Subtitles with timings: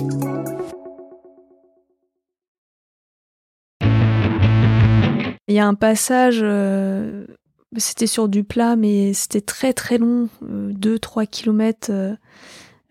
[0.00, 0.06] Il
[5.48, 7.26] y a un passage, euh,
[7.76, 11.90] c'était sur du plat, mais c'était très très long, 2-3 euh, kilomètres,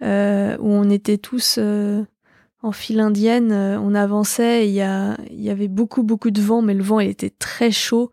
[0.02, 6.32] euh, où on était tous en file indienne, on avançait, il y, avait beaucoup beaucoup
[6.32, 8.12] de vent, mais le vent était très chaud.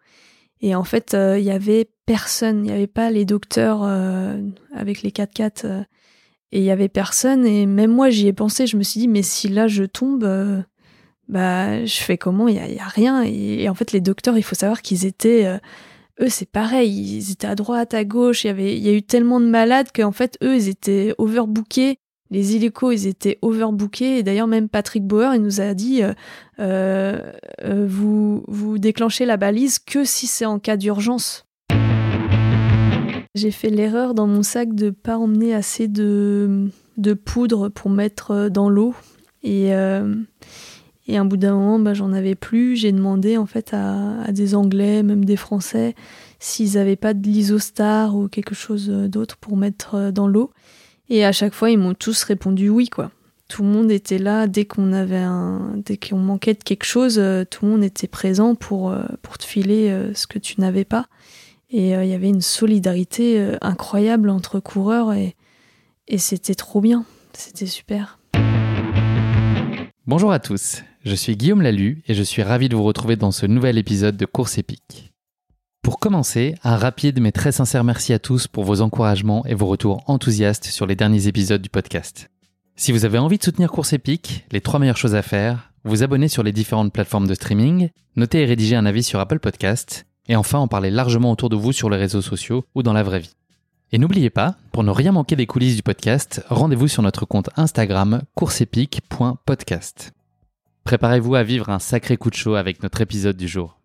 [0.60, 3.82] Et en fait, il y avait personne, il n'y avait pas les docteurs
[4.72, 5.86] avec les 4x4
[6.54, 7.44] et il y avait personne.
[7.44, 8.66] Et même moi, j'y ai pensé.
[8.66, 10.62] Je me suis dit, mais si là je tombe, euh,
[11.28, 12.46] bah, je fais comment?
[12.48, 13.22] Il y, a, rien.
[13.22, 15.58] Et, en fait, les docteurs, il faut savoir qu'ils étaient, euh,
[16.22, 17.18] eux, c'est pareil.
[17.18, 18.44] Ils étaient à droite, à gauche.
[18.44, 21.98] Il y avait, a eu tellement de malades qu'en fait, eux, ils étaient overbookés.
[22.30, 24.18] Les illico, ils étaient overbookés.
[24.18, 26.02] Et d'ailleurs, même Patrick Bauer, il nous a dit,
[26.60, 27.32] euh,
[27.68, 31.46] vous, vous déclenchez la balise que si c'est en cas d'urgence.
[33.34, 36.70] J'ai fait l'erreur dans mon sac de pas emmener assez de,
[37.24, 38.94] poudre pour mettre euh, dans l'eau.
[39.42, 40.14] Et, euh,
[41.08, 42.76] et un bout d'un moment, bah, j'en avais plus.
[42.76, 45.96] J'ai demandé en fait à, à, des Anglais, même des Français,
[46.38, 50.52] s'ils n'avaient pas de l'isostar ou quelque chose euh, d'autre pour mettre dans l'eau.
[51.08, 53.10] Et à chaque fois, ils m'ont tous répondu oui, quoi.
[53.48, 57.20] Tout le monde était là dès qu'on avait un, dès qu'on manquait de quelque chose,
[57.50, 61.08] tout le monde était présent pour pour te filer ce que tu n'avais pas.
[61.76, 65.34] Et euh, il y avait une solidarité euh, incroyable entre coureurs et,
[66.18, 67.04] c'était trop bien.
[67.32, 68.20] C'était super.
[70.06, 73.32] Bonjour à tous, je suis Guillaume Lalu et je suis ravi de vous retrouver dans
[73.32, 75.10] ce nouvel épisode de Course épique.
[75.82, 79.66] Pour commencer, un rapide mais très sincère merci à tous pour vos encouragements et vos
[79.66, 82.30] retours enthousiastes sur les derniers épisodes du podcast.
[82.76, 86.04] Si vous avez envie de soutenir Course épique, les trois meilleures choses à faire, vous
[86.04, 90.06] abonner sur les différentes plateformes de streaming, noter et rédiger un avis sur Apple Podcast
[90.28, 93.02] et enfin, en parler largement autour de vous sur les réseaux sociaux ou dans la
[93.02, 93.34] vraie vie.
[93.92, 97.50] Et n'oubliez pas, pour ne rien manquer des coulisses du podcast, rendez-vous sur notre compte
[97.56, 100.12] Instagram courseepic.podcast.
[100.84, 103.78] Préparez-vous à vivre un sacré coup de chaud avec notre épisode du jour.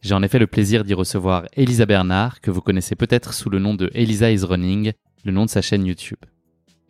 [0.00, 3.58] J'ai en effet le plaisir d'y recevoir Elisa Bernard, que vous connaissez peut-être sous le
[3.58, 4.92] nom de Elisa is Running,
[5.24, 6.18] le nom de sa chaîne YouTube.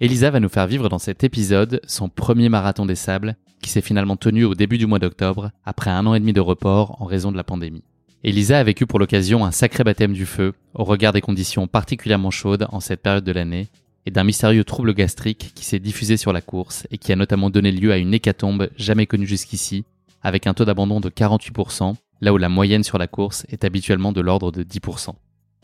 [0.00, 3.80] Elisa va nous faire vivre dans cet épisode son premier marathon des sables, qui s'est
[3.80, 7.06] finalement tenu au début du mois d'octobre, après un an et demi de report en
[7.06, 7.82] raison de la pandémie.
[8.24, 12.32] Elisa a vécu pour l'occasion un sacré baptême du feu, au regard des conditions particulièrement
[12.32, 13.68] chaudes en cette période de l'année,
[14.06, 17.48] et d'un mystérieux trouble gastrique qui s'est diffusé sur la course et qui a notamment
[17.48, 19.84] donné lieu à une hécatombe jamais connue jusqu'ici,
[20.20, 24.10] avec un taux d'abandon de 48%, là où la moyenne sur la course est habituellement
[24.10, 25.10] de l'ordre de 10%.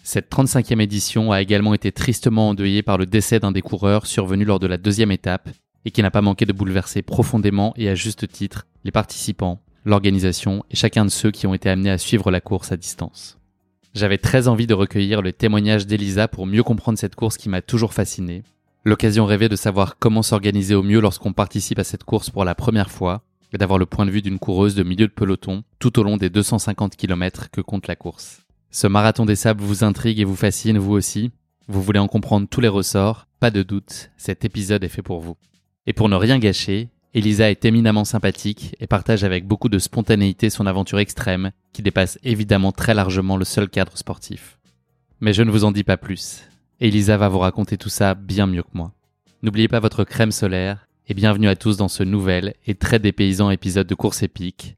[0.05, 4.45] Cette 35e édition a également été tristement endeuillée par le décès d'un des coureurs survenu
[4.45, 5.49] lors de la deuxième étape,
[5.85, 10.65] et qui n'a pas manqué de bouleverser profondément et à juste titre les participants, l'organisation
[10.71, 13.39] et chacun de ceux qui ont été amenés à suivre la course à distance.
[13.95, 17.63] J'avais très envie de recueillir le témoignage d'Elisa pour mieux comprendre cette course qui m'a
[17.63, 18.43] toujours fasciné.
[18.85, 22.55] L'occasion rêvée de savoir comment s'organiser au mieux lorsqu'on participe à cette course pour la
[22.55, 23.23] première fois
[23.53, 26.17] et d'avoir le point de vue d'une coureuse de milieu de peloton tout au long
[26.17, 28.43] des 250 km que compte la course.
[28.71, 31.31] Ce marathon des sables vous intrigue et vous fascine vous aussi
[31.69, 35.21] Vous voulez en comprendre tous les ressorts Pas de doute, cet épisode est fait pour
[35.21, 35.37] vous.
[35.87, 40.51] Et pour ne rien gâcher, Elisa est éminemment sympathique et partage avec beaucoup de spontanéité
[40.51, 44.59] son aventure extrême, qui dépasse évidemment très largement le seul cadre sportif.
[45.21, 46.43] Mais je ne vous en dis pas plus.
[46.81, 48.93] Elisa va vous raconter tout ça bien mieux que moi.
[49.45, 53.51] N'oubliez pas votre crème solaire et bienvenue à tous dans ce nouvel et très dépaysant
[53.51, 54.77] épisode de course épique.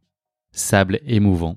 [0.53, 1.56] Sable émouvant.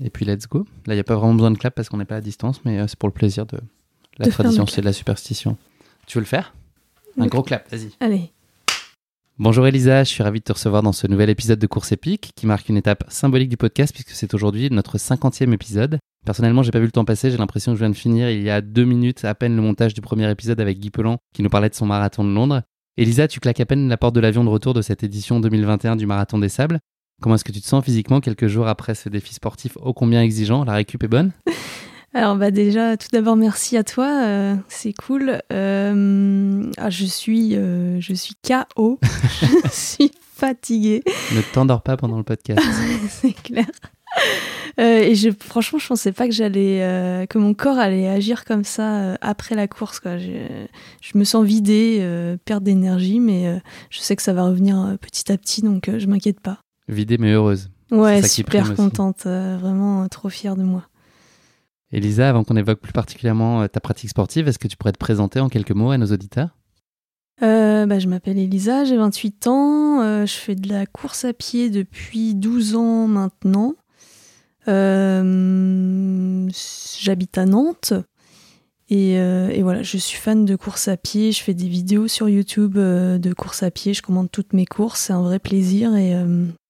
[0.00, 0.66] et puis let's go.
[0.86, 2.60] Là, il n'y a pas vraiment besoin de clap parce qu'on n'est pas à distance,
[2.64, 3.58] mais euh, c'est pour le plaisir de
[4.18, 5.56] la De tradition, c'est de la superstition.
[6.06, 6.54] Tu veux le faire?
[7.18, 7.90] Un gros clap, vas-y.
[8.00, 8.32] Allez.
[9.38, 12.32] Bonjour Elisa, je suis ravi de te recevoir dans ce nouvel épisode de Course épique
[12.34, 15.98] qui marque une étape symbolique du podcast puisque c'est aujourd'hui notre 50e épisode.
[16.24, 18.42] Personnellement, j'ai pas vu le temps passer, j'ai l'impression que je viens de finir il
[18.42, 21.42] y a deux minutes à peine le montage du premier épisode avec Guy Pelan qui
[21.42, 22.62] nous parlait de son marathon de Londres.
[22.96, 25.96] Elisa, tu claques à peine la porte de l'avion de retour de cette édition 2021
[25.96, 26.80] du Marathon des Sables.
[27.22, 30.22] Comment est-ce que tu te sens physiquement quelques jours après ce défi sportif ô combien
[30.22, 31.32] exigeant La récup est bonne?
[32.14, 35.42] Alors bah déjà, tout d'abord merci à toi, euh, c'est cool.
[35.52, 38.98] Euh, ah, je suis, euh, je suis KO,
[39.40, 41.02] je suis fatiguée,
[41.34, 42.60] Ne t'endors pas pendant le podcast.
[43.10, 43.66] c'est clair.
[44.78, 49.16] Et je, franchement, je pensais pas que j'allais, que mon corps allait agir comme ça
[49.20, 50.00] après la course.
[50.00, 50.16] Quoi.
[50.18, 50.66] Je,
[51.02, 52.06] je me sens vidée,
[52.44, 53.60] perte d'énergie, mais
[53.90, 56.60] je sais que ça va revenir petit à petit, donc je m'inquiète pas.
[56.88, 57.70] Vidée mais heureuse.
[57.90, 60.88] Ouais, ça super contente, euh, vraiment euh, trop fière de moi.
[61.92, 64.98] Elisa, avant qu'on évoque plus particulièrement euh, ta pratique sportive, est-ce que tu pourrais te
[64.98, 66.50] présenter en quelques mots à nos auditeurs?
[67.42, 71.32] Euh, bah, je m'appelle Elisa, j'ai 28 ans, euh, je fais de la course à
[71.32, 73.74] pied depuis 12 ans maintenant.
[76.98, 77.92] J'habite à Nantes
[78.88, 82.28] et, et voilà, je suis fan de course à pied, je fais des vidéos sur
[82.28, 86.16] YouTube de course à pied, je commande toutes mes courses, c'est un vrai plaisir et,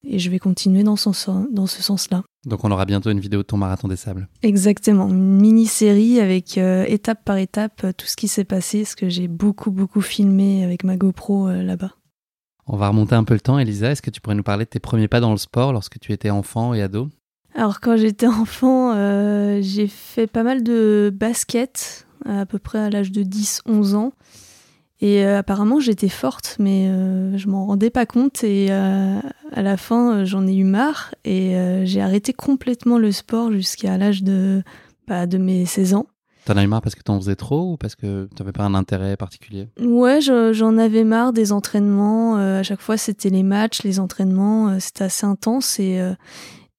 [0.06, 2.22] et je vais continuer dans, son, sen- dans ce sens-là.
[2.46, 4.28] Donc on aura bientôt une vidéo de ton marathon des sables.
[4.42, 8.94] Exactement, une mini-série avec euh, étape par étape euh, tout ce qui s'est passé, ce
[8.96, 11.92] que j'ai beaucoup beaucoup filmé avec ma GoPro euh, là-bas.
[12.68, 13.90] On va remonter un peu le temps, Elisa.
[13.92, 16.12] Est-ce que tu pourrais nous parler de tes premiers pas dans le sport lorsque tu
[16.12, 17.08] étais enfant et ado?
[17.54, 22.90] Alors quand j'étais enfant, euh, j'ai fait pas mal de basket, à peu près à
[22.90, 24.12] l'âge de 10-11 ans.
[25.02, 28.42] Et euh, apparemment j'étais forte, mais euh, je m'en rendais pas compte.
[28.44, 29.18] Et euh,
[29.52, 31.54] à la fin, euh, j'en ai eu marre et
[31.84, 34.62] j'ai arrêté complètement le sport jusqu'à l'âge de,
[35.06, 36.06] bah, de mes 16 ans.
[36.46, 38.74] T'en as eu marre parce que t'en faisais trop ou parce que t'avais pas un
[38.74, 39.68] intérêt particulier?
[39.80, 42.36] Ouais, je- j'en avais marre des entraînements.
[42.36, 44.78] à chaque fois, c'était les matchs, les entraînements.
[44.80, 45.78] c'était assez intense.
[45.80, 46.00] Et,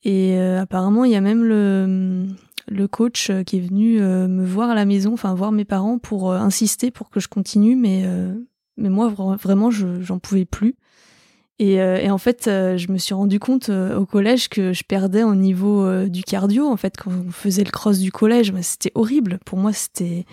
[0.05, 2.25] et apparemment, il y a même le,
[2.69, 5.65] le coach euh, qui est venu euh, me voir à la maison, enfin voir mes
[5.65, 7.75] parents pour euh, insister pour que je continue.
[7.75, 8.05] Mais,
[8.77, 10.75] mais moi, vra- vraiment, je- j'en pouvais plus.
[11.59, 15.33] Et, et en fait, je me suis rendu compte au collège que je perdais au
[15.33, 16.67] niveau du cardio.
[16.67, 19.39] En fait, quand on faisait le cross du collège, c'était horrible.
[19.43, 20.25] Pour moi, c'était,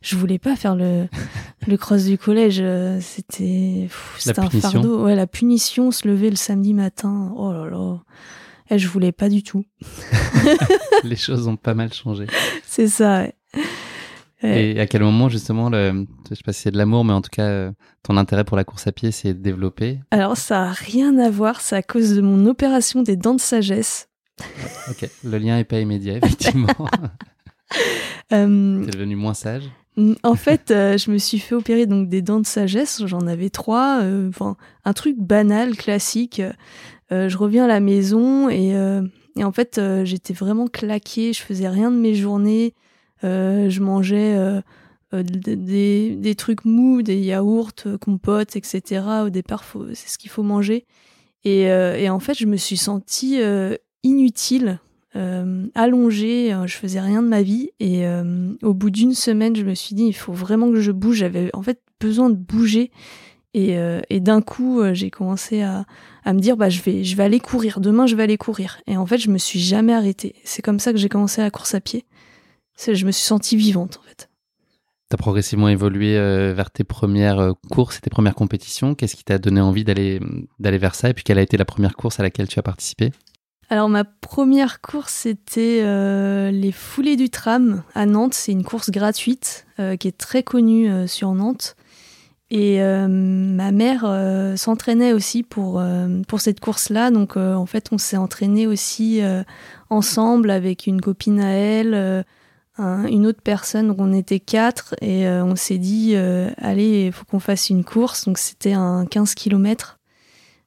[0.00, 1.06] je voulais pas faire le,
[1.68, 2.60] le cross du collège.
[3.00, 3.86] C'était,
[4.40, 5.04] un fardeau.
[5.04, 7.32] Ouais, la punition, se lever le samedi matin.
[7.36, 8.00] Oh là là.
[8.72, 9.66] Et je voulais pas du tout.
[11.04, 12.26] Les choses ont pas mal changé.
[12.64, 13.26] C'est ça.
[14.42, 14.72] ouais.
[14.74, 17.20] Et à quel moment justement, le, je sais pas si c'est de l'amour, mais en
[17.20, 17.70] tout cas, euh,
[18.02, 20.00] ton intérêt pour la course à pied s'est développé?
[20.10, 21.60] Alors, ça a rien à voir.
[21.60, 24.08] C'est à cause de mon opération des dents de sagesse.
[24.90, 26.66] Ok, le lien est pas immédiat, effectivement.
[28.32, 29.64] Euh, T'es devenu moins sage.
[29.96, 33.02] Mm, En fait, euh, je me suis fait opérer donc des dents de sagesse.
[33.06, 34.00] J'en avais trois.
[34.02, 36.40] euh, Enfin, un truc banal, classique.
[37.12, 38.70] Euh, je reviens à la maison et,
[39.36, 41.32] et en fait, j'étais vraiment claquée.
[41.32, 42.74] Je faisais rien de mes journées.
[43.22, 44.62] Je mangeais
[45.12, 49.04] des, des trucs mous, des yaourts, compotes, etc.
[49.26, 49.62] Au départ,
[49.94, 50.86] c'est ce qu'il faut manger.
[51.44, 53.40] Et, et en fait, je me suis sentie
[54.02, 54.80] inutile
[55.14, 59.54] euh, allongée, euh, je faisais rien de ma vie et euh, au bout d'une semaine,
[59.54, 61.16] je me suis dit il faut vraiment que je bouge.
[61.16, 62.90] J'avais en fait besoin de bouger
[63.54, 65.84] et, euh, d'un coup, j'ai commencé à,
[66.26, 67.80] me dire bah je vais je vais aller courir.
[67.80, 68.80] Demain, je vais aller courir.
[68.86, 70.34] Et en fait, je me suis jamais arrêtée.
[70.44, 72.06] C'est comme ça que j'ai commencé la course à pied.
[72.78, 74.30] Je me suis sentie vivante en fait.
[75.10, 76.14] T'as progressivement évolué
[76.54, 78.94] vers tes premières courses et tes premières compétitions.
[78.94, 80.20] Qu'est-ce qui t'a donné envie d'aller
[80.58, 81.10] vers ça?
[81.10, 83.12] Et puis quelle a été la première course à laquelle tu as participé?
[83.70, 88.34] Alors ma première course c'était euh, les foulées du tram à Nantes.
[88.34, 91.74] C'est une course gratuite euh, qui est très connue euh, sur Nantes.
[92.54, 94.04] Et ma mère
[94.58, 95.82] s'entraînait aussi pour,
[96.28, 97.10] pour cette course-là.
[97.10, 99.22] Donc en fait on s'est entraîné aussi
[99.88, 102.26] ensemble avec une copine à elle,
[102.76, 103.88] un- une autre personne.
[103.88, 108.26] Donc on était quatre et on s'est dit allez il faut qu'on fasse une course.
[108.26, 109.98] Donc c'était un 15 km.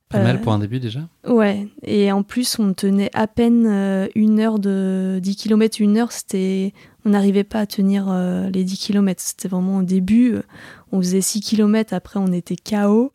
[0.10, 3.66] Pas mal Euh, pour un début déjà Ouais, et en plus, on tenait à peine
[3.68, 6.74] euh, une heure de 10 km, une heure, c'était.
[7.06, 9.22] On n'arrivait pas à tenir euh, les 10 km.
[9.24, 10.36] C'était vraiment au début.
[10.92, 13.12] On faisait 6 km, après, on était KO.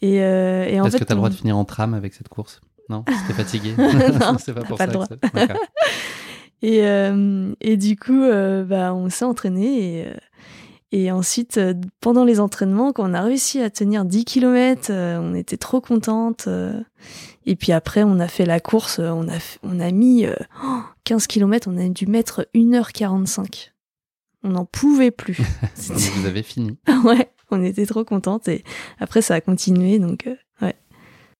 [0.00, 2.28] Et, euh, et en Est-ce que t'as le droit de finir en tram avec cette
[2.28, 2.60] course?
[2.88, 3.04] Non?
[3.20, 4.86] C'était fatigué Non, c'est pas pour pas ça.
[4.86, 5.06] le droit.
[6.64, 8.22] Et, euh, et du coup,
[8.66, 10.06] bah, on s'est entraîné et,
[10.94, 15.18] Et ensuite, euh, pendant les entraînements, quand on a réussi à tenir 10 km, euh,
[15.18, 16.44] on était trop contente.
[16.48, 16.78] euh.
[17.46, 20.80] et puis après, on a fait la course, on a, on a mis euh, oh,
[21.04, 23.70] 15 km, on a dû mettre 1h45.
[24.44, 25.38] On n'en pouvait plus.
[25.76, 26.76] Vous avez fini.
[27.04, 28.48] ouais, on était trop contente.
[28.48, 28.62] Et
[28.98, 29.98] après, ça a continué.
[29.98, 30.28] Donc,
[30.60, 30.74] ouais.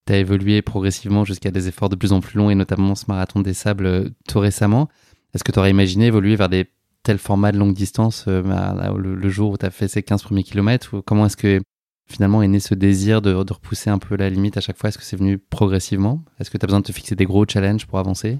[0.06, 3.04] Tu as évolué progressivement jusqu'à des efforts de plus en plus longs et notamment ce
[3.08, 4.88] marathon des sables tout récemment.
[5.34, 6.70] Est-ce que tu aurais imaginé évoluer vers des
[7.02, 10.22] tels formats de longue distance euh, bah, le, jour où tu as fait ces 15
[10.22, 11.60] premiers kilomètres Comment est-ce que
[12.08, 14.88] finalement est né ce désir de, de repousser un peu la limite à chaque fois?
[14.88, 16.22] Est-ce que c'est venu progressivement?
[16.38, 18.38] Est-ce que tu as besoin de te fixer des gros challenges pour avancer?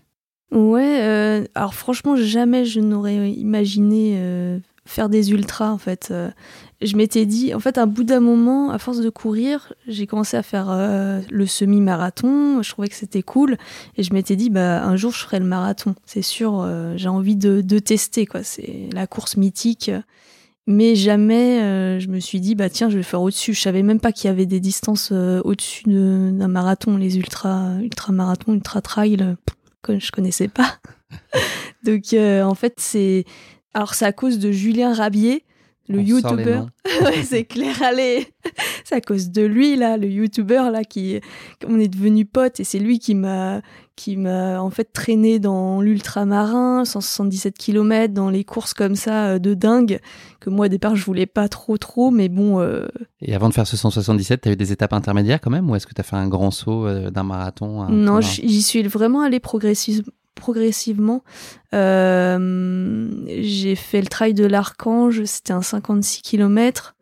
[0.52, 6.09] Ouais, euh, alors franchement, jamais je n'aurais imaginé euh, faire des ultras en fait.
[6.11, 6.31] Euh,
[6.81, 10.37] je m'étais dit, en fait, à bout d'un moment, à force de courir, j'ai commencé
[10.37, 12.62] à faire euh, le semi-marathon.
[12.62, 13.57] Je trouvais que c'était cool
[13.97, 15.95] et je m'étais dit, bah un jour je ferai le marathon.
[16.07, 18.43] C'est sûr, euh, j'ai envie de, de tester quoi.
[18.43, 19.91] C'est la course mythique.
[20.67, 23.53] Mais jamais je me suis dit, bah tiens, je vais faire au-dessus.
[23.53, 27.73] Je savais même pas qu'il y avait des distances au-dessus de- d'un marathon, les ultra,
[27.81, 29.17] ultra marathon, ultra trail.
[29.83, 30.77] que je connaissais pas.
[31.85, 33.25] Donc en fait c'est
[33.75, 35.45] alors c'est à cause de Julien Rabier,
[35.88, 36.67] le youtubeur.
[37.02, 38.29] ouais, c'est clair, allez.
[38.85, 41.21] c'est à cause de lui là, le youtubeur là qui
[41.67, 43.61] on est devenu potes et c'est lui qui m'a
[43.97, 49.38] qui m'a en fait traîné dans l'ultramarin, 177 km dans les courses comme ça euh,
[49.38, 49.99] de dingue
[50.41, 52.87] que moi au départ je voulais pas trop trop mais bon euh,
[53.21, 55.76] Et avant de faire ce 177, tu as eu des étapes intermédiaires quand même Ou
[55.76, 59.21] est-ce que tu as fait un grand saut euh, d'un marathon Non, j'y suis vraiment
[59.23, 61.23] allée progressive- progressivement.
[61.75, 66.95] Euh, j'ai fait le trail de l'Archange, c'était un 56 km.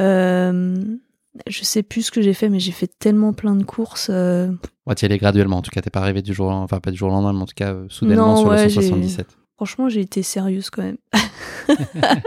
[0.00, 0.80] Euh,
[1.46, 4.08] je sais plus ce que j'ai fait, mais j'ai fait tellement plein de courses.
[4.10, 4.50] euh,
[4.86, 5.58] Ouais, tu y allais graduellement.
[5.58, 7.12] En tout cas, t'es pas arrivé du jour, au lendemain- enfin pas du jour au
[7.12, 9.26] lendemain, mais en tout cas euh, soudainement Non, sur ouais, le j'ai- 177.
[9.56, 10.98] franchement, j'ai été sérieuse quand même.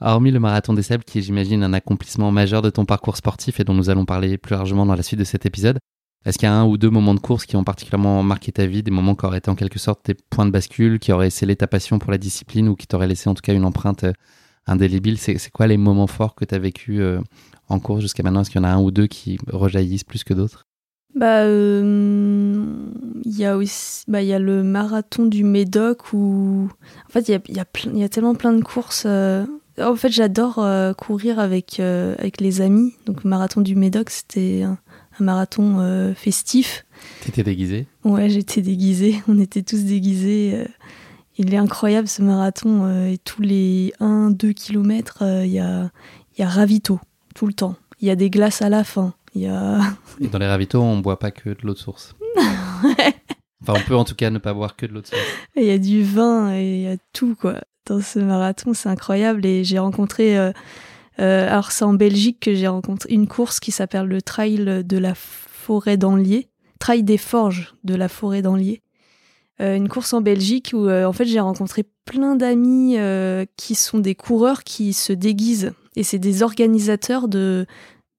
[0.00, 3.60] Hormis le marathon des sables, qui est, j'imagine, un accomplissement majeur de ton parcours sportif
[3.60, 5.78] et dont nous allons parler plus largement dans la suite de cet épisode,
[6.24, 8.66] est-ce qu'il y a un ou deux moments de course qui ont particulièrement marqué ta
[8.66, 11.30] vie, des moments qui auraient été en quelque sorte tes points de bascule, qui auraient
[11.30, 14.04] scellé ta passion pour la discipline ou qui t'auraient laissé en tout cas une empreinte
[14.04, 14.12] euh,
[14.66, 15.18] indélébile?
[15.18, 17.20] C'est quoi les moments forts que tu as vécu euh,
[17.68, 18.42] en course jusqu'à maintenant?
[18.42, 20.64] Est-ce qu'il y en a un ou deux qui rejaillissent plus que d'autres?
[21.16, 22.64] Bah, euh,
[23.24, 26.70] il y a aussi, bah, il y a le marathon du Médoc où,
[27.06, 29.06] en fait, il y a, tellement plein de courses.
[29.06, 30.64] En fait, j'adore
[30.96, 32.94] courir avec avec les amis.
[33.06, 34.64] Donc, marathon du Médoc, c'était
[35.20, 36.84] un marathon euh, festif.
[37.24, 39.22] T'étais déguisé Ouais, j'étais déguisée.
[39.28, 40.52] On était tous déguisés.
[40.54, 40.64] euh.
[41.38, 42.84] Il est incroyable ce marathon.
[42.84, 45.90] euh, et tous les 1-2 kilomètres, euh, il y a
[46.38, 46.98] y a ravito
[47.34, 47.76] tout le temps.
[48.00, 49.14] Il y a des glaces à la fin.
[49.34, 49.78] Y a
[50.20, 52.14] Et dans les ravitaux, on boit pas que de l'eau de source.
[53.64, 55.22] Enfin, on peut en tout cas ne pas boire que de l'eau de source.
[55.56, 57.60] Il y a du vin et il y a tout, quoi.
[57.86, 59.46] Dans ce marathon, c'est incroyable.
[59.46, 60.36] Et j'ai rencontré.
[60.36, 60.52] euh,
[61.20, 64.98] euh, alors, c'est en Belgique que j'ai rencontré une course qui s'appelle le Trail de
[64.98, 66.48] la forêt d'Anlier.
[66.78, 68.80] Trail des forges de la forêt d'Anlier.
[69.60, 72.96] Euh, une course en Belgique où, euh, en fait, j'ai rencontré plein d'amis
[73.56, 75.72] qui sont des coureurs qui se déguisent.
[75.94, 77.66] Et c'est des organisateurs de,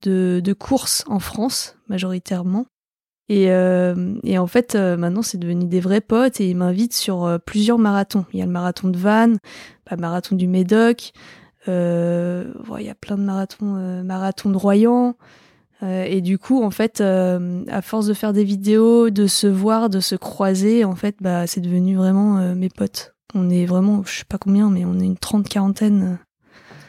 [0.04, 2.66] de, courses en France, majoritairement.
[3.30, 7.78] Et, et en fait, maintenant, c'est devenu des vrais potes et ils m'invitent sur plusieurs
[7.78, 8.26] marathons.
[8.32, 9.40] Il y a le marathon de Vannes,
[9.92, 11.12] le marathon du Médoc,
[11.68, 15.16] euh, il y a plein de marathons, euh, marathon de Royan.
[15.82, 19.90] Euh, et du coup, en fait, à force de faire des vidéos, de se voir,
[19.90, 23.16] de se croiser, en fait, bah, c'est devenu vraiment mes potes.
[23.36, 26.20] On est vraiment, je sais pas combien, mais on est une trente quarantaine.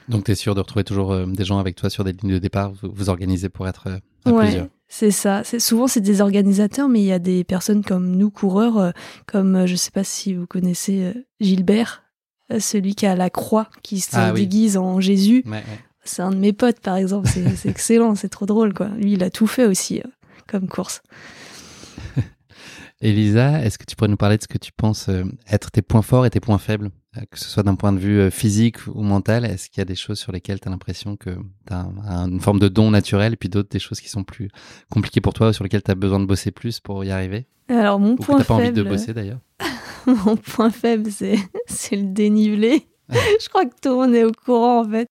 [0.08, 2.38] Donc, tu es sûr de retrouver toujours des gens avec toi sur des lignes de
[2.38, 3.88] départ, vous vous organisez pour être
[4.26, 4.68] à Ouais, plusieurs?
[4.88, 5.42] c'est ça.
[5.44, 8.90] C'est souvent c'est des organisateurs, mais il y a des personnes comme nous coureurs, euh,
[9.26, 12.03] comme euh, je sais pas si vous connaissez euh, Gilbert,
[12.58, 14.40] celui qui a la croix, qui se Ah oui.
[14.40, 15.42] déguise en Jésus.
[15.46, 15.62] Ouais, ouais.
[16.04, 17.28] C'est un de mes potes, par exemple.
[17.28, 18.88] C'est excellent, c'est trop drôle, quoi.
[18.98, 20.08] Lui, il a tout fait aussi euh,
[20.46, 21.02] comme course.
[23.00, 25.82] Elisa, est-ce que tu pourrais nous parler de ce que tu penses euh, être tes
[25.82, 28.30] points forts et tes points faibles, euh, que ce soit d'un point de vue euh,
[28.30, 29.44] physique ou mental?
[29.44, 31.86] Est-ce qu'il y a des choses sur lesquelles tu as l'impression que tu as
[32.26, 34.48] une forme de don naturel et puis d'autres des choses qui sont plus
[34.90, 37.46] compliquées pour toi ou sur lesquelles tu as besoin de bosser plus pour y arriver?
[37.68, 39.40] Alors mon Ou que point tu pas envie de bosser d'ailleurs
[40.26, 42.86] mon point faible, c'est c'est le dénivelé.
[43.10, 45.08] je crois que tout le monde est au courant, en fait.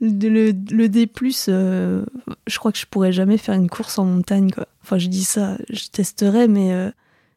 [0.00, 1.08] Le, le, D+,
[1.48, 2.04] euh,
[2.46, 4.66] je crois que je pourrais jamais faire une course en montagne, quoi.
[4.82, 6.90] Enfin, je dis ça, je testerai, mais euh,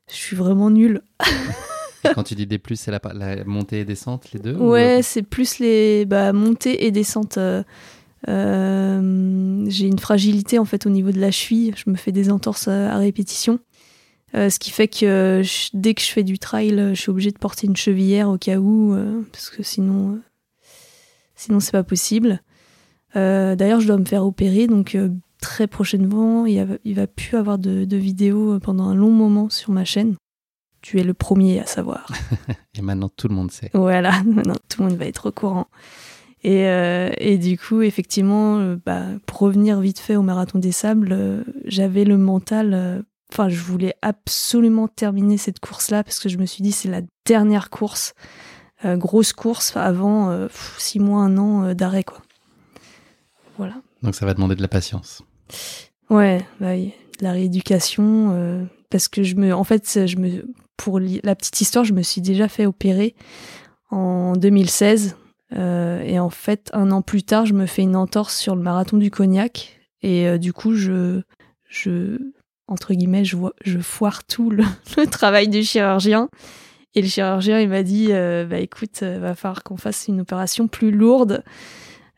[0.10, 1.02] je suis vraiment nulle.
[2.16, 5.24] Quand tu dis plus, c'est la, la montée et descente, les deux ou- Ouais, c'est
[5.24, 7.38] plus les bah, montées et descentes.
[7.38, 7.64] euh,
[8.30, 11.74] euh, J'ai une fragilité, en fait, au niveau de la cheville.
[11.76, 13.60] Je me fais des entorses à, à répétition.
[14.36, 17.02] Euh, ce qui fait que euh, je- dès que je fais du trail, euh, je
[17.02, 20.22] suis obligée de porter une chevillère au cas où, euh, parce que sinon, euh,
[21.36, 22.42] Sinon, c'est pas possible.
[23.16, 24.98] D'ailleurs, je dois me faire opérer, donc
[25.42, 29.72] très prochainement, il, y va plus avoir de, de vidéos pendant un long moment sur
[29.72, 30.16] ma chaîne.
[30.82, 32.08] Tu es le premier à savoir.
[32.78, 33.70] Et maintenant, tout le monde sait.
[33.74, 35.68] Voilà, maintenant, tout le monde va être au courant.
[36.44, 40.72] Et, euh, et du coup, effectivement, euh, bah, pour revenir vite fait au marathon des
[40.72, 43.04] sables, euh, j'avais le mental.
[43.34, 47.02] Enfin, je voulais absolument terminer cette course-là parce que je me suis dit c'est la
[47.26, 48.14] dernière course,
[48.86, 50.48] grosse course avant
[50.78, 52.22] six mois, un an d'arrêt, quoi.
[53.58, 53.76] Voilà.
[54.04, 55.24] Donc ça va demander de la patience.
[56.12, 60.46] Ouais, bah, de la rééducation, parce que je me, en fait, je me,
[60.78, 63.16] pour la petite histoire, je me suis déjà fait opérer
[63.90, 65.16] en 2016
[65.56, 68.62] euh, et en fait, un an plus tard, je me fais une entorse sur le
[68.62, 69.80] marathon du Cognac.
[70.02, 71.22] Et euh, du coup, je,
[71.70, 72.18] je,
[72.68, 74.64] entre guillemets, je, vois, je foire tout le,
[75.08, 76.30] travail du chirurgien.
[76.96, 80.68] Et le chirurgien, il m'a dit, euh, bah écoute, va falloir qu'on fasse une opération
[80.68, 81.44] plus lourde,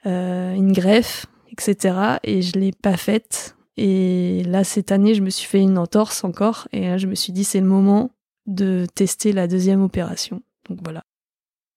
[0.04, 2.18] une greffe, etc.
[2.24, 3.56] Et je l'ai pas faite.
[3.78, 6.68] Et là, cette année, je me suis fait une entorse encore.
[6.72, 8.12] Et là, je me suis dit, c'est le moment
[8.46, 10.42] de tester la deuxième opération.
[10.70, 11.04] Donc voilà.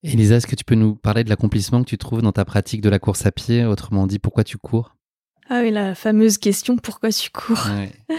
[0.05, 2.81] Elisa, est-ce que tu peux nous parler de l'accomplissement que tu trouves dans ta pratique
[2.81, 3.65] de la course à pied?
[3.65, 4.95] Autrement dit, pourquoi tu cours?
[5.49, 7.67] Ah oui, la fameuse question pourquoi tu cours?
[7.69, 7.87] Euh,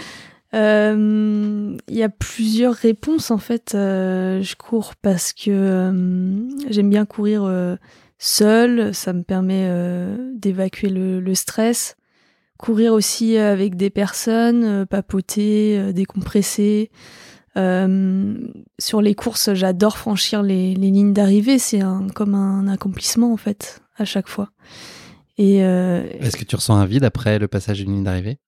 [0.52, 3.74] Il y a plusieurs réponses en fait.
[3.74, 7.50] Euh, je cours parce que euh, j'aime bien courir
[8.18, 9.68] seul, ça me permet
[10.34, 11.96] d'évacuer le, stress.
[12.58, 16.90] Courir aussi avec des personnes, papoter, décompresser.
[17.56, 18.38] Euh,
[18.78, 21.58] sur les courses, j'adore franchir les, lignes d'arrivée.
[21.58, 24.50] C'est un, comme un accomplissement en fait à chaque fois.
[25.38, 28.38] Euh, est-ce que tu ressens un vide après le passage d'une ligne d'arrivée?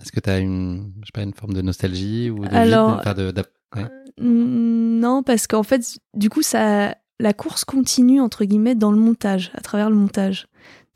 [0.00, 3.02] Est-ce que tu as une, je sais pas, une forme de nostalgie ou de Alors,
[3.06, 3.88] euh,
[4.18, 9.50] non, parce qu'en fait, du coup, ça, la course continue entre guillemets dans le montage,
[9.54, 10.46] à travers le montage.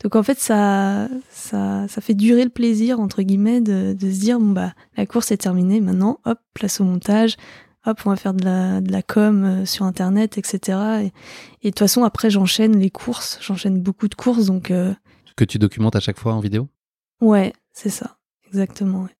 [0.02, 4.20] Donc en fait, ça, ça, ça fait durer le plaisir, entre guillemets, de, de se
[4.20, 7.36] dire, bon, bah, la course est terminée, maintenant, hop, place au montage,
[7.86, 10.78] hop, on va faire de la, de la com euh, sur Internet, etc.
[11.62, 14.70] Et, de toute façon, après, j'enchaîne les courses, j'enchaîne beaucoup de courses, donc...
[14.70, 14.92] Euh,
[15.36, 16.68] que tu documentes à chaque fois en vidéo?
[17.20, 18.18] Ouais, c'est ça,
[18.54, 19.02] exactement.
[19.02, 19.10] Ouais.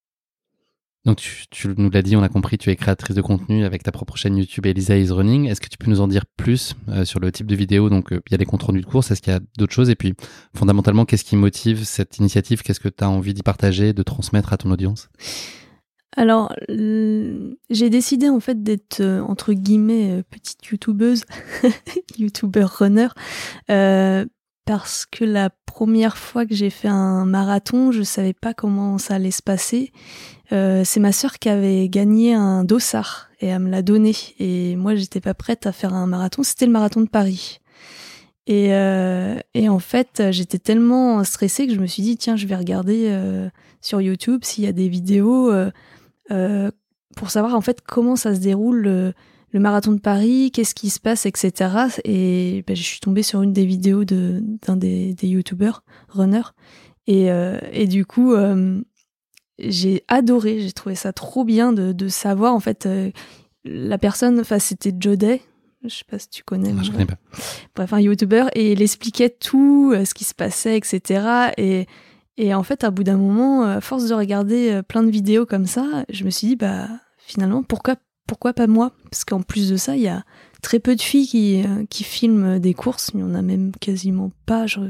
[1.05, 1.19] Donc
[1.51, 4.17] tu, nous l'as dit, on a compris, tu es créatrice de contenu avec ta propre
[4.17, 5.49] chaîne YouTube Elisa is Running.
[5.49, 7.91] Est-ce que tu peux nous en dire plus euh, sur le type de vidéo?
[7.91, 9.75] Donc euh, il y a des comptes rendus de course, est-ce qu'il y a d'autres
[9.75, 9.91] choses?
[9.91, 10.15] Et puis
[10.57, 12.63] fondamentalement, qu'est-ce qui motive cette initiative?
[12.63, 15.11] Qu'est-ce que tu as envie d'y partager, de transmettre à ton audience?
[16.17, 21.25] Alors, j'ai décidé en fait d'être euh, entre guillemets petite youtubeuse,
[22.17, 23.09] youtuber runner,
[24.65, 29.17] parce que la première fois que j'ai fait un marathon, je savais pas comment ça
[29.17, 29.93] allait se passer
[30.53, 34.15] euh, c'est ma sœur qui avait gagné un dossard et elle me l'a donné.
[34.39, 36.43] Et moi, j'étais pas prête à faire un marathon.
[36.43, 37.61] C'était le marathon de Paris.
[38.47, 42.57] Et, euh, en fait, j'étais tellement stressée que je me suis dit, tiens, je vais
[42.57, 43.49] regarder euh,
[43.81, 45.53] sur YouTube s'il y a des vidéos
[47.17, 49.15] pour savoir en fait comment ça se déroule
[49.55, 51.71] le, marathon de Paris, qu'est-ce qui se passe, etc.
[52.05, 56.43] Et ben, je suis tombée sur une des vidéos d'un des, des YouTubers, runner.
[57.07, 57.29] Et,
[57.73, 58.35] et du coup,
[59.59, 63.11] j'ai adoré, j'ai trouvé ça trop bien de, de savoir en fait euh,
[63.65, 65.43] la personne, enfin c'était Joday,
[65.85, 66.75] je sais pas si tu connais.
[66.83, 67.19] je connais pas.
[67.75, 71.53] Bref, un YouTuber et il expliquait tout euh, ce qui se passait, etc.
[71.57, 71.87] Et,
[72.37, 75.47] et en fait, à bout d'un moment, à force de regarder euh, plein de vidéos
[75.47, 76.89] comme ça, je me suis dit bah
[77.19, 78.93] finalement pourquoi pourquoi pas moi?
[79.11, 80.25] Parce qu'en plus de ça, il y a
[80.63, 84.31] très peu de filles qui, qui filment des courses, il y en a même quasiment
[84.47, 84.67] pas.
[84.67, 84.81] Je,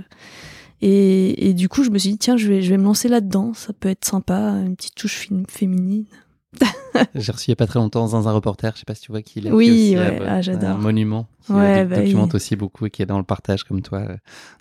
[0.87, 3.55] et, du coup, je me suis dit, tiens, je vais, je vais me lancer là-dedans.
[3.55, 6.05] Ça peut être sympa, une petite touche féminine.
[7.15, 9.01] J'ai reçu il n'y a pas très longtemps dans un reporter, je sais pas si
[9.01, 9.51] tu vois qui il est.
[9.51, 10.71] Oui, ouais, ah, j'adore.
[10.71, 13.83] Un monument qui ouais, bah documente aussi beaucoup et qui est dans le partage comme
[13.83, 14.17] toi euh,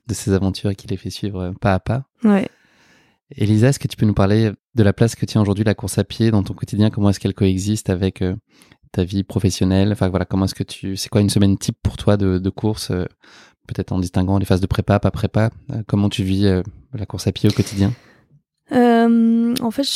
[0.08, 2.06] de ses aventures et qui les fait suivre euh, pas à pas.
[2.24, 2.50] Ouais.
[3.36, 5.98] Elisa, est-ce que tu peux nous parler de la place que tient aujourd'hui la course
[5.98, 6.90] à pied dans ton quotidien?
[6.90, 8.36] Comment est-ce qu'elle coexiste avec euh,
[8.92, 9.92] ta vie professionnelle?
[9.92, 12.92] Enfin voilà, comment est-ce que tu, c'est quoi une semaine type pour toi de, course
[13.68, 15.50] peut-être en distinguant les phases de prépa, pas prépa.
[15.72, 16.62] Euh, comment tu vis euh,
[16.94, 17.94] la course à pied au quotidien?
[18.72, 19.88] Euh, En fait,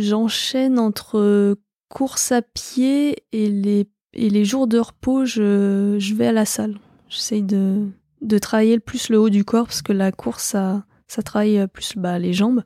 [0.00, 1.56] j'enchaîne entre
[1.88, 6.44] course à pied et les, et les jours de repos, je, je vais à la
[6.44, 6.78] salle.
[7.08, 7.86] J'essaye de,
[8.20, 11.66] de travailler le plus le haut du corps parce que la course, ça, ça travaille
[11.72, 12.62] plus bah, les jambes.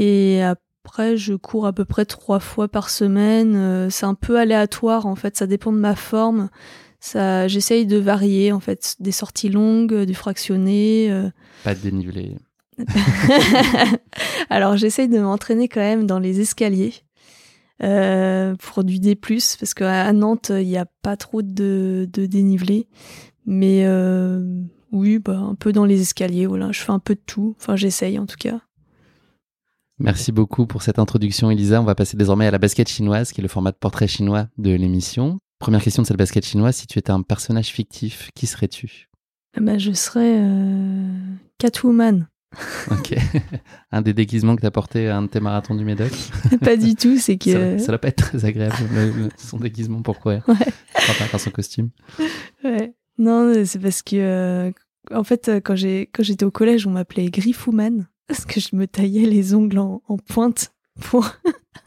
[0.00, 3.90] Et après, je cours à peu près trois fois par semaine.
[3.90, 6.48] C'est un peu aléatoire en fait, ça dépend de ma forme
[7.00, 11.10] ça, j'essaye de varier en fait, des sorties longues, du fractionné.
[11.10, 11.30] Euh.
[11.64, 12.36] Pas de dénivelé.
[14.50, 16.94] Alors j'essaye de m'entraîner quand même dans les escaliers
[17.82, 22.88] euh, pour du D+, parce qu'à Nantes il n'y a pas trop de, de dénivelé,
[23.46, 24.42] mais euh,
[24.92, 26.72] oui, bah, un peu dans les escaliers, voilà.
[26.72, 27.54] Je fais un peu de tout.
[27.60, 28.60] Enfin, j'essaye en tout cas.
[30.00, 31.80] Merci beaucoup pour cette introduction, Elisa.
[31.80, 34.46] On va passer désormais à la basket chinoise, qui est le format de portrait chinois
[34.56, 35.38] de l'émission.
[35.58, 39.08] Première question de cette basket chinoise, si tu étais un personnage fictif, qui serais-tu?
[39.60, 41.12] Bah, Je serais euh,
[41.58, 42.28] Catwoman.
[42.90, 43.14] Ok.
[43.92, 46.12] un des déguisements que tu as porté à un de tes marathons du Médoc?
[46.62, 47.78] Pas du tout, c'est que...
[47.78, 48.74] Ça, ça doit pas être très agréable,
[49.36, 50.42] son déguisement pour courir.
[50.48, 50.54] Ouais.
[51.30, 51.90] Par son costume.
[52.64, 52.94] Ouais.
[53.18, 54.16] Non, c'est parce que...
[54.16, 54.72] euh,
[55.10, 58.06] en fait, quand j'étais au collège, on m'appelait Griffouman.
[58.28, 61.28] Parce que je me taillais les ongles en, en pointe pour...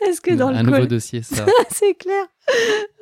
[0.00, 0.88] parce que dans un le nouveau collège...
[0.88, 1.44] dossier, ça.
[1.70, 2.24] c'est clair.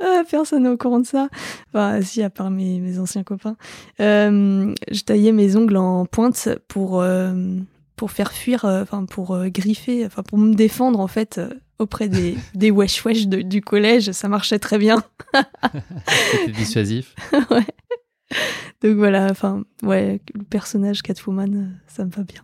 [0.00, 1.28] Ah, personne n'est au courant de ça.
[1.68, 3.56] Enfin, si, à part mes, mes anciens copains.
[4.00, 7.34] Euh, je taillais mes ongles en pointe pour, euh,
[7.96, 11.40] pour faire fuir, euh, enfin, pour griffer, enfin, pour me défendre, en fait,
[11.78, 14.12] auprès des, des wesh wesh de- du collège.
[14.12, 15.02] Ça marchait très bien.
[16.32, 17.14] C'était dissuasif.
[17.50, 17.66] ouais.
[18.84, 22.42] Donc voilà, enfin, ouais, le personnage Catwoman, euh, ça me va bien.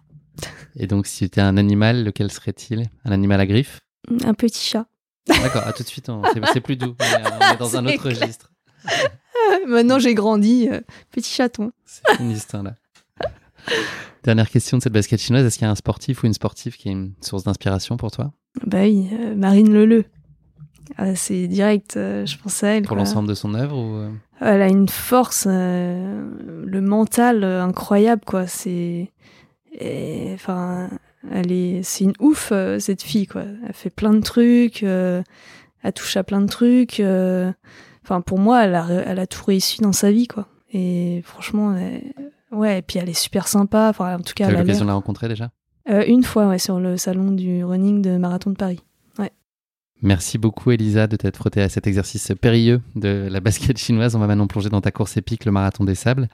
[0.74, 2.86] Et donc, si tu étais un animal, lequel serait-il?
[3.04, 3.78] Un animal à griffes?
[4.24, 4.86] Un petit chat.
[5.28, 6.22] D'accord, à tout de suite, on-
[6.52, 6.96] c'est plus doux.
[6.98, 8.18] On est, on est dans un autre clair.
[8.18, 8.50] registre.
[9.68, 10.68] Maintenant, j'ai grandi.
[10.70, 11.72] euh, petit chaton.
[11.84, 12.74] C'est histoire là.
[14.24, 16.76] Dernière question de cette basket chinoise, est-ce qu'il y a un sportif ou une sportive
[16.76, 18.32] qui est une source d'inspiration pour toi?
[18.66, 20.04] Bah oui, euh, Marine Leleu.
[20.96, 22.82] Ah, c'est direct, euh, je pense à elle.
[22.84, 24.10] Pour l'ensemble de son œuvre ou...
[24.40, 26.24] Elle a une force, euh,
[26.64, 28.46] le mental euh, incroyable, quoi.
[28.46, 29.10] C'est,
[29.78, 30.88] et, enfin,
[31.30, 33.42] elle est, c'est une ouf euh, cette fille, quoi.
[33.66, 35.22] Elle fait plein de trucs, euh,
[35.82, 37.00] elle touche à plein de trucs.
[37.00, 37.52] euh,
[38.02, 40.46] Enfin, pour moi, elle a, elle a tout réussi dans sa vie, quoi.
[40.72, 42.14] Et franchement, elle-
[42.50, 42.78] ouais.
[42.78, 43.88] Et puis elle est super sympa.
[43.90, 45.50] Enfin, en tout cas, Tu as eu elle a l'occasion de la rencontrer déjà?
[45.90, 48.80] Euh, une fois, ouais, sur le salon du running de Marathon de Paris.
[50.02, 54.16] Merci beaucoup Elisa de t'être frottée à cet exercice périlleux de la basket chinoise.
[54.16, 56.28] On va maintenant plonger dans ta course épique, le marathon des sables.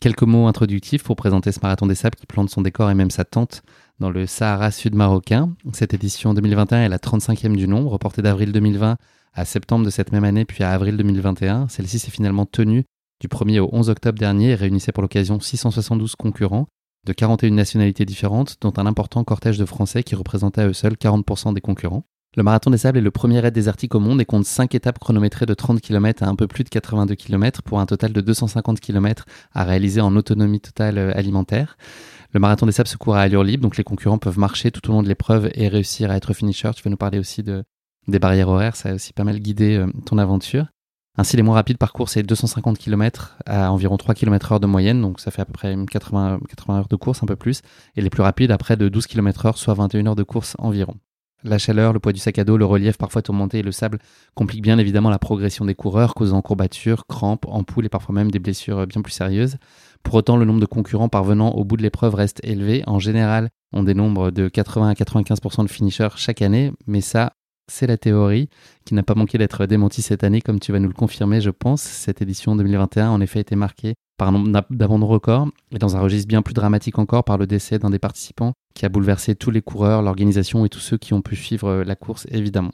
[0.00, 3.12] Quelques mots introductifs pour présenter ce marathon des sables qui plante son décor et même
[3.12, 3.62] sa tente
[4.00, 5.54] dans le Sahara sud marocain.
[5.72, 8.96] Cette édition 2021 est la 35e du nom, reportée d'avril 2020
[9.34, 11.68] à septembre de cette même année puis à avril 2021.
[11.68, 12.82] Celle-ci s'est finalement tenue
[13.20, 16.66] du 1er au 11 octobre dernier et réunissait pour l'occasion 672 concurrents
[17.06, 20.94] de 41 nationalités différentes, dont un important cortège de Français qui représentait à eux seuls
[20.94, 22.04] 40% des concurrents.
[22.34, 24.98] Le Marathon des Sables est le premier raid désertique au monde et compte 5 étapes
[24.98, 28.22] chronométrées de 30 km à un peu plus de 82 km pour un total de
[28.22, 31.76] 250 km à réaliser en autonomie totale euh, alimentaire.
[32.32, 34.88] Le Marathon des Sables se court à allure libre, donc les concurrents peuvent marcher tout
[34.88, 36.70] au long de l'épreuve et réussir à être finisher.
[36.74, 37.64] Tu vas nous parler aussi de,
[38.08, 40.68] des barrières horaires, ça a aussi pas mal guidé euh, ton aventure.
[41.18, 45.02] Ainsi, les moins rapides parcourent ces 250 km à environ 3 km heure de moyenne,
[45.02, 47.60] donc ça fait à peu près 80, 80 heures de course, un peu plus,
[47.94, 50.56] et les plus rapides à près de 12 km heure, soit 21 heures de course
[50.58, 50.96] environ.
[51.44, 53.98] La chaleur, le poids du sac à dos, le relief parfois tourmenté et le sable
[54.34, 58.38] compliquent bien évidemment la progression des coureurs, causant courbatures, crampes, ampoules et parfois même des
[58.38, 59.56] blessures bien plus sérieuses.
[60.04, 62.84] Pour autant, le nombre de concurrents parvenant au bout de l'épreuve reste élevé.
[62.86, 67.32] En général, on dénombre de 80 à 95% de finishers chaque année, mais ça,
[67.68, 68.48] c'est la théorie
[68.84, 71.50] qui n'a pas manqué d'être démentie cette année, comme tu vas nous le confirmer, je
[71.50, 71.82] pense.
[71.82, 75.96] Cette édition 2021, en effet, a été marquée par un nombre d'abandons records et dans
[75.96, 79.34] un registre bien plus dramatique encore par le décès d'un des participants qui a bouleversé
[79.34, 82.72] tous les coureurs, l'organisation et tous ceux qui ont pu suivre la course, évidemment.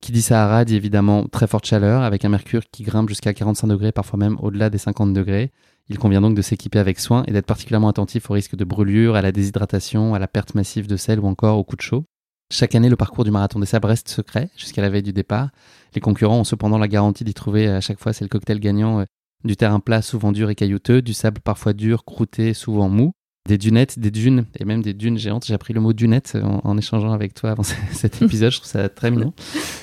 [0.00, 3.68] Qui dit Sahara dit évidemment très forte chaleur, avec un mercure qui grimpe jusqu'à 45
[3.68, 5.50] degrés, parfois même au-delà des 50 degrés.
[5.88, 9.16] Il convient donc de s'équiper avec soin et d'être particulièrement attentif au risque de brûlure,
[9.16, 12.04] à la déshydratation, à la perte massive de sel ou encore au coup de chaud.
[12.52, 15.48] Chaque année, le parcours du marathon des sabres reste secret jusqu'à la veille du départ.
[15.94, 19.00] Les concurrents ont cependant la garantie d'y trouver à chaque fois, c'est le cocktail gagnant,
[19.00, 19.04] euh,
[19.44, 23.12] du terrain plat souvent dur et caillouteux, du sable parfois dur, croûté, souvent mou,
[23.46, 25.44] des dunettes, des dunes et même des dunes géantes.
[25.44, 28.70] J'ai appris le mot dunette en, en échangeant avec toi avant cet épisode, je trouve
[28.70, 29.32] ça très mignon.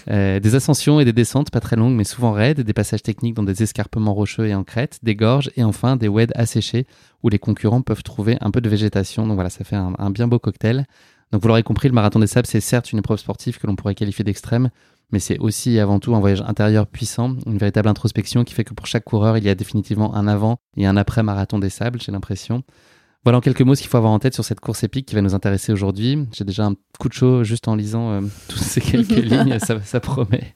[0.09, 3.35] Euh, des ascensions et des descentes pas très longues mais souvent raides, des passages techniques
[3.35, 6.87] dans des escarpements rocheux et en crête, des gorges et enfin des weds asséchés
[7.21, 9.27] où les concurrents peuvent trouver un peu de végétation.
[9.27, 10.87] Donc voilà, ça fait un, un bien beau cocktail.
[11.31, 13.75] Donc vous l'aurez compris, le marathon des sables, c'est certes une épreuve sportive que l'on
[13.75, 14.69] pourrait qualifier d'extrême,
[15.11, 18.63] mais c'est aussi et avant tout un voyage intérieur puissant, une véritable introspection qui fait
[18.63, 21.69] que pour chaque coureur, il y a définitivement un avant et un après marathon des
[21.69, 22.63] sables, j'ai l'impression.
[23.23, 25.13] Voilà en quelques mots ce qu'il faut avoir en tête sur cette course épique qui
[25.13, 26.27] va nous intéresser aujourd'hui.
[26.33, 29.79] J'ai déjà un coup de chaud juste en lisant euh, toutes ces quelques lignes, ça,
[29.81, 30.55] ça, promet.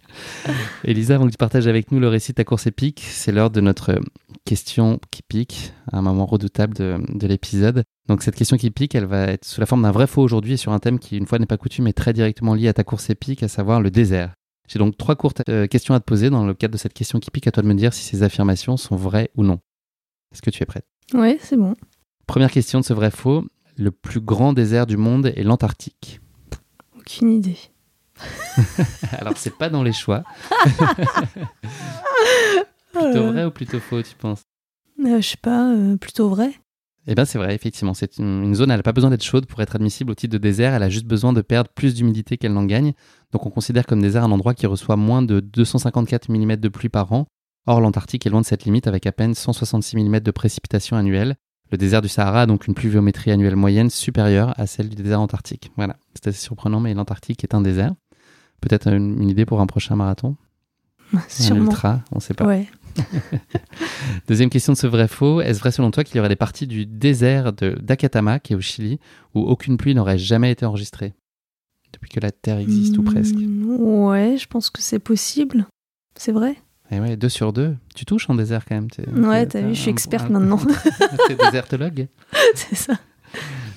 [0.83, 3.51] Elisa, avant que tu partages avec nous le récit de ta course épique, c'est l'heure
[3.51, 3.99] de notre
[4.45, 7.83] question qui pique, un moment redoutable de, de l'épisode.
[8.07, 10.53] Donc cette question qui pique, elle va être sous la forme d'un vrai faux aujourd'hui
[10.53, 12.73] et sur un thème qui, une fois n'est pas coutume, est très directement lié à
[12.73, 14.33] ta course épique, à savoir le désert.
[14.67, 17.19] J'ai donc trois courtes euh, questions à te poser dans le cadre de cette question
[17.19, 17.47] qui pique.
[17.47, 19.60] À toi de me dire si ces affirmations sont vraies ou non.
[20.32, 20.86] Est-ce que tu es prête?
[21.13, 21.75] Ouais, c'est bon.
[22.28, 23.45] Première question de ce vrai faux.
[23.78, 26.19] Le plus grand désert du monde est l'Antarctique.
[26.97, 27.58] Aucune idée.
[29.12, 30.23] Alors, c'est pas dans les choix.
[32.91, 34.41] plutôt vrai ou plutôt faux, tu penses?
[34.97, 36.54] Je sais pas, plutôt vrai.
[37.07, 37.93] Eh bien, c'est vrai, effectivement.
[37.93, 40.37] C'est une, zone, elle n'a pas besoin d'être chaude pour être admissible au titre de
[40.37, 40.73] désert.
[40.73, 42.93] Elle a juste besoin de perdre plus d'humidité qu'elle n'en gagne.
[43.31, 46.89] Donc, on considère comme désert un endroit qui reçoit moins de 254 mm de pluie
[46.89, 47.27] par an.
[47.67, 51.35] Or, l'Antarctique est loin de cette limite avec à peine 166 mm de précipitations annuelles.
[51.71, 55.19] Le désert du Sahara a donc une pluviométrie annuelle moyenne supérieure à celle du désert
[55.19, 55.71] antarctique.
[55.77, 57.93] Voilà, c'est assez surprenant, mais l'Antarctique est un désert.
[58.61, 60.37] Peut-être une, idée pour un prochain marathon?
[61.27, 61.61] Sûrement.
[61.61, 62.45] Un ultra, on ne sait pas.
[62.45, 62.67] Ouais.
[64.27, 65.41] Deuxième question de ce vrai-faux.
[65.41, 68.62] Est-ce vrai selon toi qu'il y aurait des parties du désert d'Akatama, qui est au
[68.62, 68.99] Chili,
[69.34, 71.13] où aucune pluie n'aurait jamais été enregistrée?
[71.93, 73.36] Depuis que la Terre existe, ou presque.
[73.36, 75.65] Hmm, ouais, je pense que c'est possible.
[76.15, 76.58] C'est vrai?
[76.91, 77.75] Et eh ouais, deux sur deux.
[77.95, 79.25] Tu touches en désert quand même.
[79.25, 80.58] ouais, t'as vu, je suis experte maintenant.
[81.27, 82.08] T'es désertologue
[82.55, 82.93] C'est ça.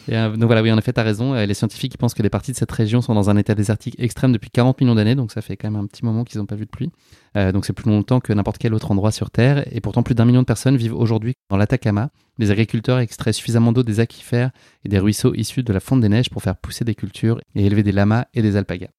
[0.09, 1.35] Euh, donc voilà, oui, en effet, tu as raison.
[1.35, 3.95] Euh, les scientifiques pensent que des parties de cette région sont dans un état désertique
[3.99, 6.47] extrême depuis 40 millions d'années, donc ça fait quand même un petit moment qu'ils n'ont
[6.47, 6.91] pas vu de pluie.
[7.37, 9.65] Euh, donc c'est plus longtemps que n'importe quel autre endroit sur Terre.
[9.75, 12.11] Et pourtant, plus d'un million de personnes vivent aujourd'hui dans l'Atacama.
[12.39, 14.51] Les agriculteurs extraient suffisamment d'eau des aquifères
[14.85, 17.67] et des ruisseaux issus de la fonte des neiges pour faire pousser des cultures et
[17.67, 18.91] élever des lamas et des alpagas.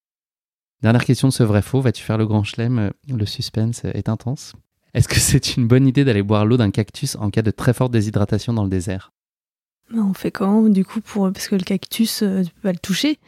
[0.82, 1.82] Dernière question de ce vrai-faux.
[1.82, 2.91] Vas-tu faire le grand chelem?
[3.08, 4.54] Le suspense est intense.
[4.93, 7.74] Est-ce que c'est une bonne idée d'aller boire l'eau d'un cactus en cas de très
[7.74, 9.12] forte déshydratation dans le désert?
[9.93, 12.80] On fait comment du coup pour parce que le cactus, euh, tu peux pas le
[12.80, 13.19] toucher.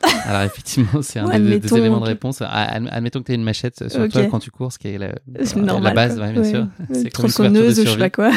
[0.24, 2.40] Alors effectivement, c'est un des, éléments de réponse.
[2.42, 4.98] Ah, admettons que tu aies une machette sur toi quand tu cours, ce qui est
[4.98, 5.12] la,
[5.80, 6.68] la base, bien sûr.
[6.92, 8.30] C'est tronçonneuse, je sais pas quoi.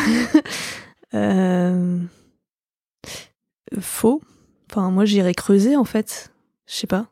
[1.14, 2.00] euh...
[3.80, 4.22] Faux.
[4.70, 6.32] Enfin, moi, j'irais creuser en fait.
[6.68, 7.08] Je sais pas.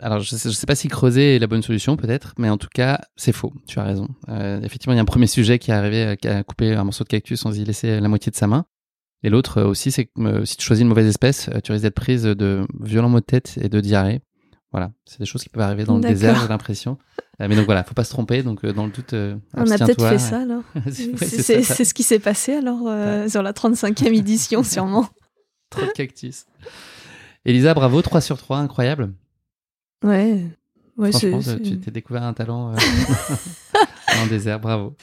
[0.00, 2.68] Alors, je sais, sais pas si creuser est la bonne solution, peut-être, mais en tout
[2.72, 3.52] cas, c'est faux.
[3.66, 4.08] Tu as raison.
[4.28, 6.74] Euh, effectivement, il y a un premier sujet qui est arrivé, euh, qui a coupé
[6.74, 8.64] un morceau de cactus sans y laisser la moitié de sa main.
[9.22, 11.72] Et l'autre euh, aussi, c'est que euh, si tu choisis une mauvaise espèce, euh, tu
[11.72, 14.20] risques d'être prise de violents maux de tête et de diarrhée.
[14.72, 16.96] Voilà, c'est des choses qui peuvent arriver dans le désert, j'ai l'impression.
[17.40, 18.44] mais donc voilà, faut pas se tromper.
[18.44, 19.14] Donc dans le doute,
[19.54, 20.62] on a peut-être fait ça alors.
[20.90, 22.78] c'est ce qui s'est passé alors
[23.28, 25.08] sur la 35e édition sûrement.
[25.70, 26.46] Trop de cactus.
[27.44, 29.12] Elisa, bravo, 3 sur 3, incroyable.
[30.04, 30.44] Ouais.
[30.96, 32.72] ouais Franchement, tu t'es découvert un talent
[34.22, 34.96] en désert, bravo.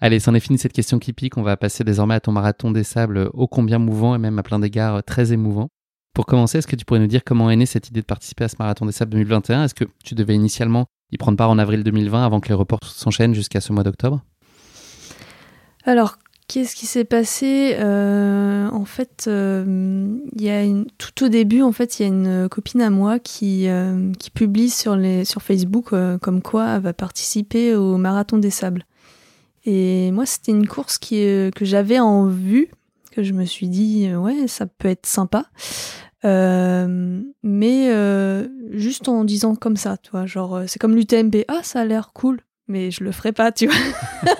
[0.00, 1.36] Allez, c'en est fini cette question qui pique.
[1.36, 4.42] On va passer désormais à ton marathon des sables ô combien mouvant et même à
[4.42, 5.68] plein d'égards très émouvant.
[6.14, 8.44] Pour commencer, est-ce que tu pourrais nous dire comment est née cette idée de participer
[8.44, 11.58] à ce marathon des sables 2021 Est-ce que tu devais initialement y prendre part en
[11.58, 14.22] avril 2020 avant que les reports s'enchaînent jusqu'à ce mois d'octobre?
[15.84, 16.18] Alors,
[16.52, 22.04] Qu'est-ce qui s'est passé euh, En fait, euh, tout au début, en fait, il y
[22.04, 24.98] a une copine à moi qui, euh, publie sur,
[25.40, 28.84] Facebook comme quoi elle va participer au marathon des sables.
[29.64, 32.68] Et moi, c'était une course que j'avais en vue,
[33.12, 35.46] que je me suis dit, ouais, ça peut être sympa.
[36.22, 37.88] mais
[38.72, 42.12] juste en disant comme ça, tu vois, genre, c'est comme l'UTMB, ah, ça a l'air
[42.12, 44.34] cool, mais je le ferai pas, tu vois.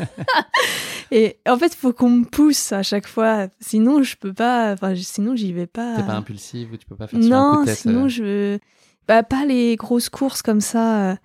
[1.11, 4.73] et en fait, il faut qu'on me pousse à chaque fois, sinon je peux pas,
[4.73, 5.97] enfin, sinon j'y vais pas.
[5.97, 8.09] T'es pas impulsive ou tu peux pas faire non, un coup de tête, sinon euh.
[8.09, 8.59] je,
[9.07, 11.11] bah pas les grosses courses comme ça.
[11.11, 11.16] Euh.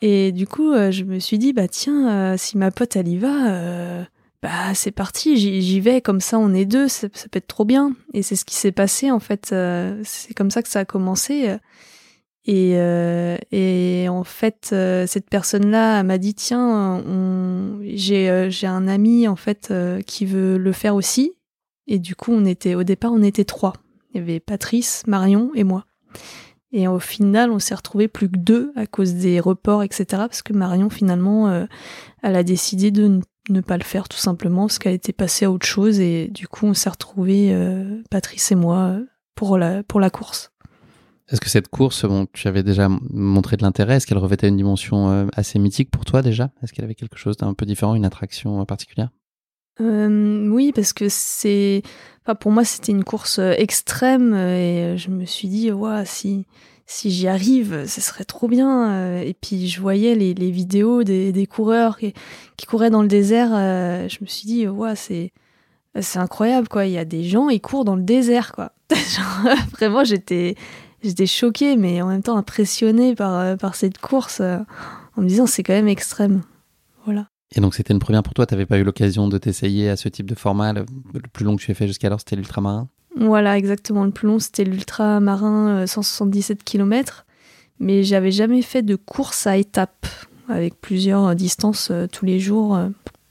[0.00, 3.16] Et du coup, euh, je me suis dit, bah tiens, si ma pote elle y
[3.16, 4.04] va,
[4.42, 7.64] bah c'est parti, j'y vais, comme ça on est deux, ça, ça peut être trop
[7.64, 7.92] bien.
[8.14, 9.54] Et c'est ce qui s'est passé en fait,
[10.04, 11.56] c'est comme ça que ça a commencé.
[12.48, 17.04] Et, euh, et en fait, euh, cette personne-là m'a dit tiens,
[17.82, 19.72] j'ai euh, un ami en fait
[20.06, 21.34] qui veut le faire aussi.
[21.86, 23.74] Et du coup, on était au départ, on était trois.
[24.10, 25.84] Il y avait Patrice, Marion et moi.
[26.72, 30.04] Et au final, on s'est retrouvés plus que deux à cause des reports, etc.
[30.10, 31.66] Parce que Marion, finalement,
[32.22, 35.50] elle a décidé de ne pas le faire tout simplement parce qu'elle était passée à
[35.50, 36.00] autre chose.
[36.00, 37.54] Et du coup, on s'est retrouvés,
[38.10, 38.98] Patrice et moi,
[39.34, 40.50] pour la, pour la course.
[41.30, 43.96] Est-ce que cette course, tu avais déjà montré de l'intérêt?
[43.96, 46.50] Est-ce qu'elle revêtait une dimension euh, assez mythique pour toi déjà?
[46.62, 49.10] Est-ce qu'elle avait quelque chose d'un peu différent, une attraction euh, particulière?
[49.80, 51.82] Euh, Oui, parce que c'est,
[52.24, 56.46] enfin, pour moi, c'était une course extrême et je me suis dit, ouais, si
[56.90, 59.20] si j'y arrive, ce serait trop bien.
[59.20, 62.14] Et puis je voyais les, les vidéos des, des coureurs qui,
[62.56, 63.50] qui, couraient dans le désert.
[63.50, 65.32] Je me suis dit, ouais, c'est
[66.00, 66.86] c'est incroyable quoi.
[66.86, 68.72] Il y a des gens, ils courent dans le désert quoi.
[68.90, 70.54] Genre, vraiment, j'étais
[71.02, 74.58] j'étais choquée, mais en même temps impressionnée par, euh, par cette course, euh,
[75.16, 76.42] en me disant c'est quand même extrême.
[77.04, 77.26] Voilà.
[77.54, 79.96] Et donc c'était une première pour toi, tu n'avais pas eu l'occasion de t'essayer à
[79.96, 80.84] ce type de format, le,
[81.32, 82.88] plus long que tu aies fait jusqu'alors c'était l'ultramarin?
[83.16, 87.24] Voilà, exactement, le plus long c'était l'ultramarin 177 euh, km,
[87.80, 90.06] mais j'avais jamais fait de course à étapes,
[90.48, 92.78] avec plusieurs distances tous les jours,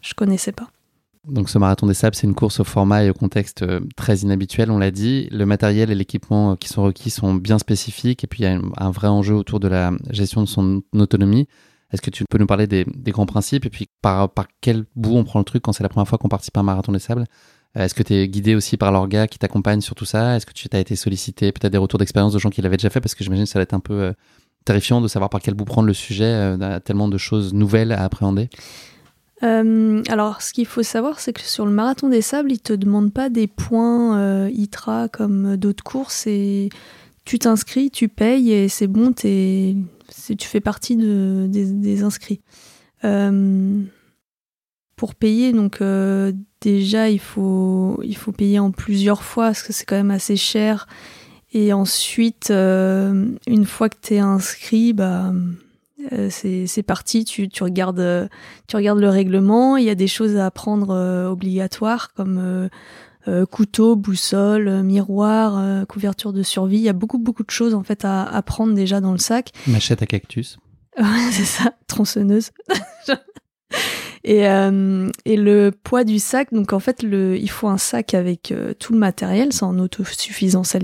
[0.01, 0.69] je connaissais pas.
[1.27, 4.19] Donc ce marathon des sables, c'est une course au format et au contexte euh, très
[4.19, 5.27] inhabituel, on l'a dit.
[5.29, 8.47] Le matériel et l'équipement euh, qui sont requis sont bien spécifiques et puis il y
[8.47, 11.47] a un vrai enjeu autour de la gestion de son autonomie.
[11.91, 13.65] Est-ce que tu peux nous parler des, grands principes?
[13.65, 16.17] Et puis par, par quel bout on prend le truc quand c'est la première fois
[16.17, 17.25] qu'on participe à un marathon des sables?
[17.75, 20.35] Est-ce que tu es guidé aussi par l'orga qui t'accompagne sur tout ça?
[20.35, 22.89] Est-ce que tu as été sollicité Peut-être des retours d'expérience de gens qui l'avaient déjà
[22.89, 23.01] fait?
[23.01, 24.13] Parce que j'imagine que ça va être un peu
[24.65, 28.49] terrifiant de savoir par quel bout prendre le sujet, tellement de choses nouvelles à appréhender.
[29.43, 32.73] Euh, alors, ce qu'il faut savoir, c'est que sur le marathon des sables, ils te
[32.73, 36.25] demandent pas des points euh, ITRA comme d'autres courses.
[36.27, 36.69] Et
[37.25, 39.75] tu t'inscris, tu payes et c'est bon, tu
[40.39, 42.41] fais partie de, des, inscrits.
[43.03, 43.81] Euh,
[44.95, 45.81] pour payer, donc
[46.61, 48.01] déjà, il faut,
[48.35, 50.87] payer en plusieurs fois parce que c'est quand même assez cher.
[51.53, 55.31] Et ensuite, une fois que tu es inscrit, bah
[56.11, 58.27] euh, c'est parti, tu, tu, regardes, euh,
[58.67, 62.69] tu regardes le règlement, il y a des choses à apprendre euh, obligatoires comme
[63.51, 66.77] couteau, boussole, miroir, couverture de survie.
[66.77, 69.51] Il y a beaucoup, beaucoup de choses en fait à apprendre déjà dans le sac.
[69.67, 70.57] Machette à cactus.
[71.31, 72.51] c'est ça, tronçonneuse.
[74.23, 78.53] et, et le poids du sac, donc en fait, le, il faut un sac avec
[78.79, 80.77] tout le matériel, c'est en autosuffisance,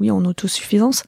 [0.00, 1.04] oui, en autosuffisance.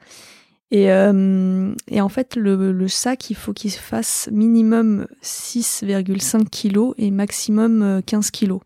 [0.72, 6.94] Et, euh, et, en fait, le, le sac, il faut qu'il fasse minimum 6,5 kg
[6.96, 8.58] et maximum 15 euh, kg.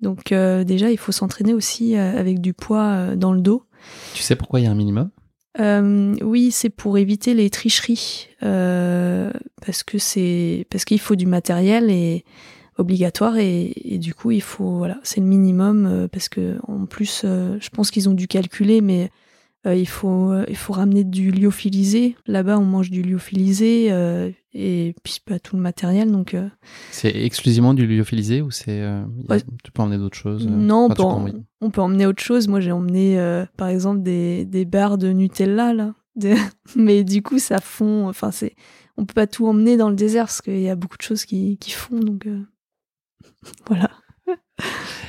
[0.00, 3.64] Donc euh, déjà, il faut s'entraîner aussi avec du poids dans le dos.
[4.14, 5.10] Tu sais pourquoi il y a un minimum?
[6.22, 12.24] Oui, c'est pour éviter les tricheries, parce que c'est parce qu'il faut du matériel et
[12.78, 17.22] obligatoire et, et, du coup il faut voilà c'est le minimum parce que en plus
[17.24, 19.10] je pense qu'ils ont dû calculer mais
[19.74, 22.16] il, faut, euh, il faut ramener du lyophilisé.
[22.26, 26.12] Là-bas, on mange du lyophilisé euh, et puis pas tout le matériel.
[26.12, 26.36] Donc,
[26.90, 28.82] C'est exclusivement du lyophilisé ou c'est
[29.64, 30.88] tu peux emmener d'autres choses Non,
[31.60, 32.48] on, peut emmener autre chose.
[32.48, 35.94] Moi, j'ai emmené par exemple des, des barres de Nutella là.
[36.76, 38.08] Mais du coup, ça fond.
[38.08, 38.54] Enfin, c'est
[38.96, 41.26] on peut pas tout emmener dans le désert parce qu'il y a beaucoup de choses
[41.26, 41.98] qui, qui font.
[41.98, 42.26] Donc
[43.66, 43.90] voilà.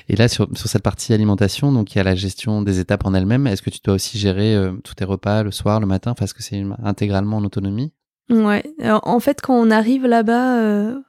[0.09, 3.13] Et là, sur, cette partie alimentation, donc il y a la gestion des étapes en
[3.13, 3.45] elles-mêmes.
[3.47, 6.13] Est-ce que tu dois aussi gérer euh, tous tes repas le soir, le matin?
[6.13, 7.91] Parce que c'est intégralement en autonomie?
[8.29, 8.63] Ouais.
[8.83, 10.99] en fait, quand on arrive là-bas, euh,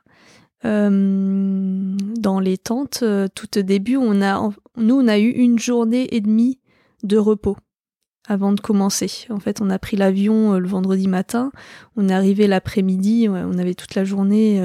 [0.64, 6.08] euh, dans les tentes, tout au début, on a, nous, on a eu une journée
[6.14, 6.60] et demie
[7.02, 7.56] de repos
[8.28, 9.10] avant de commencer.
[9.30, 11.50] En fait, on a pris l'avion le vendredi matin,
[11.96, 14.60] on est arrivé l'après-midi, on avait toute la journée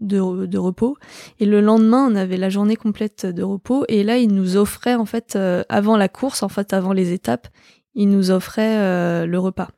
[0.00, 0.96] de, repos.
[1.40, 3.84] Et le lendemain, on avait la journée complète de repos.
[3.88, 7.12] Et là, il nous offrait, en fait, euh, avant la course, en fait, avant les
[7.12, 7.48] étapes,
[7.94, 9.68] il nous offrait euh, le repas.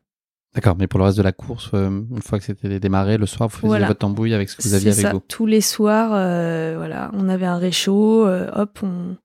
[0.54, 3.26] D'accord, mais pour le reste de la course, euh, une fois que c'était démarré, le
[3.26, 5.22] soir, vous faisiez votre tambouille avec ce que vous aviez avec vous.
[5.28, 9.16] Tous les soirs, voilà, on avait un réchaud, hop, on,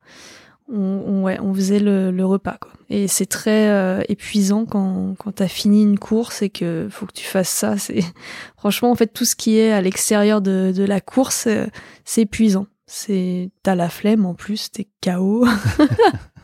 [0.72, 2.58] on, ouais, on faisait le, repas.
[2.60, 2.72] Quoi.
[2.90, 7.06] Et c'est très euh, épuisant quand, quand tu as fini une course et que faut
[7.06, 7.78] que tu fasses ça.
[7.78, 8.04] C'est
[8.58, 11.66] Franchement, en fait, tout ce qui est à l'extérieur de, de la course, euh,
[12.04, 12.68] c'est épuisant.
[12.86, 15.48] C'est T'as la flemme en plus, t'es KO.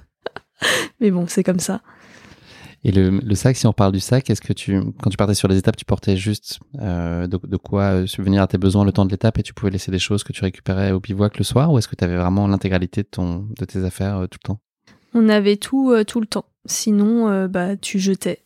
[0.99, 1.81] Mais bon, c'est comme ça.
[2.83, 5.35] Et le, le, sac, si on parle du sac, est-ce que tu, quand tu partais
[5.35, 8.91] sur les étapes, tu portais juste euh, de, de, quoi subvenir à tes besoins le
[8.91, 11.43] temps de l'étape et tu pouvais laisser des choses que tu récupérais au bivouac le
[11.43, 14.39] soir ou est-ce que tu avais vraiment l'intégralité de, ton, de tes affaires euh, tout
[14.43, 14.59] le temps?
[15.13, 16.45] On avait tout tout le temps.
[16.65, 18.39] Sinon, bah, tu jetais.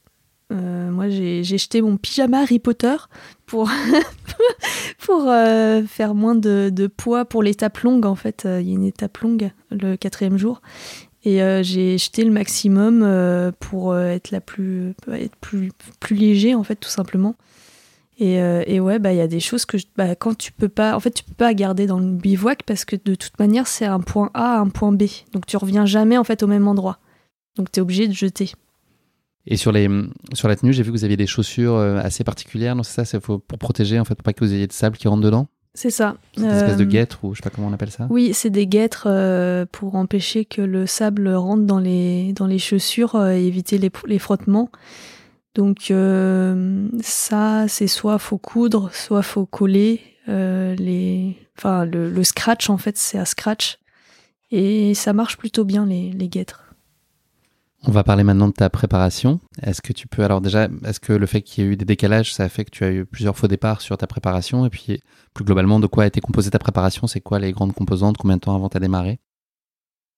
[0.49, 2.95] moi, j'ai jeté mon pyjama Harry Potter
[3.45, 3.69] pour,
[4.99, 8.05] faire moins de, poids pour l'étape longue.
[8.05, 10.61] En fait, il y a une étape longue le quatrième jour.
[11.25, 16.15] Et euh, j'ai jeté le maximum euh, pour euh, être la plus être plus plus
[16.15, 17.35] léger en fait tout simplement.
[18.17, 20.95] Et, et ouais bah il y a des choses que bah, quand tu peux pas
[20.95, 23.83] en fait tu peux pas garder dans le bivouac parce que de toute manière c'est
[23.83, 26.99] un point A un point B donc tu reviens jamais en fait au même endroit
[27.57, 28.51] donc tu es obligé de jeter.
[29.47, 29.87] Et sur, les,
[30.33, 33.05] sur la tenue, j'ai vu que vous aviez des chaussures assez particulières, non c'est ça
[33.05, 35.47] C'est pour protéger, en fait, pour pas que vous ayez de sable qui rentre dedans?
[35.75, 36.15] C'est ça.
[36.37, 38.07] Une espèce de euh, guêtre ou je sais pas comment on appelle ça?
[38.09, 42.59] Oui, c'est des guêtres euh, pour empêcher que le sable rentre dans les, dans les
[42.59, 44.69] chaussures euh, et éviter les, les frottements.
[45.55, 45.91] Donc
[47.01, 53.17] ça, c'est soit faut coudre, soit faut coller les, enfin le, scratch en fait, c'est
[53.17, 53.79] à scratch.
[54.51, 56.61] Et ça marche plutôt bien les, guêtres.
[57.87, 59.39] On va parler maintenant de ta préparation.
[59.61, 61.85] Est-ce que tu peux, alors déjà, est-ce que le fait qu'il y ait eu des
[61.85, 64.65] décalages, ça a fait que tu as eu plusieurs faux départs sur ta préparation?
[64.65, 65.01] Et puis,
[65.33, 67.07] plus globalement, de quoi a été composée ta préparation?
[67.07, 68.17] C'est quoi les grandes composantes?
[68.17, 69.19] Combien de temps avant ta démarrer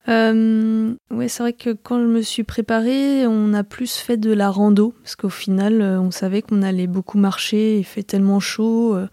[0.10, 4.32] euh, Oui, c'est vrai que quand je me suis préparée, on a plus fait de
[4.32, 8.40] la rando, parce qu'au final, euh, on savait qu'on allait beaucoup marcher, il fait tellement
[8.40, 9.08] chaud euh,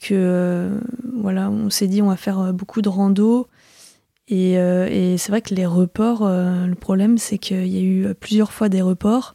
[0.00, 0.70] que,
[1.14, 3.48] voilà, on s'est dit on va faire beaucoup de rando.
[4.30, 8.14] Euh, et, c'est vrai que les reports, euh, le problème, c'est qu'il y a eu
[8.14, 9.34] plusieurs fois des reports.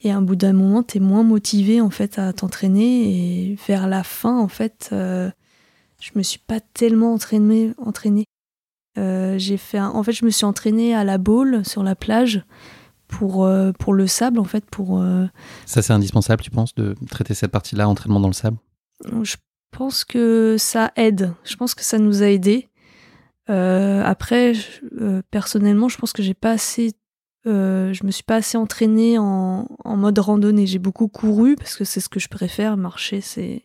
[0.00, 3.50] Et à un bout d'un moment, tu es moins motivé en fait à t'entraîner.
[3.52, 5.30] Et vers la fin, en fait, euh,
[6.00, 7.72] je me suis pas tellement entraînée.
[7.78, 8.24] entraînée.
[8.98, 12.44] Euh, j'ai fait En fait, je me suis entraînée à la boule sur la plage
[13.08, 14.64] pour, euh, pour le sable, en fait.
[14.66, 15.26] Pour, euh,
[15.66, 18.56] Ça, c'est indispensable, tu penses, de traiter cette partie-là, entraînement dans le sable?
[19.22, 19.36] Je
[19.70, 21.32] pense que ça aide.
[21.44, 22.68] Je pense que ça nous a aidés.
[23.48, 26.92] Après, je- personnellement, je pense que j'ai pas assez.
[27.44, 30.66] je me suis pas assez entraînée en, en mode randonnée.
[30.66, 32.76] J'ai beaucoup couru parce que c'est ce que je préfère.
[32.76, 33.62] Marcher, c'est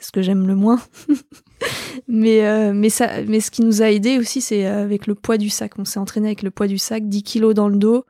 [0.00, 0.80] ce que j'aime le moins.
[2.08, 5.38] mais euh, mais ça, mais ce qui nous a aidé aussi, c'est avec le poids
[5.38, 5.78] du sac.
[5.78, 8.04] On s'est entraîné avec le poids du sac, 10 kilos dans le dos,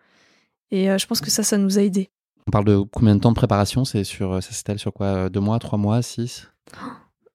[0.70, 2.10] et euh, je pense que ça, ça nous a aidé.
[2.46, 3.84] On parle de combien de temps de préparation?
[3.84, 5.06] C'est sur, ça s'étale sur quoi?
[5.06, 6.48] Euh, Deux mois, trois mois, six?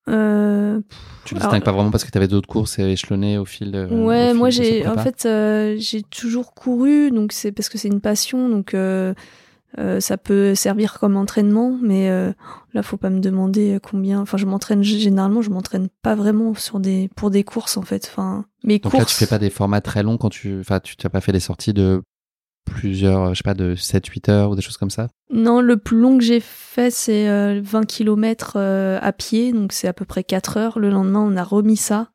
[0.08, 0.82] Euh,
[1.26, 3.88] Tu Alors, distingues pas vraiment parce que tu avais d'autres courses échelonnées au fil de.
[3.88, 7.80] Ouais, au fil moi j'ai en fait euh, j'ai toujours couru donc c'est parce que
[7.80, 8.76] c'est une passion donc
[9.78, 12.32] euh, euh, ça peut servir comme entraînement mais euh,
[12.74, 16.80] là faut pas me demander combien enfin je m'entraîne généralement je m'entraîne pas vraiment sur
[16.80, 18.10] des pour des courses en fait.
[18.12, 20.60] Enfin mes Donc courses là, tu fais pas des formats très longs quand tu.
[20.60, 22.02] Enfin, tu n'as pas fait des sorties de
[22.66, 25.08] plusieurs, je sais pas, de 7-8 heures ou des choses comme ça?
[25.32, 29.88] Non, le plus long que j'ai fait c'est euh, 20 km à pied donc c'est
[29.88, 30.80] à peu près 4 heures.
[30.80, 32.10] Le lendemain on a remis ça.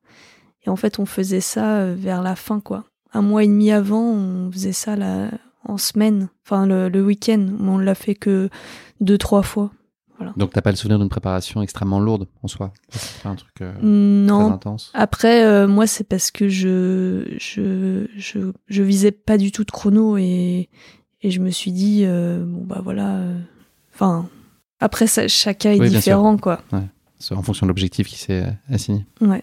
[0.66, 2.84] Et en fait on faisait ça euh, vers la fin quoi.
[3.12, 5.30] Un mois et demi avant on faisait ça la
[5.64, 8.48] en semaine, enfin le, le week-end, on l'a fait que
[9.00, 9.70] deux trois fois.
[10.36, 12.74] Donc t'as pas le souvenir d'une préparation extrêmement lourde en soi?
[12.90, 14.52] C'est pas un truc euh, très Non.
[14.52, 19.64] intense Après, euh, moi, c'est parce que je, je, je, je visais pas du tout
[19.64, 20.68] de chrono et,
[21.22, 23.18] et je me suis dit, euh, bon, bah voilà.
[23.94, 24.28] Enfin,
[24.78, 26.61] après, ça, chacun est Oui, différent, quoi.
[27.18, 29.06] C'est en fonction de l'objectif qui s'est assigné.
[29.22, 29.42] Ouais.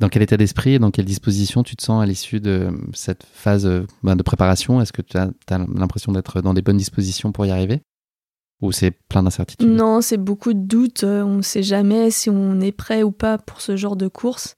[0.00, 3.24] Dans quel état d'esprit et dans quelle disposition tu te sens à l'issue de cette
[3.32, 4.80] phase euh, ben, de préparation?
[4.80, 7.80] Est-ce que tu as, l'impression d'être dans des bonnes dispositions pour y arriver?
[8.60, 9.68] Ou c'est plein d'incertitudes?
[9.68, 11.04] Non, c'est beaucoup de doutes.
[11.04, 14.08] euh, On ne sait jamais si on est prêt ou pas pour ce genre de
[14.08, 14.56] course.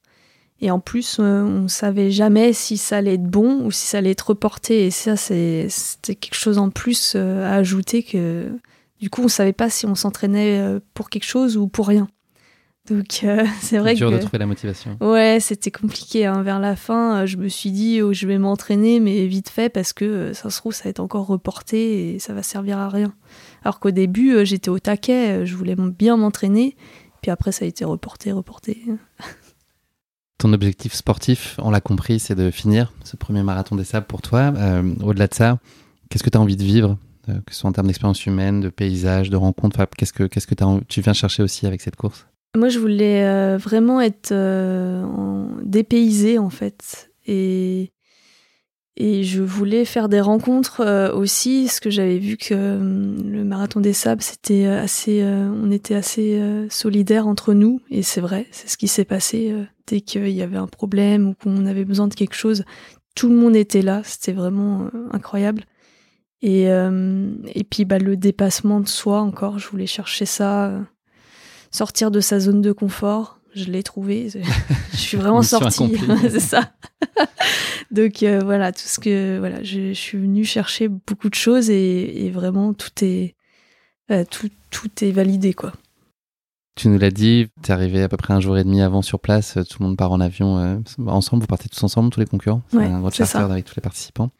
[0.60, 3.98] Et en plus, euh, on savait jamais si ça allait être bon ou si ça
[3.98, 4.86] allait être reporté.
[4.86, 8.50] Et ça, c'était quelque chose en plus à ajouter que
[9.00, 12.08] du coup, on savait pas si on s'entraînait pour quelque chose ou pour rien.
[12.88, 14.96] Donc, euh, c'est vrai dur que de trouver la motivation.
[15.00, 16.26] ouais, c'était compliqué.
[16.26, 16.42] hein.
[16.42, 19.68] Vers la fin, euh, je me suis dit, oh, je vais m'entraîner, mais vite fait
[19.68, 22.78] parce que euh, ça se trouve, ça va être encore reporté et ça va servir
[22.78, 23.12] à rien.
[23.64, 26.76] Alors qu'au début, j'étais au taquet, je voulais bien m'entraîner.
[27.22, 28.84] Puis après, ça a été reporté, reporté.
[30.38, 34.20] Ton objectif sportif, on l'a compris, c'est de finir ce premier marathon des sables pour
[34.20, 34.52] toi.
[34.54, 35.58] Euh, Au-delà de ça,
[36.10, 36.98] qu'est-ce que tu as envie de vivre
[37.30, 40.24] euh, Que ce soit en termes d'expérience humaine, de paysage, de rencontres, enfin, qu'est-ce que,
[40.24, 40.46] qu'est-ce
[40.88, 42.26] tu viens chercher aussi avec cette course?
[42.56, 45.04] Moi, je voulais euh, vraiment être euh,
[45.62, 47.10] dépaysée, en fait.
[47.26, 47.92] Et,
[48.96, 53.80] et je voulais faire des rencontres euh, aussi, parce que j'avais vu que le marathon
[53.80, 56.40] des sables, c'était assez, on était assez
[56.70, 57.82] solidaires entre nous.
[57.90, 59.54] Et c'est vrai, c'est ce qui s'est passé.
[59.86, 62.64] dès qu'il y avait un problème ou qu'on avait besoin de quelque chose,
[63.14, 64.00] tout le monde était là.
[64.02, 65.64] C'était vraiment incroyable.
[66.40, 70.72] Et, et puis bah, le dépassement de soi encore, je voulais chercher ça.
[71.76, 73.38] Sortir de sa zone de confort.
[73.54, 74.28] Je l'ai trouvé.
[74.92, 75.96] je suis vraiment sortie.
[76.22, 76.72] c'est ça.
[77.90, 81.70] Donc euh, voilà, tout ce que voilà, je, je suis venue chercher beaucoup de choses
[81.70, 83.34] et, et vraiment tout est
[84.10, 85.72] euh, tout, tout est validé quoi.
[86.76, 89.00] Tu nous l'as dit, tu es arrivé à peu près un jour et demi avant
[89.00, 92.10] sur place, euh, tout le monde part en avion euh, ensemble, vous partez tous ensemble,
[92.10, 93.44] tous les concurrents Ouais, un gros charter ça.
[93.44, 94.30] avec tous les participants.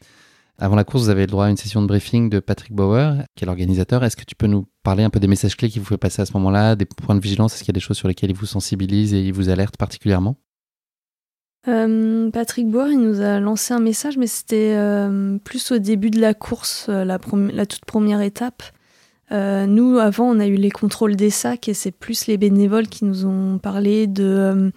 [0.58, 3.22] Avant la course, vous avez le droit à une session de briefing de Patrick Bauer,
[3.34, 4.02] qui est l'organisateur.
[4.04, 6.22] Est-ce que tu peux nous parler un peu des messages clés qu'il vous fait passer
[6.22, 7.54] à ce moment-là, des points de vigilance?
[7.54, 9.76] Est-ce qu'il y a des choses sur lesquelles il vous sensibilise et il vous alerte
[9.76, 10.36] particulièrement?
[11.68, 16.10] Euh, Patrick Boer, il nous a lancé un message, mais c'était euh, plus au début
[16.10, 17.18] de la course, euh, la,
[17.66, 18.62] toute première étape.
[19.30, 23.04] Nous, avant, on a eu les contrôles des sacs et c'est plus les bénévoles qui
[23.04, 24.70] nous ont parlé de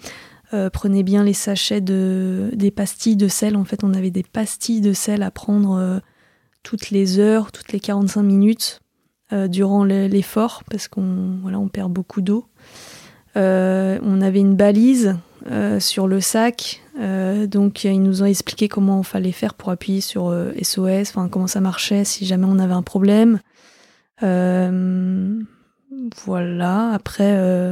[0.53, 3.55] euh, prenez bien les sachets de des pastilles de sel.
[3.55, 5.99] En fait, on avait des pastilles de sel à prendre euh,
[6.63, 8.81] toutes les heures, toutes les 45 minutes
[9.31, 12.45] euh, durant le- l'effort parce qu'on voilà, on perd beaucoup d'eau.
[13.35, 15.15] On avait une balise
[15.79, 16.81] sur le sac.
[17.47, 21.47] Donc ils nous ont expliqué comment il fallait faire pour appuyer sur SOS, enfin comment
[21.47, 23.39] ça marchait si jamais on avait un problème.
[26.25, 26.91] Voilà.
[26.91, 27.71] Après,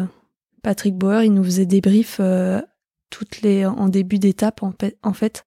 [0.67, 2.61] Patrick Bauer, il nous faisait des briefs euh,
[3.09, 5.45] toutes les en début d'étape en, fait- en fait.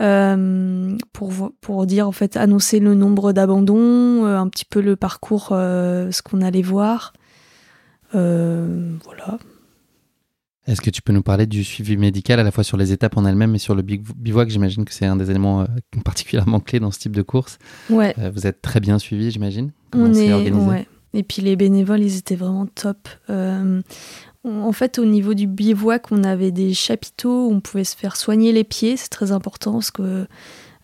[0.00, 5.48] Euh, pour dire en fait annoncer le nombre d'abandons, euh, un petit peu le parcours,
[5.50, 7.14] euh, ce qu'on allait voir.
[8.12, 9.38] Voilà.
[10.68, 13.16] Est-ce que tu peux nous parler du suivi médical à la fois sur les étapes
[13.16, 14.50] en elles-mêmes et sur le bivouac?
[14.50, 15.66] J'imagine que c'est un des éléments
[16.04, 17.58] particulièrement clés dans ce type de course.
[17.90, 18.14] Ouais.
[18.32, 20.86] Vous êtes très bien suivi, j'imagine On est, ouais.
[21.12, 23.08] Et puis les bénévoles, ils étaient vraiment top.
[23.30, 23.80] Euh,
[24.44, 28.16] en fait, au niveau du bivouac, on avait des chapiteaux où on pouvait se faire
[28.16, 28.96] soigner les pieds.
[28.96, 30.26] C'est très important parce que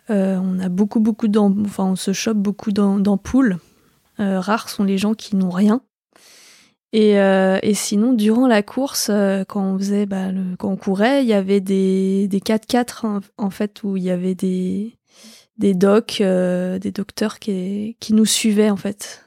[0.09, 3.59] on a beaucoup, beaucoup enfin, on se chope beaucoup d'ampoules.
[4.17, 5.81] rares sont les gens qui n'ont rien.
[6.93, 10.27] Euh, et, sinon, durant la course, euh, quand on faisait, bah,
[10.59, 14.35] quand on courait, il y avait des, des 4x4 en, fait où il y avait
[14.35, 14.97] des,
[15.57, 19.25] des docs, euh, des docteurs qui, qui nous suivaient en fait.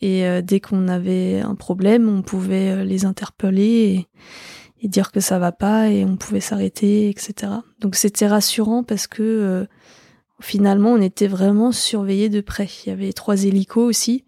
[0.00, 4.08] Et dès qu'on avait un problème, on pouvait les interpeller
[4.82, 7.52] et, dire que ça va pas et on pouvait s'arrêter, etc.
[7.80, 9.66] Donc c'était rassurant parce que
[10.40, 12.68] finalement, on était vraiment surveillés de près.
[12.84, 14.24] Il y avait trois hélicos aussi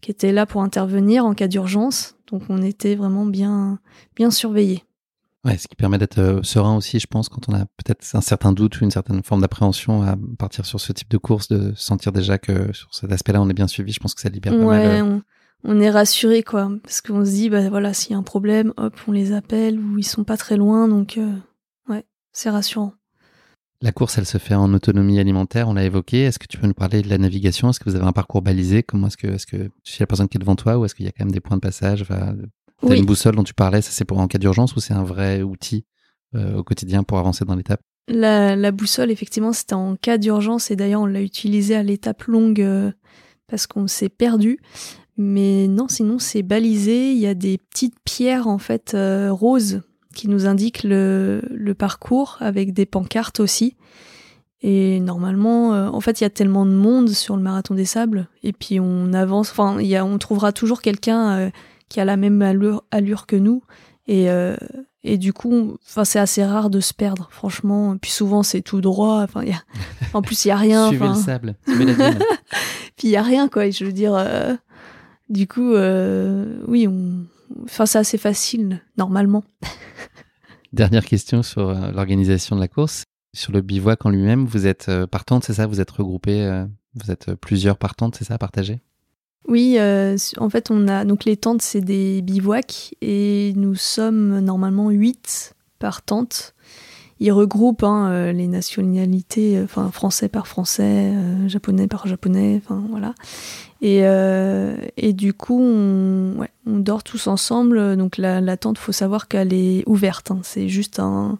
[0.00, 2.16] qui étaient là pour intervenir en cas d'urgence.
[2.30, 3.78] Donc on était vraiment bien,
[4.16, 4.84] bien surveillés.
[5.44, 8.20] Ouais, ce qui permet d'être euh, serein aussi, je pense, quand on a peut-être un
[8.20, 11.72] certain doute ou une certaine forme d'appréhension à partir sur ce type de course, de
[11.74, 13.92] sentir déjà que sur cet aspect-là, on est bien suivi.
[13.92, 14.86] Je pense que ça libère pas mal.
[14.86, 15.18] Euh,
[15.64, 18.72] on, est rassuré, quoi, parce qu'on se dit, bah voilà, s'il y a un problème,
[18.76, 21.34] hop, on les appelle ou ils sont pas très loin, donc euh,
[21.88, 22.94] ouais, c'est rassurant.
[23.80, 26.22] La course, elle se fait en autonomie alimentaire, on l'a évoqué.
[26.22, 27.70] Est-ce que tu peux nous parler de la navigation?
[27.70, 28.84] Est-ce que vous avez un parcours balisé?
[28.84, 30.94] Comment est-ce que, est-ce que tu sais la personne qui est devant toi ou est-ce
[30.94, 32.36] qu'il y a quand même des points de passage enfin,
[32.86, 35.04] T'as une boussole dont tu parlais, ça c'est pour en cas d'urgence ou c'est un
[35.04, 35.84] vrai outil
[36.34, 37.80] euh, au quotidien pour avancer dans l'étape?
[38.08, 42.60] La, boussole, effectivement, c'était en cas d'urgence et d'ailleurs on l'a utilisée à l'étape longue
[42.60, 42.90] euh,
[43.46, 44.58] parce qu'on s'est perdu.
[45.16, 47.12] Mais non, sinon c'est balisé.
[47.12, 49.82] Il y a des petites pierres en fait euh, roses
[50.14, 53.76] qui nous indique le, le, parcours avec des pancartes aussi.
[54.60, 57.84] Et normalement, euh, en fait, il y a tellement de monde sur le marathon des
[57.84, 59.50] sables, et puis on avance.
[59.50, 61.50] Enfin, y a, on trouvera toujours quelqu'un
[61.92, 63.62] qui a la même allure, allure que nous,
[64.06, 64.56] et, euh,
[65.04, 67.96] et du coup, enfin, c'est assez rare de se perdre, franchement.
[67.98, 69.22] Puis souvent, c'est tout droit.
[69.22, 69.62] Enfin, y a,
[70.14, 70.88] en plus, il y a rien.
[70.88, 72.10] Suivez le sable, suivez la
[72.96, 73.70] puis il y a rien, quoi.
[73.70, 74.16] Je veux dire,
[75.28, 75.72] du coup,
[76.66, 77.26] oui, on,
[77.64, 79.44] enfin, c'est assez facile normalement.
[80.72, 83.04] Dernière question sur euh, l'organisation de la course.
[83.34, 85.66] Sur le bivouac en lui-même, vous êtes euh, partante, c'est ça?
[85.66, 88.38] Vous êtes regroupés, euh, vous êtes plusieurs partantes, c'est ça, à
[89.48, 94.90] Oui, en fait, on a donc les tentes, c'est des bivouacs et nous sommes normalement
[94.90, 96.54] huit partantes.
[97.18, 101.12] Ils regroupent hein, les nationalités, enfin français par français,
[101.46, 103.14] japonais par japonais, enfin voilà.
[103.82, 107.96] Et, euh, et du coup, on, dort tous ensemble.
[107.96, 110.30] Donc la, la tente, faut savoir qu'elle est ouverte.
[110.30, 110.38] Hein.
[110.44, 111.38] C'est juste un,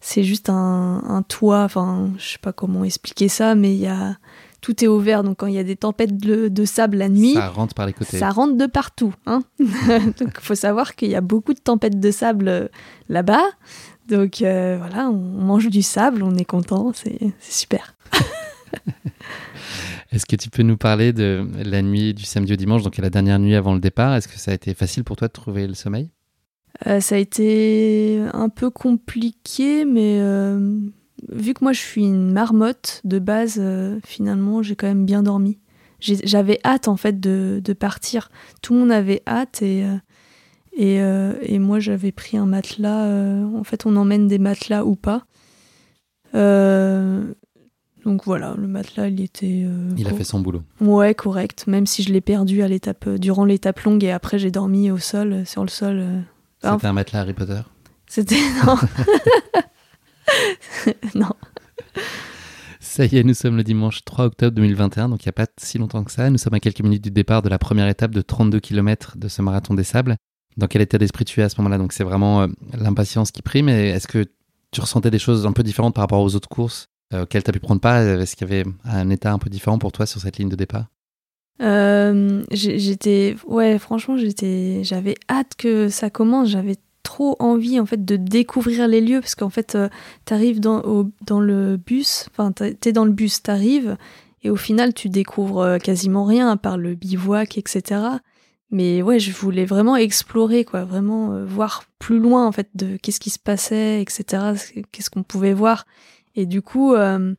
[0.00, 1.62] c'est juste un, toit.
[1.62, 4.16] Enfin, je sais pas comment expliquer ça, mais il y a
[4.64, 5.22] tout est ouvert.
[5.22, 7.84] Donc quand il y a des tempêtes de, de, sable la nuit, ça rentre par
[7.86, 8.16] les côtés.
[8.16, 9.12] Ça rentre de partout.
[9.26, 9.68] Hein donc
[10.18, 12.68] il faut savoir qu'il y a beaucoup de tempêtes de sable euh,
[13.10, 13.44] là-bas.
[14.08, 17.94] Donc euh, voilà, on mange du sable, on est content, c'est super.
[20.12, 23.10] Est-ce que tu peux nous parler de la nuit du samedi au dimanche, donc la
[23.10, 24.14] dernière nuit avant le départ?
[24.14, 26.08] Est-ce que ça a été facile pour toi de trouver le sommeil?
[26.86, 30.78] Euh, Ça a été un peu compliqué, mais euh,
[31.30, 35.22] vu que moi je suis une marmotte de base, euh, finalement j'ai quand même bien
[35.22, 35.58] dormi.
[36.00, 38.30] J'avais hâte en fait de, partir.
[38.60, 39.86] Tout le monde avait hâte et,
[40.76, 43.06] et, et moi j'avais pris un matelas.
[43.06, 45.24] en fait, on emmène des matelas ou pas.
[48.04, 49.64] Donc voilà, le matelas, il était.
[49.66, 50.62] Euh, il a fait son boulot.
[50.80, 51.66] Ouais, correct.
[51.66, 54.90] Même si je l'ai perdu à l'étape, euh, durant l'étape longue et après j'ai dormi
[54.90, 56.04] au sol, euh, sur le sol.
[56.62, 57.60] C'était un matelas Harry Potter?
[58.06, 58.36] C'était.
[58.66, 58.76] Non.
[61.14, 61.30] non.
[62.80, 65.46] Ça y est, nous sommes le dimanche 3 octobre 2021, donc il n'y a pas
[65.56, 66.30] si longtemps que ça.
[66.30, 69.28] Nous sommes à quelques minutes du départ de la première étape de 32 km de
[69.28, 70.16] ce marathon des sables.
[70.56, 71.78] Dans quel état d'esprit tu es à ce moment-là?
[71.78, 73.68] Donc c'est vraiment l'impatience qui prime.
[73.68, 74.26] Et est-ce que
[74.70, 77.50] tu ressentais des choses un peu différentes par rapport aux autres courses euh, auquel tu
[77.50, 78.00] as pu prendre part?
[78.00, 80.56] Est-ce qu'il y avait un état un peu différent pour toi sur cette ligne de
[80.56, 80.86] départ?
[81.62, 86.48] Euh, J'étais, ouais, franchement, j'étais, j'avais hâte que ça commence.
[86.50, 89.88] J'avais trop envie en fait de découvrir les lieux parce qu'en fait, euh,
[90.26, 90.82] tu arrives dans,
[91.40, 93.96] le bus, enfin, t'es dans le bus, t'arrives
[94.42, 98.00] et au final, tu découvres quasiment rien à part le bivouac, etc.
[98.70, 103.20] Mais ouais, je voulais vraiment explorer, quoi, vraiment voir plus loin en fait de qu'est-ce
[103.20, 104.52] qui se passait, etc.
[104.92, 105.86] Qu'est-ce qu'on pouvait voir.
[106.36, 107.34] Et du coup, euh,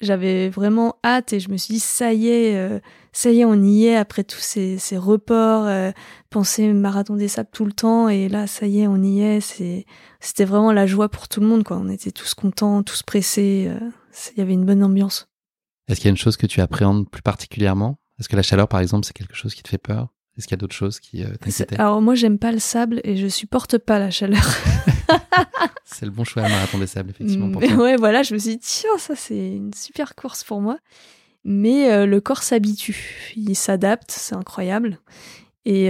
[0.00, 2.80] j'avais vraiment hâte et je me suis dit, ça y est, euh,
[3.14, 5.92] ça y est, on y est après tous ces, ces reports, euh,
[6.30, 9.40] penser marathon des sables tout le temps et là, ça y est, on y est.
[9.40, 11.78] C'était vraiment la joie pour tout le monde, quoi.
[11.78, 13.70] On était tous contents, tous pressés.
[14.32, 15.28] Il y avait une bonne ambiance.
[15.88, 17.98] Est-ce qu'il y a une chose que tu appréhendes plus particulièrement?
[18.18, 20.08] Est-ce que la chaleur, par exemple, c'est quelque chose qui te fait peur?
[20.36, 21.78] Est-ce qu'il y a d'autres choses qui t'inquiétaient?
[21.78, 24.44] Alors moi, j'aime pas le sable et je supporte pas la chaleur.
[25.84, 27.50] c'est le bon choix, le marathon des sables, effectivement.
[27.52, 30.78] Pour ouais, voilà, je me suis dit, tiens, ça c'est une super course pour moi.
[31.44, 34.98] Mais le corps s'habitue, il s'adapte, c'est incroyable.
[35.66, 35.88] Et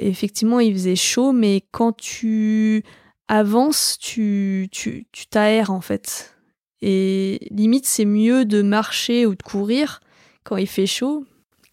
[0.00, 2.82] effectivement, il faisait chaud, mais quand tu
[3.28, 6.34] avances, tu, tu, tu t'aères en fait.
[6.80, 10.00] Et limite, c'est mieux de marcher ou de courir
[10.44, 11.24] quand il fait chaud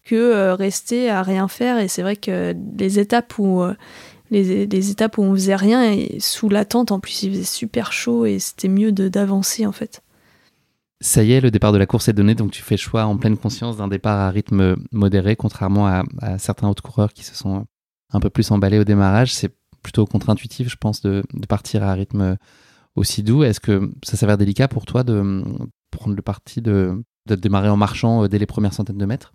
[0.04, 1.78] que euh, rester à rien faire.
[1.78, 3.74] Et c'est vrai que les étapes où euh,
[4.30, 7.44] les, les, étapes où on faisait rien et sous la tente, en plus, il faisait
[7.44, 10.02] super chaud et c'était mieux d'avancer en fait.
[11.06, 13.16] Ça y est, le départ de la course est donné, donc tu fais choix en
[13.16, 16.02] pleine conscience d'un départ à rythme modéré, contrairement à,
[16.38, 17.64] certains autres coureurs qui se sont
[18.12, 19.32] un peu plus emballés au démarrage.
[19.32, 19.54] C'est
[19.84, 22.36] plutôt contre-intuitif, je pense, de, partir à rythme
[22.96, 23.44] aussi doux.
[23.44, 25.44] Est-ce que ça s'avère délicat pour toi de
[25.92, 29.32] prendre le parti de, démarrer en marchant euh, dès les premières centaines de mètres?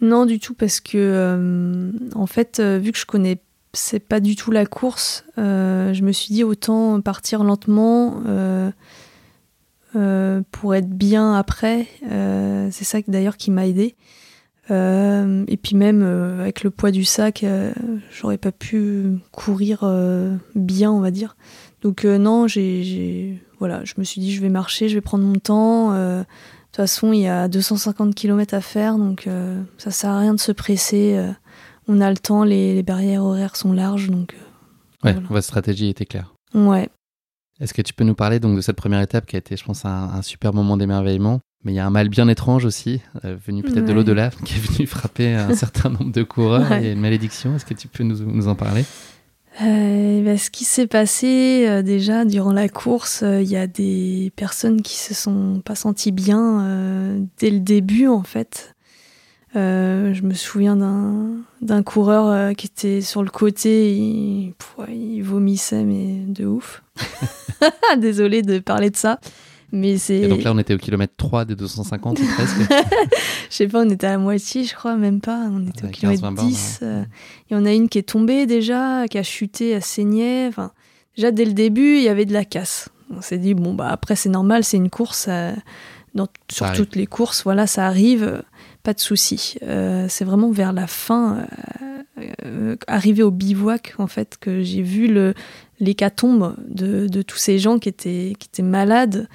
[0.00, 3.42] Non, du tout, parce que euh, en fait, euh, vu que je connais
[3.72, 8.20] c'est pas du tout la course, je me suis dit autant partir lentement.
[9.92, 11.86] Pour être bien après,
[12.70, 13.96] c'est ça d'ailleurs qui m'a aidé.
[14.70, 17.72] Euh, et puis même euh, avec le poids du sac, euh,
[18.12, 19.84] j'aurais pas pu courir
[20.54, 21.36] bien, on va dire.
[21.82, 25.38] Donc non, j'ai, voilà, je me suis dit je vais marcher, je vais prendre mon
[25.38, 25.92] temps.
[25.92, 26.24] de
[26.66, 29.28] toute façon, il y a 250 km à faire, donc
[29.78, 31.18] ça sert à rien de se presser.
[31.88, 34.36] on a le temps, les, barrières horaires sont larges, donc.
[35.04, 36.34] ouais, votre stratégie était claire.
[36.54, 36.90] Ouais.
[37.60, 39.64] Est-ce que tu peux nous parler donc de cette première étape qui a été, je
[39.64, 41.40] pense, un super moment d'émerveillement?
[41.64, 44.54] Mais il y a un mal bien étrange aussi, euh, venu peut-être de l'au-delà, qui
[44.54, 46.66] est venu frapper un certain nombre de coureurs.
[46.78, 47.54] Il y a une malédiction.
[47.54, 48.84] Est-ce que tu peux nous, nous en parler?
[49.62, 54.32] Euh, bah, Ce qui s'est passé euh, déjà durant la course, il y a des
[54.36, 58.74] personnes qui se sont pas senties bien dès le début en fait.
[59.54, 60.76] Je me souviens
[61.60, 64.54] d'un coureur qui était sur le côté, il,
[64.88, 66.82] il vomissait mais de ouf.
[67.98, 69.18] Désolée de parler de ça.
[69.72, 70.18] Mais c'est...
[70.18, 72.56] Et donc là, on était au kilomètre 3 des 250 presque.
[73.50, 75.48] je sais pas, on était à la moitié, je crois, même pas.
[75.50, 76.80] On était au kilomètre 10.
[76.82, 77.04] Euh,
[77.48, 80.48] il y en a une qui est tombée déjà, qui a chuté, elle saignait.
[80.48, 80.72] Enfin,
[81.16, 82.88] déjà, dès le début, il y avait de la casse.
[83.16, 85.26] On s'est dit, bon, bah après, c'est normal, c'est une course.
[85.28, 85.52] Euh,
[86.14, 88.42] dans, sur toutes les courses, voilà, ça arrive,
[88.82, 89.56] pas de souci.
[89.62, 91.46] Euh, c'est vraiment vers la fin,
[92.86, 95.34] arrivé au bivouac, en fait, que j'ai vu le,
[95.78, 99.28] l'hécatombe de, de tous ces gens qui étaient, malades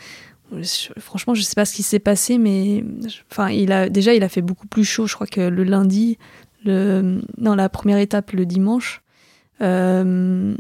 [0.99, 2.83] franchement, je sais pas ce qui s'est passé, mais
[3.31, 3.49] enfin,
[3.89, 5.07] déjà il a fait beaucoup plus chaud.
[5.07, 6.17] Je crois que le lundi,
[6.63, 9.01] le, dans la première étape le dimanche,
[9.61, 10.55] euh,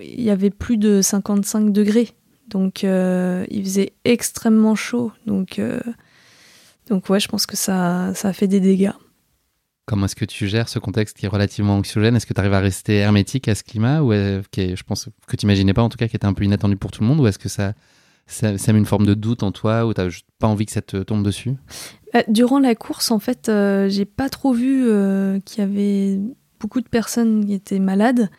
[0.00, 2.10] il y avait plus de 55 degrés,
[2.48, 5.12] donc euh, il faisait extrêmement chaud.
[5.26, 5.80] Donc euh,
[6.88, 8.92] donc ouais, je pense que ça ça a fait des dégâts.
[9.86, 12.14] Comment est-ce que tu gères ce contexte qui est relativement anxiogène?
[12.14, 14.12] Est-ce que tu arrives à rester hermétique à ce climat ou
[14.52, 16.76] qui je pense que tu n'imaginais pas en tout cas, qui était un peu inattendu
[16.76, 17.74] pour tout le monde Ou est-ce que ça
[18.26, 20.08] ça, ça, met une forme de doute en toi ou t'as
[20.38, 21.54] pas envie que ça te tombe dessus?
[22.14, 26.20] Bah, Durant la course, en fait, euh, j'ai pas trop vu euh, qu'il y avait
[26.60, 28.30] beaucoup de personnes qui étaient malades.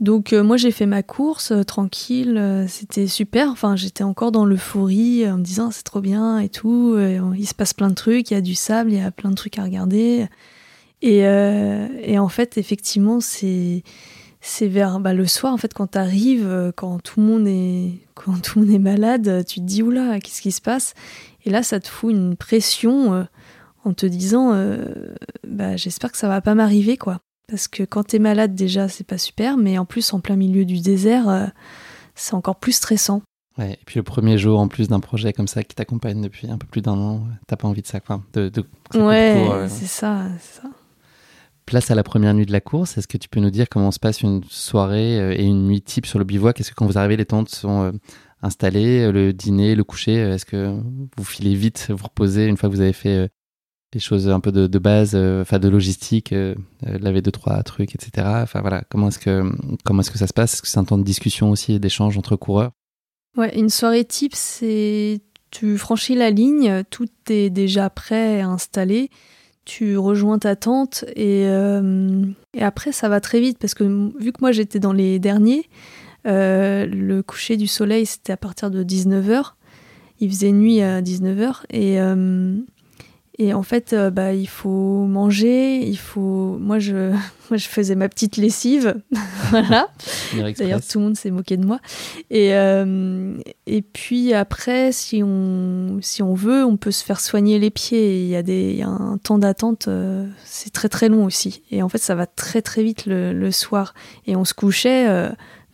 [0.00, 3.50] Donc euh, moi j'ai fait ma course tranquille, c'était super.
[3.50, 6.96] Enfin j'étais encore dans l'euphorie en me disant c'est trop bien et tout.
[6.98, 9.30] il se passe plein de trucs, il y a du sable, il y a plein
[9.30, 10.26] de trucs à regarder.
[11.06, 13.82] Et, en fait effectivement c'est
[14.62, 18.00] vers bah, le soir en fait quand tu arrives euh, quand tout le monde est
[18.14, 20.94] quand tout le monde est malade tu te dis oula qu'est-ce qui se passe?
[21.44, 23.24] Et là ça te fout une pression euh,
[23.84, 25.14] en te disant euh,
[25.46, 28.88] bah, j'espère que ça va pas m'arriver quoi parce que quand tu es malade déjà
[28.88, 31.52] c'est pas super mais en plus en plein milieu du désert
[32.14, 33.22] c'est encore plus stressant.
[33.58, 36.50] Ouais et puis le premier jour en plus d'un projet comme ça qui t'accompagne depuis
[36.50, 38.50] un peu plus d'un an t'as pas envie de ça quoi de,
[38.94, 40.68] ouais c'est ça c'est ça.
[41.66, 43.90] Place à la première nuit de la course, est-ce que tu peux nous dire comment
[43.90, 46.60] se passe une soirée euh, et une nuit type sur le bivouac?
[46.60, 47.92] Est-ce que quand vous arrivez, les tentes sont euh,
[48.42, 50.78] installées, euh, le dîner, le coucher Est-ce que
[51.16, 53.30] vous filez vite, vous reposez une fois que vous avez fait
[53.94, 56.34] les choses un peu de, base, enfin de logistique,
[56.82, 58.26] laver deux trois trucs, etc.
[58.42, 59.42] Enfin voilà, comment est-ce que
[59.84, 60.54] comment est-ce que ça se passe?
[60.54, 62.72] Est-ce que c'est un temps de discussion aussi et d'échange entre coureurs?
[63.36, 65.20] Ouais, une soirée type, c'est
[65.54, 69.08] tu franchis la ligne, tout est déjà prêt, installé.
[69.64, 74.32] Tu rejoins ta tante et, euh, et, après ça va très vite parce que vu
[74.32, 75.70] que moi j'étais dans les derniers,
[76.26, 79.54] euh, le coucher du soleil c'était à partir de 19h,
[80.20, 82.56] il faisait nuit à 19h et, euh,
[83.36, 86.56] Et en fait, euh, bah, il faut manger, il faut.
[86.60, 87.10] Moi, je,
[87.50, 88.94] moi, je faisais ma petite lessive,
[89.50, 89.88] voilà.
[90.56, 91.80] D'ailleurs, tout le monde s'est moqué de moi.
[92.30, 97.58] Et euh, et puis après, si on si on veut, on peut se faire soigner
[97.58, 98.22] les pieds.
[98.22, 101.24] Il y a des, il y a un temps d'attente, euh, c'est très très long
[101.24, 101.62] aussi.
[101.72, 103.94] Et en fait, ça va très très vite le, le soir.
[104.26, 105.06] Et on se couchait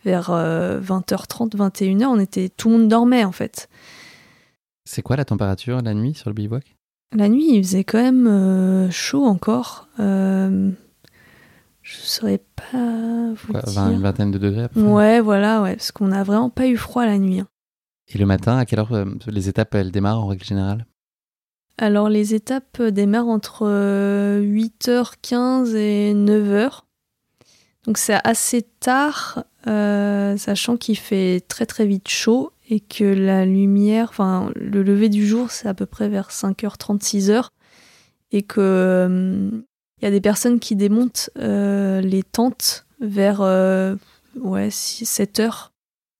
[0.03, 2.05] vers 20h30, 21h.
[2.05, 3.69] On était, tout le monde dormait en fait.
[4.83, 6.75] C'est quoi la température la nuit sur le bivouac?
[7.13, 9.87] La nuit, il faisait quand même euh, chaud encore.
[9.99, 10.71] Euh,
[11.81, 13.87] je ne saurais pas vous dire.
[13.89, 14.81] Une vingtaine de degrés après?
[14.81, 17.39] Ouais, voilà, ouais, parce qu'on n'a vraiment pas eu froid la nuit.
[17.39, 17.47] Hein.
[18.13, 20.85] Et le matin, à quelle heure euh, les étapes elles démarrent en règle générale?
[21.77, 23.65] Alors les étapes démarrent entre
[24.39, 26.81] 8h15 et 9h.
[27.85, 34.07] Donc c'est assez tard, sachant qu'il fait très très vite chaud et que la lumière,
[34.09, 37.49] enfin le lever du jour, c'est à peu près vers 5h30, 6h,
[38.31, 38.59] et que
[39.09, 39.61] il euh,
[40.01, 43.95] y a des personnes qui démontent euh, les tentes vers euh,
[44.39, 45.67] ouais, 7h.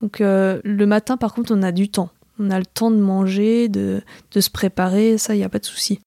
[0.02, 2.10] Donc le matin, par contre, on a du temps.
[2.38, 5.60] On a le temps de manger, de, de se préparer, ça, il n'y a pas
[5.60, 6.00] de souci.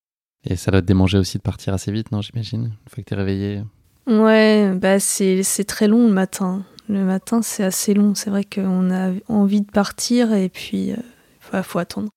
[0.44, 3.08] Et ça doit te démanger aussi de partir assez vite, non, j'imagine, une fois que
[3.08, 3.62] tu es réveillé?
[4.06, 8.14] Ouais, bah c'est très long le matin le matin, c'est assez long.
[8.14, 10.92] C'est vrai qu'on a envie de partir et puis il
[11.54, 12.10] euh, faut, attendre.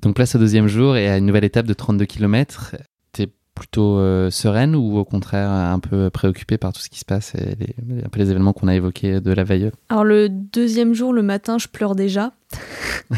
[0.00, 2.76] Donc place au deuxième jour et à une nouvelle étape de 32 km.
[3.12, 7.04] T'es plutôt euh, sereine ou au contraire un peu préoccupée par tout ce qui se
[7.04, 9.70] passe et les, un peu les événements qu'on a évoqués de la veille?
[9.88, 12.32] Alors le deuxième jour, le matin, je pleure déjà.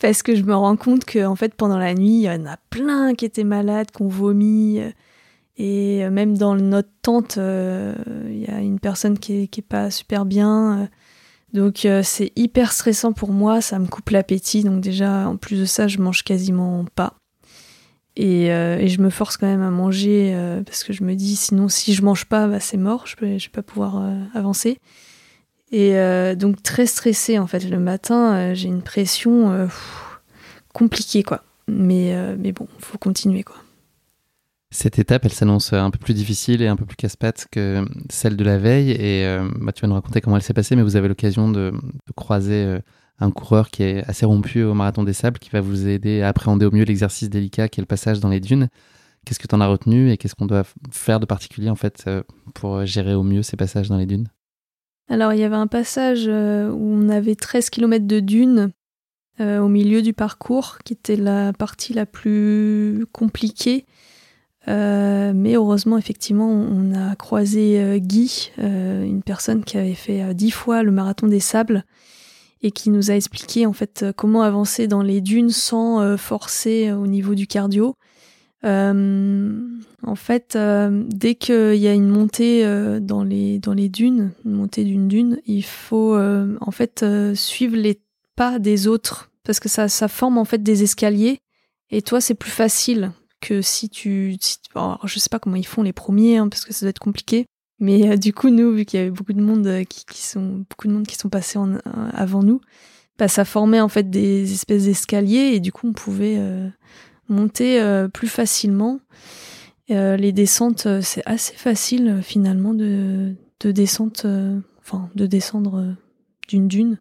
[0.00, 2.46] Parce que je me rends compte que en fait pendant la nuit, il y en
[2.46, 4.80] a plein qui étaient malades, qui ont vomi.
[5.56, 7.94] Et euh, même dans notre tente, euh,
[8.26, 10.82] il y a une personne qui est, pas super bien.
[10.82, 10.86] Euh.
[11.52, 14.64] Donc c'est hyper stressant pour moi, ça me coupe l'appétit.
[14.64, 17.14] Donc déjà, en plus de ça, je mange quasiment pas.
[18.16, 20.36] Et, je me force quand même à manger
[20.66, 23.36] parce que je me dis sinon si je mange pas, bah, c'est mort, je vais,
[23.36, 24.02] vais pas pouvoir
[24.34, 24.78] avancer.
[25.70, 25.94] Et
[26.34, 29.68] donc très stressée en fait le matin, j'ai une pression
[30.72, 31.44] compliquée quoi.
[31.68, 33.63] Mais, mais bon, faut continuer quoi.
[34.74, 38.36] Cette étape, elle s'annonce un peu plus difficile et un peu plus casse-patte que celle
[38.36, 38.90] de la veille.
[38.90, 41.48] Et euh, bah, tu vas nous raconter comment elle s'est passée, mais vous avez l'occasion
[41.48, 41.72] de,
[42.16, 42.80] croiser euh,
[43.20, 46.28] un coureur qui est assez rompu au marathon des sables, qui va vous aider à
[46.28, 48.68] appréhender au mieux l'exercice délicat qui est le passage dans les dunes.
[49.24, 52.02] Qu'est-ce que tu en as retenu et qu'est-ce qu'on doit faire de particulier en fait
[52.08, 54.26] euh, pour gérer au mieux ces passages dans les dunes?
[55.08, 58.72] Alors il y avait un passage où on avait 13 km de dunes
[59.38, 63.84] au milieu du parcours, qui était la partie la plus compliquée
[64.68, 70.34] euh, mais heureusement, effectivement, on a croisé euh, Guy, euh, une personne qui avait fait
[70.34, 71.84] dix fois le marathon des sables
[72.62, 77.06] et qui nous a expliqué en fait comment avancer dans les dunes sans forcer au
[77.06, 77.94] niveau du cardio.
[78.62, 82.64] en fait, dès qu'il y a une montée
[83.02, 87.04] dans les dunes, une montée d'une dune, il faut en fait
[87.34, 88.00] suivre les
[88.34, 91.40] pas des autres parce que ça ça forme en fait des escaliers
[91.90, 93.12] et toi c'est plus facile
[93.44, 94.36] que si tu,
[94.74, 96.98] alors, je sais pas comment ils font les premiers, hein, parce que ça doit être
[96.98, 97.44] compliqué.
[97.78, 100.64] Mais euh, du coup, nous, vu qu'il y avait beaucoup de monde euh, qui, sont,
[100.70, 101.78] beaucoup de monde qui sont passés euh,
[102.12, 102.60] avant nous,
[103.18, 106.40] bah, ça formait en fait des espèces d'escaliers et du coup, on pouvait
[107.28, 107.80] monter
[108.12, 108.98] plus facilement.
[109.88, 114.26] les descentes, c'est assez facile finalement de, de descente,
[114.80, 115.94] enfin de descendre
[116.48, 116.98] d'une dune.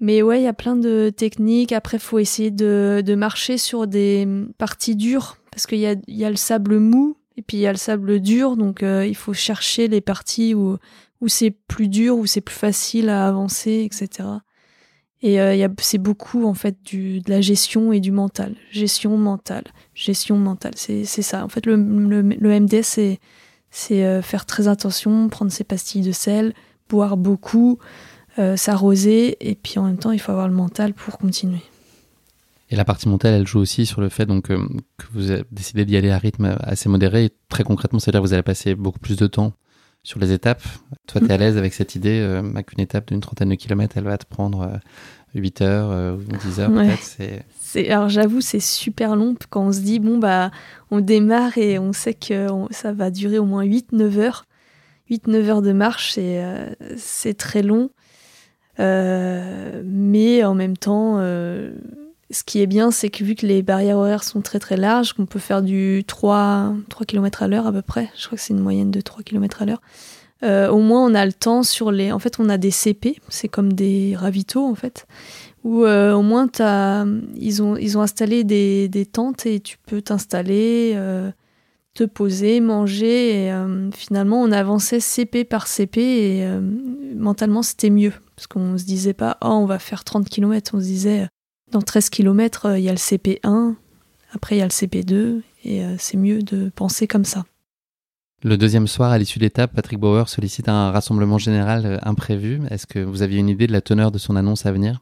[0.00, 1.70] Mais ouais, il y a plein de techniques.
[1.70, 4.26] Après, faut essayer de, de marcher sur des
[4.58, 7.78] parties dures parce qu'il y a, le sable mou et puis il y a le
[7.78, 10.78] sable dur, donc euh, il faut chercher les parties où,
[11.26, 14.28] c'est plus dur, où c'est plus facile à avancer, etc.
[15.20, 18.54] Et euh, c'est beaucoup en fait de la gestion et du mental.
[18.70, 21.44] Gestion mentale, gestion mentale, c'est ça.
[21.44, 23.18] En fait, le, MDS,
[23.72, 26.54] c'est euh, faire très attention, prendre ses pastilles de sel,
[26.88, 27.80] boire beaucoup,
[28.54, 31.62] s'arroser, et puis en même temps, il faut avoir le mental pour continuer.
[32.70, 34.58] Et la partie mentale, elle joue aussi sur le fait donc, euh,
[34.98, 37.26] que vous décidé d'y aller à rythme assez modéré.
[37.26, 39.54] Et très concrètement, c'est-à-dire que vous allez passer beaucoup plus de temps
[40.02, 40.62] sur les étapes.
[41.06, 43.96] Toi, tu es à l'aise avec cette idée euh, qu'une étape d'une trentaine de kilomètres,
[43.96, 44.80] elle va te prendre
[45.34, 47.90] 8 euh, heures ou 10 heures peut-être.
[47.90, 50.50] Alors j'avoue, c'est super long quand on se dit, bon, bah,
[50.90, 54.44] on démarre et on sait que ça va durer au moins 8-9 heures.
[55.10, 56.18] 8-9 heures de marche,
[56.96, 57.90] c'est très long.
[58.78, 61.18] mais en même temps
[62.30, 65.12] ce qui est bien, c'est que vu que les barrières horaires sont très très larges,
[65.12, 68.42] qu'on peut faire du 3, 3 km à l'heure à peu près, je crois que
[68.42, 69.80] c'est une moyenne de 3 km à l'heure,
[70.42, 72.12] au moins on a le temps sur les.
[72.12, 75.06] En fait, on a des CP, c'est comme des ravitaux en fait,
[75.64, 77.06] où au moins as...
[77.36, 80.94] Ils, ont, ils ont installé des, des tentes et tu peux t'installer
[81.98, 83.50] te poser, manger.
[83.50, 86.60] Euh, finalement, on avançait CP par CP et euh,
[87.16, 88.12] mentalement, c'était mieux.
[88.36, 90.72] Parce qu'on se disait pas, oh, on va faire 30 km.
[90.74, 91.28] On se disait,
[91.72, 93.74] dans 13 km, euh, il y a le CP1,
[94.32, 97.44] après il y a le CP2, et c'est mieux de penser comme ça.
[98.42, 102.60] Le deuxième soir, à l'issue de l'étape, Patrick Bauer sollicite un rassemblement général imprévu.
[102.70, 105.00] Est-ce que vous aviez une idée de la teneur de son annonce à venir?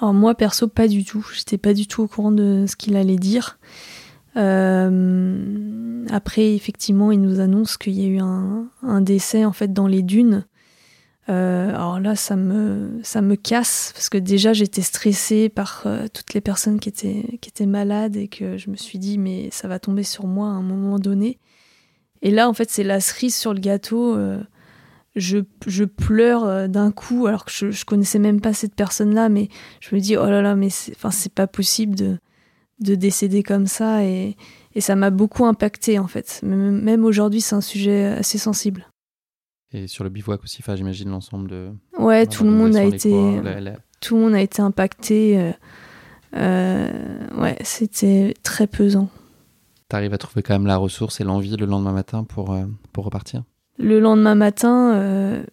[0.00, 1.26] Alors moi, perso, pas du tout.
[1.34, 3.58] J'étais pas du tout au courant de ce qu'il allait dire.
[4.36, 9.86] Euh, après, effectivement, il nous annonce qu'il y a eu un, décès en fait dans
[9.86, 10.44] les dunes.
[11.28, 16.06] Euh, alors là, ça me, ça me casse parce que déjà j'étais stressée par euh,
[16.12, 19.48] toutes les personnes qui étaient, qui étaient malades et que je me suis dit mais
[19.50, 21.38] ça va tomber sur moi à un moment donné.
[22.22, 24.16] Et là, en fait, c'est la cerise sur le gâteau.
[25.16, 29.48] je, je, pleure d'un coup alors que je, je connaissais même pas cette personne-là, mais
[29.80, 32.18] je me dis oh là là, mais c'est pas possible de,
[32.80, 34.36] de décéder comme ça et,
[34.78, 36.40] ça m'a beaucoup impacté en fait.
[36.42, 38.86] Même aujourd'hui, c'est un sujet assez sensible.
[39.72, 41.70] Et sur le bivouac aussi, enfin, j'imagine l'ensemble de.
[41.98, 43.10] Ouais, tout le monde a été,
[44.00, 45.38] tout le monde a été impacté.
[45.38, 45.52] Euh,
[46.36, 49.08] euh, ouais, c'était très pesant.
[49.88, 53.04] T'arrives à trouver quand même la ressource et l'envie le lendemain matin pour, euh, pour
[53.04, 53.42] repartir?
[53.78, 55.44] Le lendemain matin,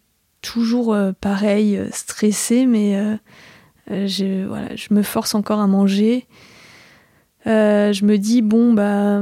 [0.41, 3.19] toujours pareil, stressé, mais
[3.89, 6.25] je, voilà, je me force encore à manger.
[7.45, 9.21] Euh, je me dis, bon, bah,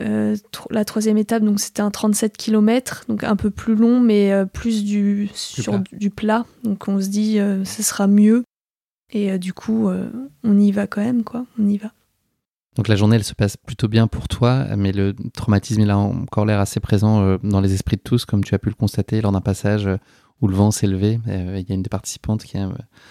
[0.00, 0.36] euh,
[0.70, 4.44] la troisième étape, donc c'était un 37 km, donc un peu plus long, mais euh,
[4.44, 5.82] plus du, sur plat.
[5.92, 6.46] Du, plat.
[6.64, 8.44] Donc on se dit, ce sera mieux.
[9.12, 9.88] Et du coup,
[10.42, 11.46] on y va quand même, quoi.
[11.58, 11.92] On y va.
[12.74, 15.96] Donc la journée, elle se passe plutôt bien pour toi, mais le traumatisme, il a
[15.96, 19.22] encore l'air assez présent dans les esprits de tous, comme tu as pu le constater
[19.22, 19.88] lors d'un passage
[20.42, 21.18] où le vent s'est levé.
[21.26, 22.64] Il y a une des participantes qui a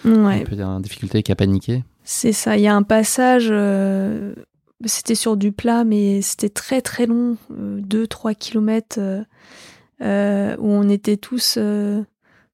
[0.04, 1.82] un peu en difficulté, qui a paniqué.
[2.08, 4.32] C'est ça, il y a un passage, euh,
[4.84, 9.00] c'était sur du plat, mais c'était très très long, 2-3 euh, kilomètres,
[10.02, 11.58] euh, où on était tous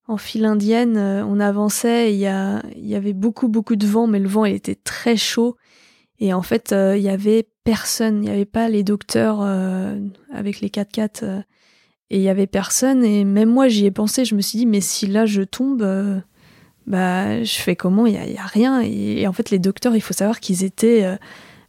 [0.09, 4.18] en file indienne, on avançait, il y, il y avait beaucoup beaucoup de vent, mais
[4.18, 5.57] le vent il était très chaud.
[6.18, 9.43] Et en fait, il y avait personne, il n'y avait pas les docteurs
[10.33, 11.43] avec les 4x4,
[12.13, 13.05] et il y avait personne.
[13.05, 15.83] Et même moi, j'y ai pensé, je me suis dit, mais si là je tombe
[16.87, 18.07] bah, je fais comment?
[18.07, 18.81] Il n'y a, rien.
[18.81, 21.05] Et, en fait, les docteurs, il faut savoir qu'ils étaient.
[21.05, 21.17] Euh,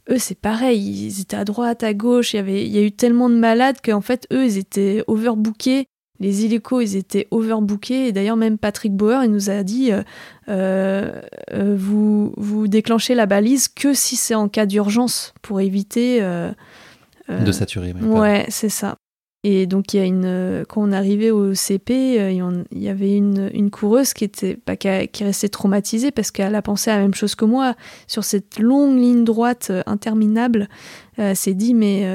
[0.09, 1.07] eux, c'est pareil.
[1.07, 2.33] Ils étaient à droite, à gauche.
[2.33, 5.03] Il y, avait, il y a eu tellement de malades qu'en fait, eux, ils étaient
[5.07, 5.85] overbookés.
[6.19, 8.07] Les illécos, ils étaient overbookés.
[8.07, 10.01] Et d'ailleurs, même Patrick Bauer, il nous a dit euh,
[10.49, 16.21] euh, vous, vous déclanchez la balise que si c'est en cas d'urgence pour éviter.
[17.29, 17.93] de saturer.
[17.93, 18.97] ouais c'est ça.
[19.45, 22.31] Et donc, il y a une, quand on arrivait au CP, euh,
[22.71, 26.55] il y avait une, une coureuse qui était, bah, qui, qui restait traumatisée parce qu'elle
[26.55, 27.75] a pensé à la même chose que moi.
[28.07, 30.69] Sur cette longue ligne droite euh, interminable,
[31.19, 32.07] euh, elle s'est dit, mais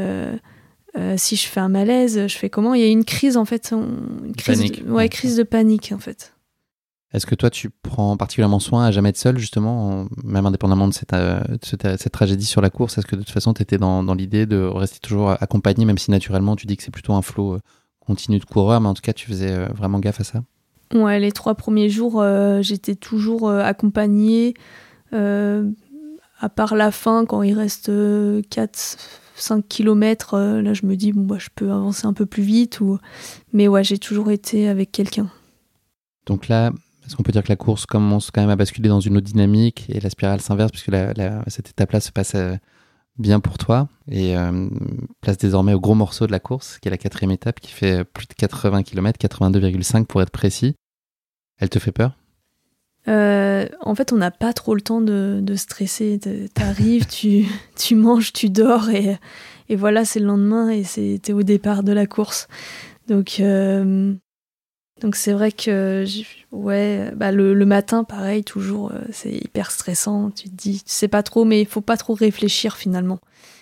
[1.17, 2.75] si je fais un malaise, je fais comment?
[2.75, 3.73] Il y a une crise, en fait.
[3.73, 4.83] Une crise, panique.
[4.89, 6.33] ouais, crise de panique, en fait.
[7.13, 10.93] Est-ce que toi, tu prends particulièrement soin à jamais être seul, justement, même indépendamment de
[10.93, 12.99] cette, euh, cette, tragédie sur la course?
[12.99, 15.97] Est-ce que de toute façon, tu étais dans, dans l'idée de rester toujours accompagné, même
[15.97, 17.61] si naturellement, tu dis que c'est plutôt un flot euh,
[18.01, 20.43] continu de coureurs, mais en tout cas, tu faisais euh, vraiment gaffe à ça?
[20.93, 22.25] Ouais, les trois premiers jours,
[22.63, 24.55] j'étais toujours accompagnée,
[25.13, 27.91] à part la fin, quand il reste
[28.49, 28.97] 4,
[29.35, 32.81] 5 km, là, je me dis, bon, bah, je peux avancer un peu plus vite.
[32.81, 32.99] Ou...
[33.53, 35.29] Mais ouais, j'ai toujours été avec quelqu'un.
[36.25, 36.73] Donc là,
[37.09, 39.27] est-ce qu'on peut dire que la course commence quand même à basculer dans une autre
[39.27, 40.91] dynamique et la spirale s'inverse puisque
[41.47, 42.55] cette étape-là se passe euh,
[43.17, 44.69] bien pour toi et euh,
[45.23, 48.05] place désormais au gros morceau de la course qui est la quatrième étape qui fait
[48.05, 50.75] plus de 80 km, 82,5 pour être précis.
[51.57, 52.13] Elle te fait peur?
[53.09, 56.21] Euh, en fait, on n'a pas trop le temps de, stresser.
[56.53, 59.17] T'arrives, tu, tu manges, tu dors et,
[59.71, 62.49] et voilà, c'est le lendemain et c'était au départ de la course.
[63.07, 63.41] Donc,
[65.01, 66.05] donc c'est vrai que
[66.51, 70.31] ouais, bah le, matin pareil toujours euh, c'est hyper stressant.
[70.31, 73.21] Tu te dis tu sais pas trop mais il faut pas trop réfléchir finalement.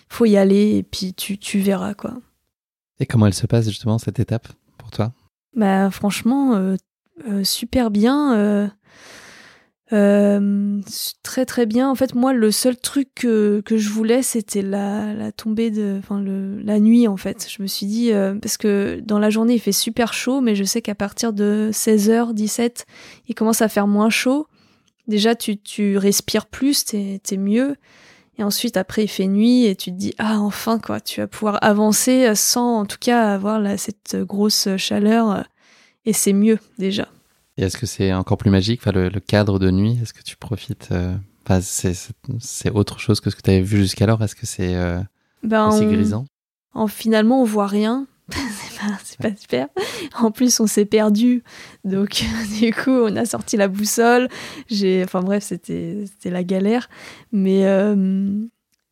[0.09, 2.15] Faut y aller et puis tu, tu verras quoi.
[3.01, 5.13] Et comment elle se passe justement cette étape pour toi?
[5.55, 6.77] Bah franchement euh,
[7.29, 8.71] euh, super bien.
[9.93, 10.81] Euh,
[11.23, 11.89] très très bien.
[11.89, 15.97] En fait, moi, le seul truc que, que je voulais, c'était la, la tombée de,
[15.99, 17.47] enfin le, la nuit en fait.
[17.49, 20.57] Je me suis dit euh, parce que dans la journée il fait super chaud, mais
[20.57, 22.87] je sais qu'à partir de 16h, 17,
[23.29, 24.49] il commence à faire moins chaud.
[25.07, 27.77] Déjà, tu, tu respires plus, t'es es mieux.
[28.39, 31.29] Et ensuite, après, il fait nuit et tu te dis ah enfin quoi, tu vas
[31.29, 35.45] pouvoir avancer sans en tout cas avoir cette grosse chaleur
[36.05, 37.09] et c'est mieux déjà.
[37.57, 39.99] Et est-ce que c'est encore plus magique, enfin, le, cadre de nuit?
[40.03, 40.91] Est-ce que tu profites
[41.45, 44.23] enfin, c'est, autre chose que ce que tu avais vu jusqu'alors?
[44.23, 44.75] Est-ce que c'est
[45.43, 46.27] ben, aussi grisant?
[46.75, 48.07] en, Finalement, on voit rien.
[49.05, 49.69] c'est pas, super.
[50.19, 51.45] En plus, on s'est perdu.
[51.85, 52.23] Donc,
[52.61, 54.29] du coup, on a sorti la boussole.
[54.69, 56.91] J'ai, enfin bref, c'était, c'était la galère.
[57.33, 57.65] Mais,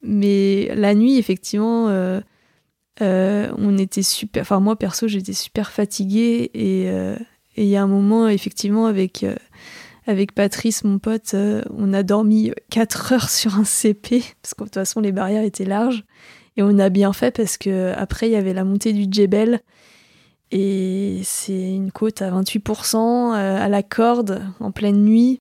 [0.05, 2.21] mais la nuit, effectivement, euh,
[3.01, 4.43] euh, on était super.
[4.43, 7.17] Enfin, moi perso, j'étais super fatiguée euh,
[7.57, 9.25] et il y a un moment, effectivement, avec
[10.07, 14.69] avec Patrice, mon pote, on a dormi 4 heures sur un CP parce que de
[14.69, 16.05] toute façon les barrières étaient larges
[16.59, 19.61] et on a bien fait parce que après il y avait la montée du Djebel
[20.51, 25.39] et c'est une côte à 28% à la corde en pleine nuit.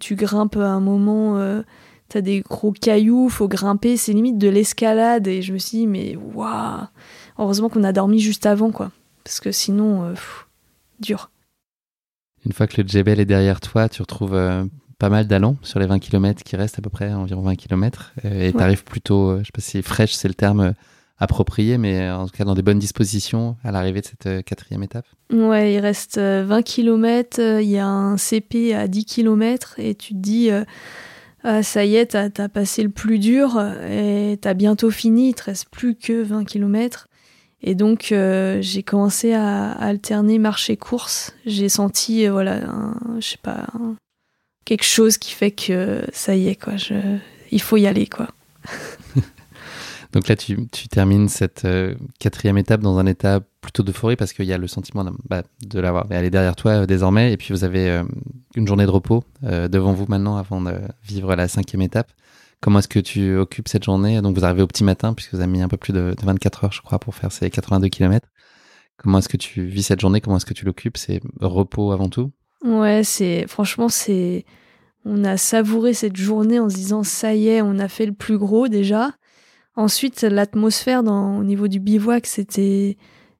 [0.00, 1.62] tu grimpes à un moment
[2.08, 5.26] t'as des gros cailloux, faut grimper, c'est limite de l'escalade.
[5.26, 6.86] Et je me suis dit, mais waouh
[7.38, 8.90] Heureusement qu'on a dormi juste avant, quoi.
[9.24, 10.14] Parce que sinon, euh,
[11.00, 11.30] dur.
[12.44, 14.64] Une fois que le Djebel est derrière toi, tu retrouves euh,
[14.98, 18.12] pas mal d'allons sur les 20 km qui restent à peu près, environ 20 km.
[18.24, 20.74] Euh, et tu arrives plutôt, je sais pas si fraîche, c'est le terme
[21.18, 25.06] approprié, mais en tout cas dans des bonnes dispositions à l'arrivée de cette quatrième étape.
[25.32, 30.12] Ouais, il reste 20 km, il y a un CP à 10 km et tu
[30.12, 30.50] te dis
[31.42, 35.34] ah, ça y est, t'as as passé le plus dur et t'as bientôt fini, il
[35.34, 37.08] te reste plus que 20 km.
[37.62, 41.34] Et donc euh, j'ai commencé à, alterner marché-course.
[41.46, 42.60] J'ai senti, euh, voilà,
[43.18, 43.66] je sais pas,
[44.64, 46.76] quelque chose qui fait que ça y est, quoi.
[46.76, 46.94] Je,
[47.50, 48.28] il faut y aller, quoi.
[50.12, 50.56] Donc là, tu,
[50.88, 54.68] termines cette euh, quatrième étape dans un état plutôt d'euphorie parce qu'il y a le
[54.68, 56.06] sentiment bah, de l'avoir.
[56.10, 58.02] Elle est derrière toi désormais et puis vous avez
[58.54, 60.72] une journée de repos devant vous maintenant avant de
[61.04, 62.12] vivre la cinquième étape.
[62.60, 64.20] Comment est-ce que tu occupes cette journée?
[64.20, 66.64] Donc vous arrivez au petit matin puisque vous avez mis un peu plus de, 24
[66.64, 68.28] heures, je crois, pour faire ces 82 km.
[68.96, 70.20] Comment est-ce que tu vis cette journée?
[70.20, 70.96] Comment est-ce que tu l'occupes?
[70.96, 72.32] C'est repos avant tout?
[72.64, 74.44] Ouais, c'est franchement c'est
[75.04, 78.12] on a savouré cette journée en se disant ça y est, on a fait le
[78.12, 79.12] plus gros déjà.
[79.76, 82.96] Ensuite, l'atmosphère au niveau du bivouac, c'était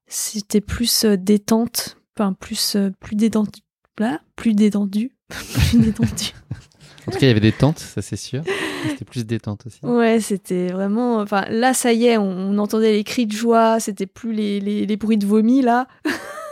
[0.06, 3.62] c'était plus euh, détente, enfin plus euh, plus détendu,
[3.98, 6.32] là, plus détendu, plus détendu.
[7.06, 8.42] en tout cas, il y avait des tentes, ça c'est sûr.
[8.88, 9.78] C'était plus détente aussi.
[9.82, 11.18] Ouais, c'était vraiment.
[11.18, 13.80] Enfin, là, ça y est, on, entendait les cris de joie.
[13.80, 15.86] C'était plus les, bruits de vomi là.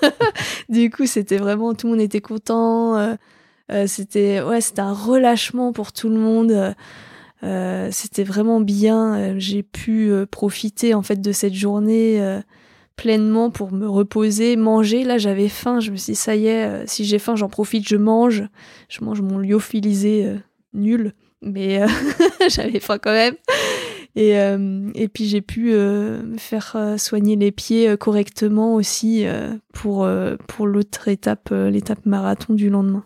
[0.69, 2.97] du coup, c'était vraiment tout le monde était content.
[2.97, 6.75] Euh, c'était ouais, c'était un relâchement pour tout le monde.
[7.45, 9.15] Euh, c'était vraiment bien.
[9.15, 12.41] Euh, j'ai pu euh, profiter en fait de cette journée
[12.97, 15.05] pleinement pour me reposer, manger.
[15.05, 15.81] Là, j'avais faim.
[15.81, 18.45] Je me suis dit, ça y est, si j'ai faim, j'en profite, je mange.
[18.89, 20.37] Je mange mon lyophilisé
[20.73, 21.81] nul, mais
[22.49, 23.35] j'avais faim quand même.
[24.17, 29.25] Et, puis j'ai pu me faire soigner les pieds correctement aussi
[29.73, 30.09] pour,
[30.47, 33.05] pour l'autre étape, l'étape marathon du lendemain.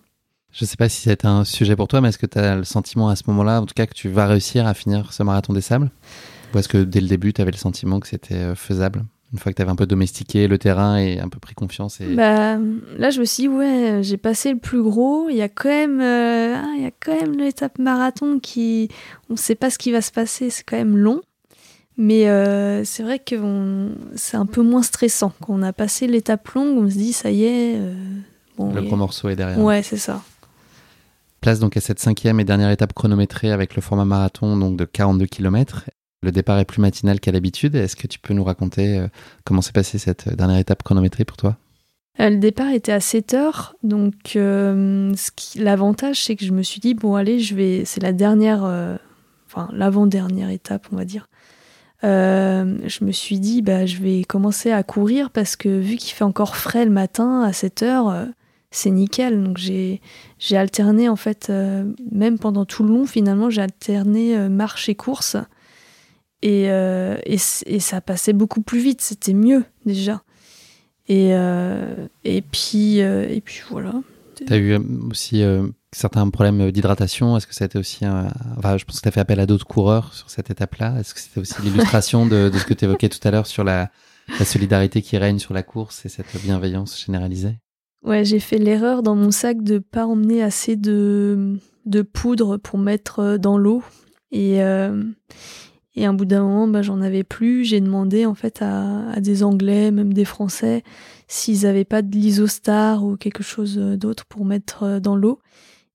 [0.50, 2.56] Je ne sais pas si c'est un sujet pour toi, mais est-ce que tu as
[2.56, 5.22] le sentiment à ce moment-là, en tout cas, que tu vas réussir à finir ce
[5.22, 5.90] marathon des sables?
[6.52, 9.04] Ou est-ce que dès le début, tu avais le sentiment que c'était euh, faisable?
[9.32, 12.00] Une fois que tu avais un peu domestiqué le terrain et un peu pris confiance
[12.00, 12.06] et...
[12.14, 12.56] bah,
[12.96, 15.28] Là, je me suis dit, ouais, j'ai passé le plus gros.
[15.28, 18.88] Il y a quand même, euh, ah, il y a quand même l'étape marathon qui.
[19.28, 21.20] On ne sait pas ce qui va se passer, c'est quand même long.
[21.98, 25.32] Mais euh, c'est vrai que c'est un peu moins stressant.
[25.42, 27.76] Quand on a passé l'étape longue, on se dit, ça y est.
[28.56, 29.58] Bon, le gros morceau est derrière.
[29.58, 30.22] Ouais, c'est ça.
[31.40, 34.84] Place donc à cette cinquième et dernière étape chronométrée avec le format marathon donc de
[34.84, 35.84] 42 km.
[36.22, 37.74] Le départ est plus matinal qu'à l'habitude.
[37.74, 39.08] Est-ce que tu peux nous raconter euh,
[39.44, 41.56] comment s'est passée cette dernière étape chronométrée pour toi?
[42.20, 43.76] Euh, Le départ était à 7 heures.
[43.82, 45.14] Donc euh,
[45.56, 47.84] l'avantage, c'est que je me suis dit, bon allez, je vais...
[47.84, 48.64] c'est la dernière,
[49.46, 51.28] enfin l'avant-dernière étape, on va dire.
[52.02, 56.24] je me suis dit, bah, je vais commencer à courir parce que vu qu'il fait
[56.24, 58.28] encore frais le matin à 7 heures,
[58.70, 59.42] c'est nickel.
[59.42, 60.00] Donc j'ai
[60.52, 64.94] alterné en fait, euh, même pendant tout le long finalement, j'ai alterné euh, marche et
[64.94, 65.36] course.
[66.42, 70.22] Et, euh, et, et, ça passait beaucoup plus vite, c'était mieux déjà.
[71.08, 71.30] Et,
[72.24, 73.94] et, puis, et puis voilà.
[74.36, 74.78] Tu as eu
[75.10, 75.42] aussi
[75.90, 78.28] certains problèmes d'hydratation Est-ce que ça a été aussi un...
[78.58, 81.00] enfin, je pense que tu as fait appel à d'autres coureurs sur cette étape-là.
[81.00, 83.64] Est-ce que c'était aussi l'illustration de, de, ce que tu évoquais tout à l'heure sur
[83.64, 83.90] la,
[84.38, 87.56] la solidarité qui règne sur la course et cette bienveillance généralisée?
[88.02, 92.78] Ouais, j'ai fait l'erreur dans mon sac de pas emmener assez de, de poudre pour
[92.78, 93.82] mettre euh, dans l'eau.
[94.30, 95.02] Et, euh,
[95.98, 97.64] et un bout d'un moment, bah, j'en avais plus.
[97.64, 100.84] J'ai demandé en fait à, des Anglais, même des Français,
[101.26, 105.40] s'ils avaient pas de l'isostar ou quelque chose d'autre pour mettre euh, dans l'eau.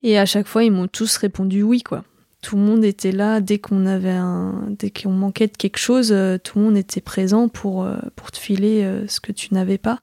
[0.04, 2.04] Et à chaque fois, ils m'ont tous répondu oui, quoi.
[2.42, 6.14] Tout le monde était là dès qu'on avait un, dès qu'on manquait de quelque chose,
[6.44, 7.88] tout le monde était présent pour
[8.18, 10.00] pour te filer ce que tu n'avais pas.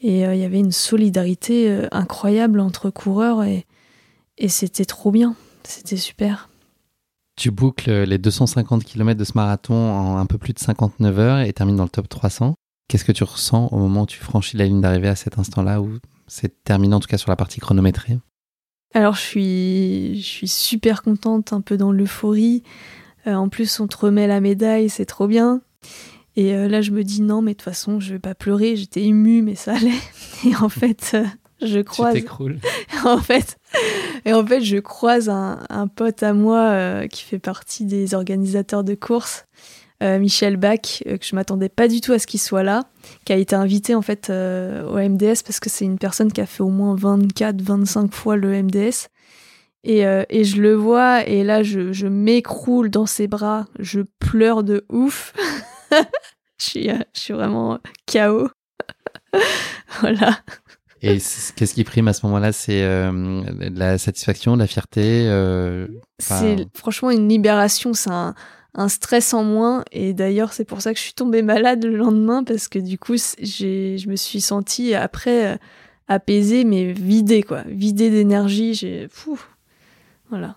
[0.00, 3.64] Et il y avait une solidarité incroyable entre coureurs et,
[4.36, 5.36] et c'était trop bien.
[5.64, 6.49] C'était super.
[7.40, 11.40] Tu boucles les 250 km de ce marathon en un peu plus de 59 heures
[11.40, 12.52] et termines dans le top 300.
[12.86, 15.80] Qu'est-ce que tu ressens au moment où tu franchis la ligne d'arrivée à cet instant-là,
[15.80, 15.88] où
[16.26, 18.18] c'est terminé en tout cas sur la partie chronométrée?
[18.92, 22.62] Alors je suis, super contente, un peu dans l'euphorie.
[23.26, 25.62] Euh, en plus, on te remet la médaille, c'est trop bien.
[26.36, 28.76] Et euh, là, je me dis non, mais de toute façon, je vais pas pleurer.
[28.76, 29.94] J'étais émue, mais ça allait.
[30.44, 31.24] Et en fait, euh,
[31.62, 32.16] je croise.
[33.04, 33.56] en fait,
[34.24, 38.84] et en fait, je croise un, un pote à moi qui fait partie des organisateurs
[38.84, 39.44] de course,
[40.00, 42.84] Michel Bach, que je m'attendais pas du tout à ce qu'il soit là,
[43.24, 46.46] qui a été invité en fait au MDS parce que c'est une personne qui a
[46.46, 49.08] fait au moins 24, 25 fois le MDS.
[49.82, 54.02] Et, euh, et, je le vois, et là, je, je m'écroule dans ses bras, je
[54.18, 55.32] pleure de ouf.
[56.58, 57.78] je, suis, euh, je suis vraiment
[58.10, 58.50] KO.
[60.00, 60.38] voilà.
[61.02, 61.18] Et
[61.56, 62.52] qu'est-ce qui prime à ce moment-là?
[62.52, 63.42] C'est euh,
[63.74, 65.26] la satisfaction, la fierté
[66.18, 68.34] C'est franchement une libération, c'est un,
[68.74, 69.84] un, stress en moins.
[69.92, 72.98] Et d'ailleurs, c'est pour ça que je suis tombée malade le lendemain, parce que du
[72.98, 75.58] coup, je me suis sentie après
[76.10, 77.62] apaisée, mais vidée, quoi.
[77.66, 78.74] Vidée d'énergie.
[78.74, 79.08] J'ai.
[80.28, 80.56] Voilà.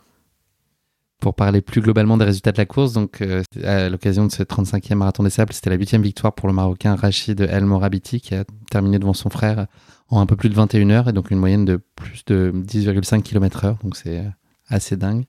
[1.19, 4.43] Pour parler plus globalement des résultats de la course, donc euh, à l'occasion de ce
[4.43, 8.35] 35e marathon des sables, c'était la huitième victoire pour le Marocain Rachid El Morabiti qui
[8.35, 9.67] a terminé devant son frère
[10.09, 13.21] en un peu plus de 21 heures et donc une moyenne de plus de 10,5
[13.21, 14.23] km heure, donc c'est
[14.69, 15.25] assez dingue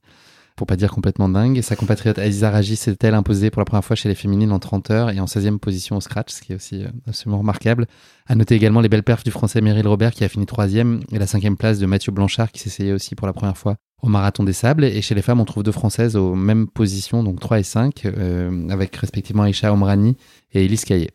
[0.57, 1.61] pour pas dire complètement dingue.
[1.63, 4.91] Sa compatriote Aziza Raji s'est-elle imposée pour la première fois chez les féminines en 30
[4.91, 7.87] heures et en 16e position au scratch, ce qui est aussi euh, absolument remarquable.
[8.27, 11.19] À noter également les belles perfs du français Meryl Robert qui a fini troisième et
[11.19, 14.45] la cinquième place de Mathieu Blanchard qui s'essayait aussi pour la première fois au Marathon
[14.45, 14.85] des Sables.
[14.85, 18.07] Et chez les femmes, on trouve deux Françaises aux mêmes positions, donc 3 et 5,
[18.07, 20.17] euh, avec respectivement Aisha Omrani
[20.53, 21.11] et Elise Caillé.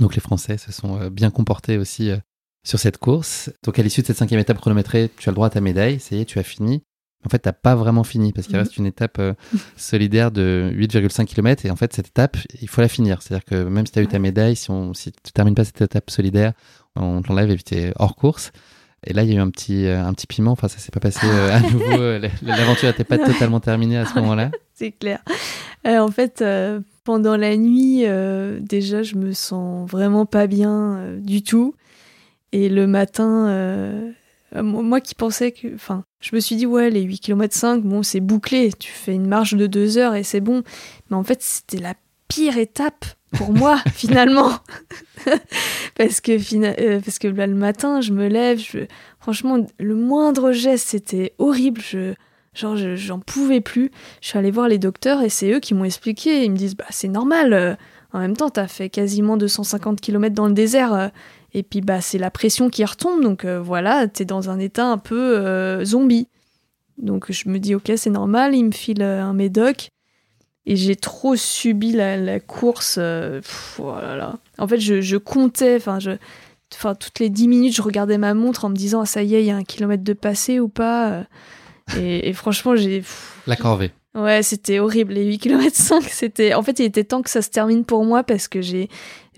[0.00, 2.10] Donc les Français se sont euh, bien comportés aussi
[2.64, 3.50] sur cette course.
[3.62, 6.00] Donc à l'issue de cette cinquième étape chronométrée, tu as le droit à ta médaille,
[6.00, 6.82] ça y est, tu as fini
[7.24, 8.62] en fait, t'as pas vraiment fini parce qu'il mhm.
[8.62, 9.34] reste une étape euh,
[9.76, 13.22] solidaire de 8,5 km et en fait, cette étape, il faut la finir.
[13.22, 15.64] C'est-à-dire que même si tu as eu ta médaille, si, on, si tu termines pas
[15.64, 16.52] cette étape solidaire,
[16.96, 18.52] on t'enlève et tu es hors course.
[19.06, 20.52] Et là, il y a eu un petit, euh, un petit piment.
[20.52, 22.28] Enfin, ça s'est pas passé euh, à nouveau.
[22.42, 24.50] L'aventure n'était pas totalement terminée à ce moment-là.
[24.74, 25.20] C'est clair.
[25.84, 26.42] en fait,
[27.04, 28.04] pendant la nuit,
[28.60, 31.74] déjà, je me sens vraiment pas bien du tout.
[32.54, 34.12] Et le matin, euh,
[34.54, 35.74] moi qui pensais que.
[35.74, 38.72] Enfin, je me suis dit, ouais, les 8 km 5, bon, c'est bouclé.
[38.78, 40.62] Tu fais une marche de 2 heures et c'est bon.
[41.10, 41.94] Mais en fait, c'était la
[42.28, 44.52] pire étape pour moi, finalement.
[45.96, 46.30] parce, que,
[46.80, 48.60] euh, parce que là, le matin, je me lève.
[48.60, 48.86] Je...
[49.18, 51.80] Franchement, le moindre geste, c'était horrible.
[51.80, 52.14] Je.
[52.54, 53.90] Genre, j'en pouvais plus.
[54.20, 56.44] Je suis allée voir les docteurs et c'est eux qui m'ont expliqué.
[56.44, 57.52] Ils me disent, bah, c'est normal.
[57.52, 57.74] Euh,
[58.12, 61.10] en même temps, t'as fait quasiment 250 km dans le désert.
[61.54, 64.86] Et puis bah c'est la pression qui retombe, donc euh, voilà, t'es dans un état
[64.86, 66.28] un peu euh, zombie.
[66.98, 69.88] Donc je me dis ok c'est normal, il me file euh, un médoc.
[70.66, 72.98] Et j'ai trop subi la, course.
[73.78, 74.34] voilà.
[74.58, 76.12] Oh en fait je, je comptais, enfin je,
[76.74, 79.34] enfin toutes les 10 minutes je regardais ma montre en me disant ah, ça y
[79.34, 81.24] est il y a un kilomètre de passé ou pas.
[81.98, 83.04] Et, et franchement j'ai...
[83.46, 83.92] La corvée.
[84.14, 85.14] Ouais, c'était horrible.
[85.14, 86.54] Les 8 km 5, c'était.
[86.54, 88.88] En fait, il était temps que ça se termine pour moi parce que j'ai.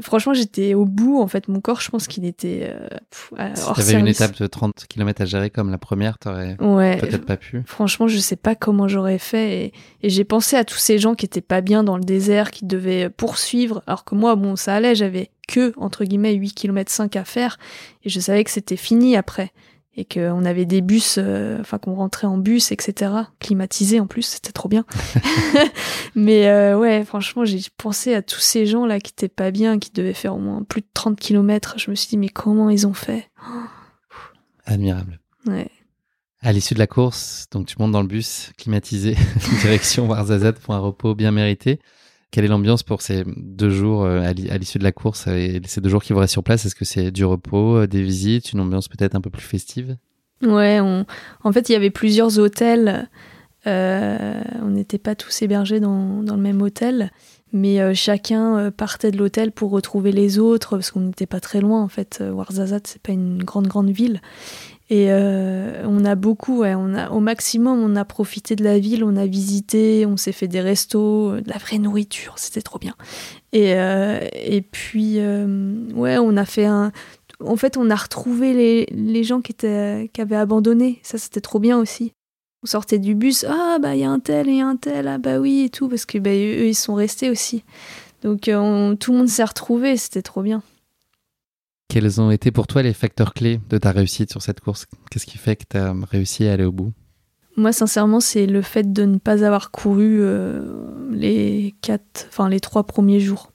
[0.03, 1.19] Franchement, j'étais au bout.
[1.23, 2.71] En fait, mon corps, je pense qu'il était.
[2.71, 6.99] Euh, si t'avais une étape de 30 km à gérer comme la première, t'aurais ouais,
[6.99, 7.63] peut-être pas pu.
[7.65, 9.65] Franchement, je sais pas comment j'aurais fait.
[9.65, 9.73] Et,
[10.03, 12.67] et j'ai pensé à tous ces gens qui étaient pas bien dans le désert, qui
[12.67, 13.83] devaient poursuivre.
[13.87, 14.95] Alors que moi, bon, ça allait.
[14.95, 17.59] J'avais que, entre guillemets, 8 km 5 à faire.
[18.05, 19.53] Et je savais que c'était fini après
[19.97, 23.13] et qu'on avait des bus, euh, enfin qu'on rentrait en bus, etc.
[23.41, 24.85] Climatisé en plus, c'était trop bien.
[26.15, 29.79] Mais euh, ouais, franchement, j'ai pensé à tous ces gens là qui étaient pas bien,
[29.79, 31.75] qui devaient faire au moins plus de 30 km.
[31.79, 33.31] Je me suis dit, mais comment ils ont fait?
[34.67, 35.21] Admirable.
[35.47, 35.71] Ouais.
[36.43, 39.17] À l'issue de la course, donc tu montes dans le bus climatisé,
[39.63, 41.81] direction Warzazat pour un repos bien mérité.
[42.37, 45.81] Quelle est l'ambiance pour ces deux jours euh, à l'issue de la course et ces
[45.81, 46.67] deux jours qui vont rester sur place?
[46.67, 49.97] Est-ce que c'est du repos, euh, des visites, une ambiance peut-être un peu plus festive?
[50.43, 53.09] Ouais, en fait, il y avait plusieurs hôtels.
[53.67, 57.11] Euh, on n'était pas tous hébergés dans, le même hôtel,
[57.55, 61.83] mais chacun partait de l'hôtel pour retrouver les autres parce qu'on n'était pas très loin.
[61.83, 64.21] En fait, Warzazat, c'est pas une grande grande ville,
[64.89, 69.03] et euh, on a beaucoup, on a, au maximum, on a profité de la ville,
[69.03, 72.95] on a visité, on s'est fait des restos, de la vraie nourriture, c'était trop bien.
[73.53, 76.93] Et, euh, et puis, euh, ouais, on a fait un.
[77.41, 81.01] En fait, on a retrouvé les, les gens qui, étaient, qui avaient abandonné.
[81.03, 82.13] Ça, c'était trop bien aussi.
[82.63, 85.19] On sortait du bus, ah, bah, il y a un tel et un tel, ah,
[85.19, 87.65] bah oui, et tout, parce que bah, eux, ils sont restés aussi.
[88.23, 88.51] Donc, tout
[89.13, 90.63] le monde s'est retrouvé, c'était trop bien.
[91.89, 94.87] Quels ont été pour toi les facteurs clés de ta réussite sur cette course?
[95.11, 96.93] Qu'est-ce qui fait que tu as réussi à aller au bout?
[97.57, 100.21] Moi, sincèrement, c'est le fait de ne pas avoir couru
[101.11, 103.53] les quatre, enfin les trois premiers jours.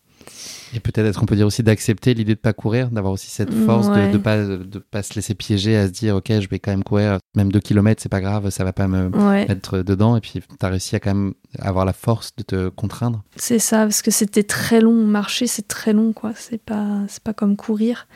[0.73, 3.53] Et peut-être est-ce qu'on peut dire aussi d'accepter l'idée de pas courir, d'avoir aussi cette
[3.53, 6.59] force de ne pas, de pas se laisser piéger à se dire ok je vais
[6.59, 9.09] quand même courir, même deux kilomètres c'est pas grave, ça va pas me
[9.47, 10.15] mettre dedans.
[10.15, 13.23] Et puis tu as réussi à quand même avoir la force de te contraindre.
[13.35, 17.23] C'est ça parce que c'était très long, marcher c'est très long quoi, c'est pas c'est
[17.23, 18.07] pas comme courir.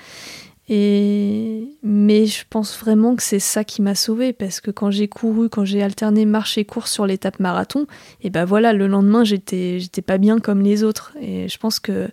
[0.67, 5.07] Et mais je pense vraiment que c'est ça qui m'a sauvé parce que quand j'ai
[5.07, 7.85] couru, quand j'ai alterné marche et course sur l'étape marathon,
[8.21, 11.79] et ben voilà, le lendemain j'étais j'étais pas bien comme les autres et je pense
[11.79, 12.09] que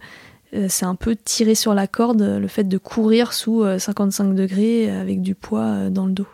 [0.54, 4.34] euh, c'est un peu tiré sur la corde le fait de courir sous 55 euh,
[4.34, 6.26] degrés avec du poids euh, dans le dos.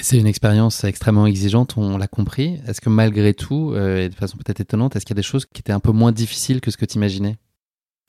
[0.00, 2.58] C'est une expérience extrêmement exigeante, on l'a compris.
[2.66, 5.44] Est-ce que malgré tout, et de façon peut-être étonnante, est-ce qu'il y a des choses
[5.44, 7.36] qui étaient un peu moins difficiles que ce que tu imaginais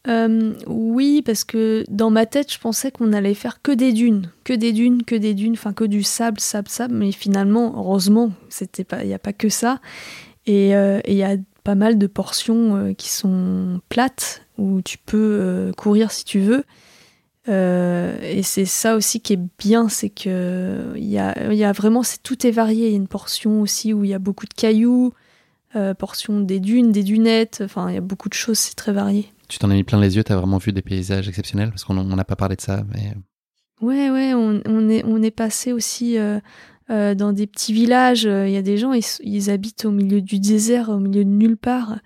[0.08, 4.54] oui, parce que dans ma tête, je pensais qu'on allait faire que des dunes, que
[4.54, 6.96] des dunes, que des dunes, enfin que du sable, sable, sable.
[6.96, 9.80] Mais finalement, heureusement, c'était pas, il n'y a pas que ça.
[10.48, 15.72] Et il y a pas mal de portions qui sont plates où tu peux euh,
[15.74, 16.64] courir si tu veux.
[17.50, 21.72] Euh, et c'est ça aussi qui est bien, c'est que il y a, y a,
[21.72, 22.88] vraiment, c'est tout est varié.
[22.88, 25.14] Il y a une portion aussi où il y a beaucoup de cailloux,
[25.76, 27.62] euh, portion des dunes, des dunettes.
[27.66, 28.60] Enfin, il y a beaucoup de choses.
[28.60, 29.32] C'est très varié.
[29.52, 30.24] Tu t'en as mis plein les yeux.
[30.24, 32.86] tu as vraiment vu des paysages exceptionnels parce qu'on n'a pas parlé de ça.
[32.94, 33.14] Mais...
[33.82, 34.34] Ouais, ouais.
[34.34, 36.18] On, on est, on est passé aussi.
[36.90, 40.40] dans des petits villages, il y a des gens, ils, ils, habitent au milieu du
[40.40, 41.98] désert, au milieu de nulle part.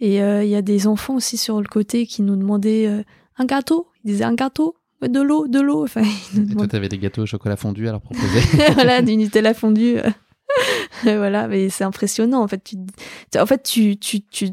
[0.00, 3.02] Et euh, il y a des enfants aussi sur le côté qui nous demandaient euh,
[3.38, 3.88] un gâteau.
[4.04, 5.84] Ils disaient un gâteau, de l'eau, de l'eau.
[5.84, 8.40] Enfin, et toi, t'avais des gâteaux au chocolat fondu à leur proposer.
[8.74, 9.96] voilà, du Nutella fondu.
[11.02, 12.42] voilà, mais c'est impressionnant.
[12.42, 12.76] En fait, tu,
[13.38, 14.50] en fait, tu, tu, tu,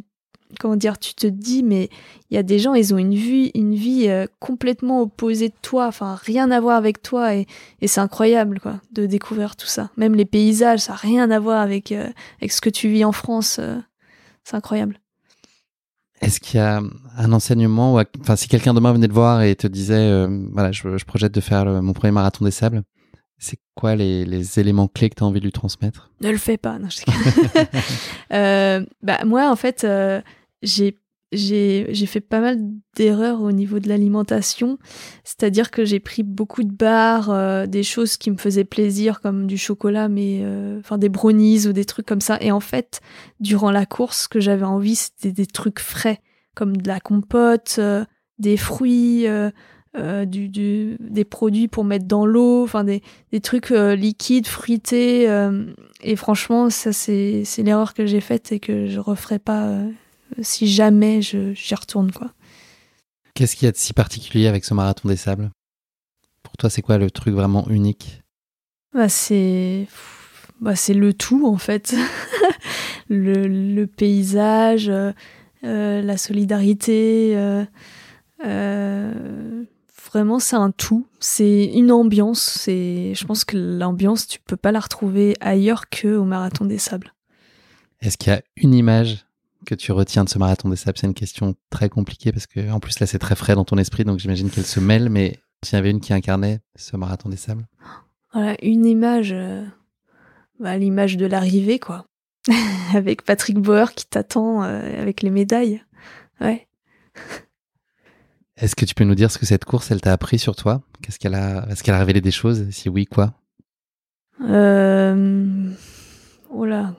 [0.60, 1.90] comment dire, tu te dis, mais
[2.30, 5.56] il y a des gens, ils ont une vie, une vie euh, complètement opposée de
[5.62, 7.48] toi, enfin rien à voir avec toi, et,
[7.82, 9.90] et c'est incroyable, quoi, de découvrir tout ça.
[9.98, 13.12] Même les paysages, ça n'a rien à voir avec, avec ce que tu vis en
[13.12, 13.60] France.
[14.44, 15.00] c'est incroyable.
[16.22, 16.82] Est-ce qu'il y a
[17.18, 20.72] un enseignement, ou enfin, si quelqu'un demain venait te voir et te disait, euh, voilà,
[20.72, 22.84] je, projette de faire mon premier marathon des sables,
[23.40, 26.12] c'est quoi les, éléments clés que tu as envie de lui transmettre?
[26.22, 27.06] Ne le fais pas, non, je sais
[28.34, 30.22] euh, bah, Moi, en fait, euh,
[30.62, 30.98] j'ai
[31.32, 32.60] j'ai fait pas mal
[32.96, 34.78] d'erreurs au niveau de l'alimentation,
[35.24, 39.48] c'est-à-dire que j'ai pris beaucoup de barres, euh, des choses qui me faisaient plaisir comme
[39.48, 42.38] du chocolat, mais euh, enfin des brownies ou des trucs comme ça.
[42.42, 43.00] Et en fait,
[43.40, 46.20] durant la course, ce que j'avais envie, c'était des trucs frais,
[46.54, 48.04] comme de la compote, euh,
[48.38, 49.26] des fruits,
[50.26, 53.02] du, du, des produits pour mettre dans l'eau, enfin des,
[53.32, 55.26] des trucs liquides, fruités.
[56.02, 59.84] et franchement, ça c'est l'erreur que j'ai faite et que je referai pas
[60.42, 62.12] si jamais j'y retourne.
[62.12, 62.32] quoi.
[63.34, 65.52] Qu'est-ce qu'il y a de si particulier avec ce marathon des sables?
[66.44, 68.22] Pour toi, c'est quoi le truc vraiment unique?
[68.94, 69.88] Bah, C'est
[70.60, 71.96] bah, le tout, en fait.
[73.10, 75.12] le, le, paysage, euh,
[75.64, 77.34] euh, la solidarité.
[78.46, 79.24] Euh,
[80.12, 81.08] vraiment, c'est un tout.
[81.20, 82.64] C'est une ambiance.
[82.68, 87.14] Je pense que l'ambiance, tu peux pas la retrouver ailleurs qu'au marathon des sables.
[88.02, 89.26] Est-ce qu'il y a une image
[89.66, 92.72] que tu retiens de ce marathon des sables C'est une question très compliquée parce que
[92.72, 95.10] en plus là c'est très frais dans ton esprit, donc j'imagine qu'elle se mêle.
[95.10, 97.68] Mais s'il y avait une qui incarnait ce marathon des sables?
[98.34, 99.66] Voilà, une image, euh,
[100.60, 102.06] bah, l'image de l'arrivée quoi,
[102.94, 105.84] avec Patrick Bauer qui t'attend euh, avec les médailles.
[106.40, 106.68] Ouais.
[108.58, 110.82] Est-ce que tu peux nous dire ce que cette course elle t'a appris sur toi?
[111.02, 112.70] Qu'est-ce qu'elle a Est-ce qu'elle a révélé des choses?
[112.70, 113.34] Si oui, quoi?
[114.42, 115.72] Euh...
[116.50, 116.96] Oh là,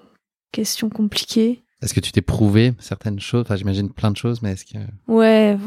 [0.51, 1.62] question compliquée.
[1.83, 3.43] Est-ce que tu t'es prouvé certaines choses?
[3.43, 4.79] Enfin, j'imagine plein de choses, mais est-ce que...
[5.09, 5.59] Ouais,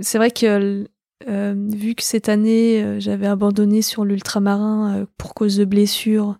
[0.00, 0.86] c'est vrai que
[1.28, 6.38] euh, vu que cette année, euh, j'avais abandonné sur l'ultramarin euh, pour cause de blessures,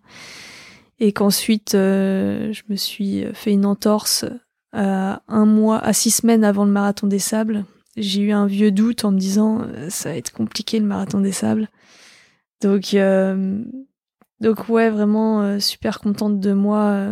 [0.99, 4.25] et qu'ensuite, je me suis fait une entorse
[4.73, 7.65] à un mois, à six semaines avant le marathon des sables,
[7.97, 11.31] j'ai eu un vieux doute en me disant, ça va être compliqué le marathon des
[11.31, 11.69] sables.
[12.61, 12.95] Donc,
[14.41, 17.11] donc ouais, vraiment super contente de moi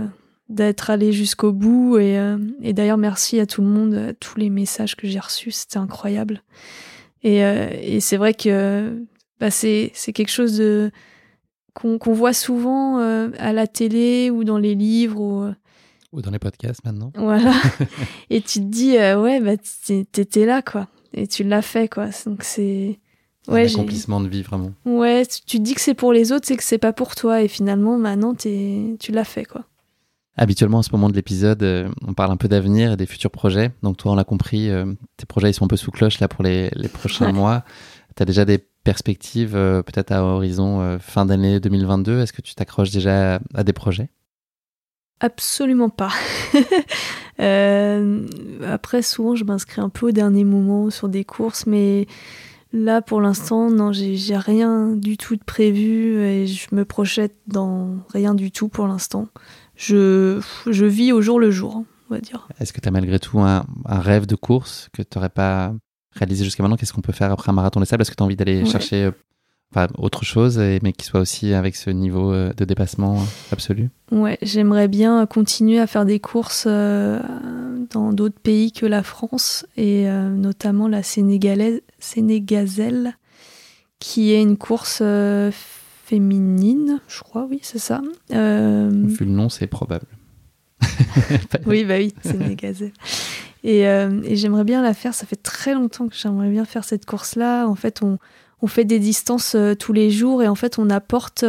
[0.49, 1.97] d'être allé jusqu'au bout.
[1.97, 5.51] Et, euh, et d'ailleurs, merci à tout le monde, tous les messages que j'ai reçus,
[5.51, 6.41] c'était incroyable.
[7.23, 9.03] Et, euh, et c'est vrai que
[9.39, 10.91] bah, c'est, c'est quelque chose de,
[11.73, 15.19] qu'on, qu'on voit souvent euh, à la télé ou dans les livres.
[15.19, 15.51] Ou,
[16.11, 17.11] ou dans les podcasts maintenant.
[17.15, 17.53] Voilà.
[18.29, 19.57] et tu te dis, ouais, bah,
[20.11, 20.87] t'étais là, quoi.
[21.13, 22.09] Et tu l'as fait, quoi.
[22.25, 22.99] Donc c'est.
[23.47, 24.73] Ouais, un accomplissement de vie, vraiment.
[24.85, 27.43] Ouais, tu te dis que c'est pour les autres, c'est que c'est pas pour toi.
[27.43, 29.65] Et finalement, maintenant, tu l'as fait, quoi.
[30.37, 33.31] Habituellement, à ce moment de l'épisode, euh, on parle un peu d'avenir et des futurs
[33.31, 33.71] projets.
[33.83, 36.27] Donc, toi, on l'a compris, euh, tes projets, ils sont un peu sous cloche là
[36.27, 37.63] pour les, les prochains mois.
[38.15, 42.91] Tu as déjà des perspectives, peut-être à horizon fin d'année 2022 Est-ce que tu t'accroches
[42.91, 44.09] déjà à, des projets?
[45.19, 46.11] Absolument pas.
[47.39, 52.07] après, souvent, je m'inscris un peu au dernier moment sur des courses, mais
[52.77, 57.95] Là, pour l'instant, non, j'ai rien du tout de prévu et je me projette dans
[58.13, 59.29] rien du tout pour l'instant.
[59.75, 62.47] Je, je vis au jour le jour, on va dire.
[62.59, 65.73] Est-ce que tu as malgré tout un, rêve de course que tu n'aurais pas
[66.11, 66.77] réalisé jusqu'à maintenant?
[66.77, 68.01] Qu'est-ce qu'on peut faire après un marathon des sables?
[68.01, 69.11] Est-ce que tu as envie d'aller chercher
[69.77, 73.21] euh, autre chose, mais qui soit aussi avec ce niveau euh, de dépassement
[73.51, 73.89] absolu?
[74.11, 77.19] Ouais, j'aimerais bien continuer à faire des courses euh,
[77.91, 83.17] dans d'autres pays que la France et notamment la sénégalaise, Sénégazelle,
[83.99, 85.51] qui est une course euh,
[86.05, 88.01] féminine, je crois, oui, c'est ça.
[88.31, 88.89] Euh...
[88.91, 90.05] Vu le nom, c'est probable.
[91.65, 92.93] oui, bah oui, Sénégazelle.
[93.63, 96.83] Et, euh, et j'aimerais bien la faire, ça fait très longtemps que j'aimerais bien faire
[96.83, 97.65] cette course-là.
[97.65, 98.19] En fait, on,
[98.61, 101.43] on fait des distances euh, tous les jours et en fait, on apporte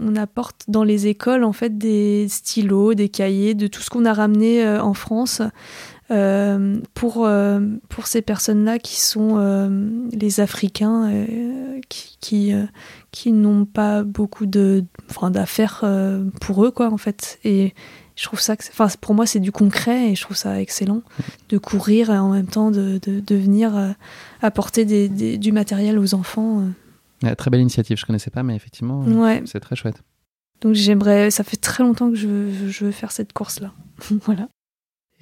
[0.00, 4.06] on apporte dans les écoles en fait des stylos, des cahiers, de tout ce qu'on
[4.06, 5.42] a ramené en France
[6.10, 11.10] euh, pour, euh, pour ces personnes-là qui sont euh, les Africains
[11.88, 12.52] qui, qui,
[13.10, 14.84] qui n'ont pas beaucoup de,
[15.30, 15.84] d'affaires
[16.40, 17.38] pour eux, quoi, en fait.
[17.44, 17.74] Et
[18.16, 21.02] je trouve ça, enfin, pour moi, c'est du concret et je trouve ça excellent
[21.48, 23.72] de courir et en même temps de, de, de venir
[24.42, 26.64] apporter des, du matériel aux enfants.
[27.38, 29.42] très belle initiative, je connaissais pas, mais effectivement, ouais.
[29.46, 30.02] c'est très chouette.
[30.60, 33.72] Donc j'aimerais, ça fait très longtemps que je, je veux faire cette course-là.
[34.24, 34.48] voilà.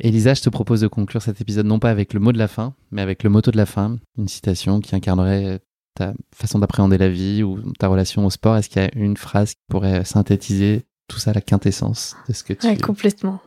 [0.03, 2.49] Elisa, je te propose de conclure cet épisode non pas avec le mot de la
[2.49, 5.61] fin, mais avec le motto de la fin, une citation qui incarnerait
[5.95, 8.57] ta façon d'appréhender la vie ou ta relation au sport.
[8.57, 12.43] Est-ce qu'il y a une phrase qui pourrait synthétiser tout ça, la quintessence de ce
[12.43, 12.67] que tu...
[12.67, 13.41] Ouais, complètement.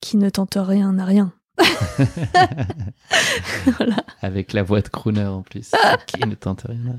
[0.00, 1.32] Qui ne tente rien n'a rien.
[4.22, 5.70] Avec la voix de crooner en plus.
[6.08, 6.98] qui ne tente rien.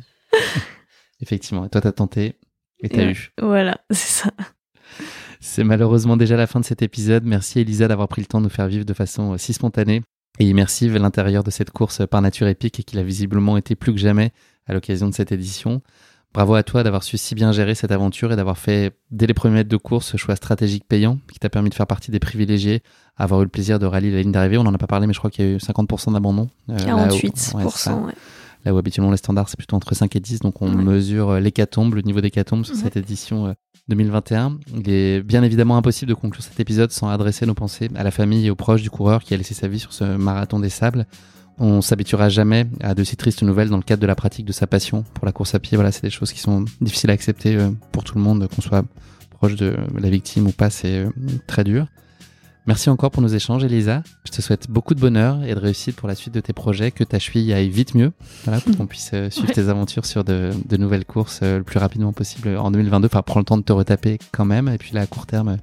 [1.19, 1.65] Effectivement.
[1.65, 2.35] Et toi, t'as tenté
[2.79, 3.33] et t'as eu.
[3.41, 4.31] Voilà, c'est ça.
[5.39, 7.23] C'est malheureusement déjà la fin de cet épisode.
[7.25, 10.01] Merci Elisa d'avoir pris le temps de nous faire vivre de façon euh, si spontanée.
[10.39, 13.91] Et immersive l'intérieur de cette course par nature épique et qui a visiblement été plus
[13.91, 14.31] que jamais
[14.67, 15.81] à l'occasion de cette édition.
[16.33, 19.33] Bravo à toi d'avoir su si bien gérer cette aventure et d'avoir fait, dès les
[19.33, 22.19] premiers mètres de course, ce choix stratégique payant qui t'a permis de faire partie des
[22.19, 22.83] privilégiés,
[23.15, 24.59] avoir eu le plaisir de rallier la ligne d'arrivée.
[24.59, 26.49] On n'en a pas parlé, mais je crois qu'il y a eu 50% d'abandon.
[26.69, 28.13] 48%,
[28.65, 30.41] Là où habituellement les standards, c'est plutôt entre 5 et 10.
[30.41, 33.55] Donc on mesure euh, l'hécatombe, le niveau d'hécatombe sur cette édition
[33.89, 34.51] 2021.
[34.51, 38.03] Euh, Il est bien évidemment impossible de conclure cet épisode sans adresser nos pensées à
[38.03, 40.59] la famille et aux proches du coureur qui a laissé sa vie sur ce marathon
[40.59, 41.05] des sables.
[41.59, 44.51] On s'habituera jamais à de si tristes nouvelles dans le cadre de la pratique de
[44.51, 45.75] sa passion pour la course à pied.
[45.75, 48.61] Voilà, c'est des choses qui sont difficiles à accepter euh, pour tout le monde, qu'on
[48.61, 48.85] soit
[49.31, 51.05] proche de la victime ou pas, c'est
[51.45, 51.87] très dur.
[52.67, 54.03] Merci encore pour nos échanges, Elisa.
[54.25, 56.91] Je te souhaite beaucoup de bonheur et de réussite pour la suite de tes projets,
[56.91, 58.11] que ta cheville aille vite mieux,
[58.43, 61.79] voilà, pour qu'on puisse euh, suivre tes aventures sur de, nouvelles courses euh, le plus
[61.79, 63.05] rapidement possible en 2022.
[63.05, 64.67] Enfin, prends le temps de te retaper quand même.
[64.67, 65.57] Et puis là, à court terme,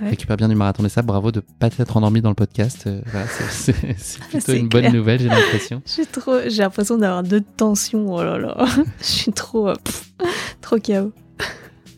[0.00, 1.08] récupère bien du marathon des sables.
[1.08, 2.84] Bravo de pas t'être endormi dans le podcast.
[2.86, 3.02] Euh,
[3.50, 3.74] c'est
[4.30, 5.82] plutôt une bonne nouvelle, j'ai l'impression.
[5.84, 8.06] J'ai l'impression d'avoir deux tensions.
[8.14, 8.64] Oh là là.
[9.00, 9.70] Je suis trop,
[10.62, 11.12] trop chaos.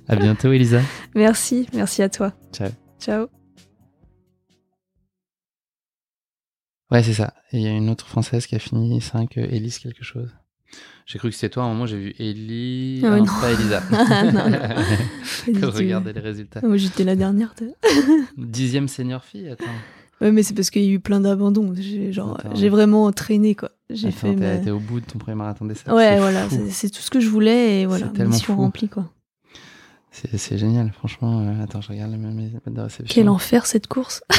[0.09, 0.81] À bientôt, Elisa.
[1.15, 2.33] Merci, merci à toi.
[2.53, 2.71] Ciao.
[3.01, 3.40] Ciao.
[6.91, 7.35] Ouais, c'est ça.
[7.53, 10.31] Et il y a une autre française qui a fini 5, euh, Élise quelque chose.
[11.07, 11.65] J'ai cru que c'était toi.
[11.65, 13.01] À un moment, j'ai vu Ellie.
[13.05, 13.83] Ah non, pas Elisa.
[14.33, 15.71] non, non.
[15.71, 16.61] regardais les résultats.
[16.63, 17.55] Moi, j'étais la dernière.
[18.37, 19.65] Dixième senior fille, attends.
[20.21, 21.75] Ouais, mais c'est parce qu'il y a eu plein d'abandons.
[21.75, 23.71] J'ai genre, j'ai vraiment entraîné quoi.
[23.89, 24.35] J'ai fait.
[24.63, 25.91] T'es au bout de ton premier marathon d'essai.
[25.91, 29.11] Ouais, voilà, c'est tout ce que je voulais et voilà, mission remplie quoi.
[30.11, 31.41] C'est génial, franchement.
[31.41, 33.15] Euh, attends, je regarde les mêmes de réception.
[33.15, 34.25] Quel enfer cette course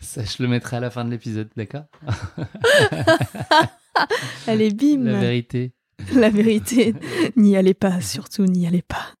[0.00, 1.84] Ça, je le mettrai à la fin de l'épisode, d'accord
[4.46, 5.72] Elle est bim La vérité.
[6.14, 6.94] La vérité.
[7.36, 9.14] n'y allez pas, surtout n'y allez pas.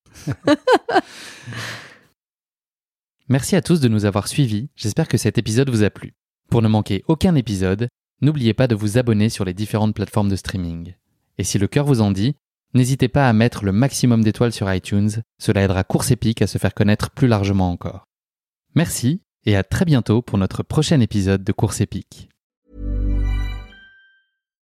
[3.28, 4.68] Merci à tous de nous avoir suivis.
[4.76, 6.14] J'espère que cet épisode vous a plu.
[6.50, 7.88] Pour ne manquer aucun épisode,
[8.20, 10.94] n'oubliez pas de vous abonner sur les différentes plateformes de streaming.
[11.38, 12.36] Et si le cœur vous en dit,
[12.74, 16.58] N'hésitez pas à mettre le maximum d'étoiles sur iTunes, cela aidera Course Épique à se
[16.58, 18.06] faire connaître plus largement encore.
[18.74, 22.31] Merci et à très bientôt pour notre prochain épisode de Course Épique.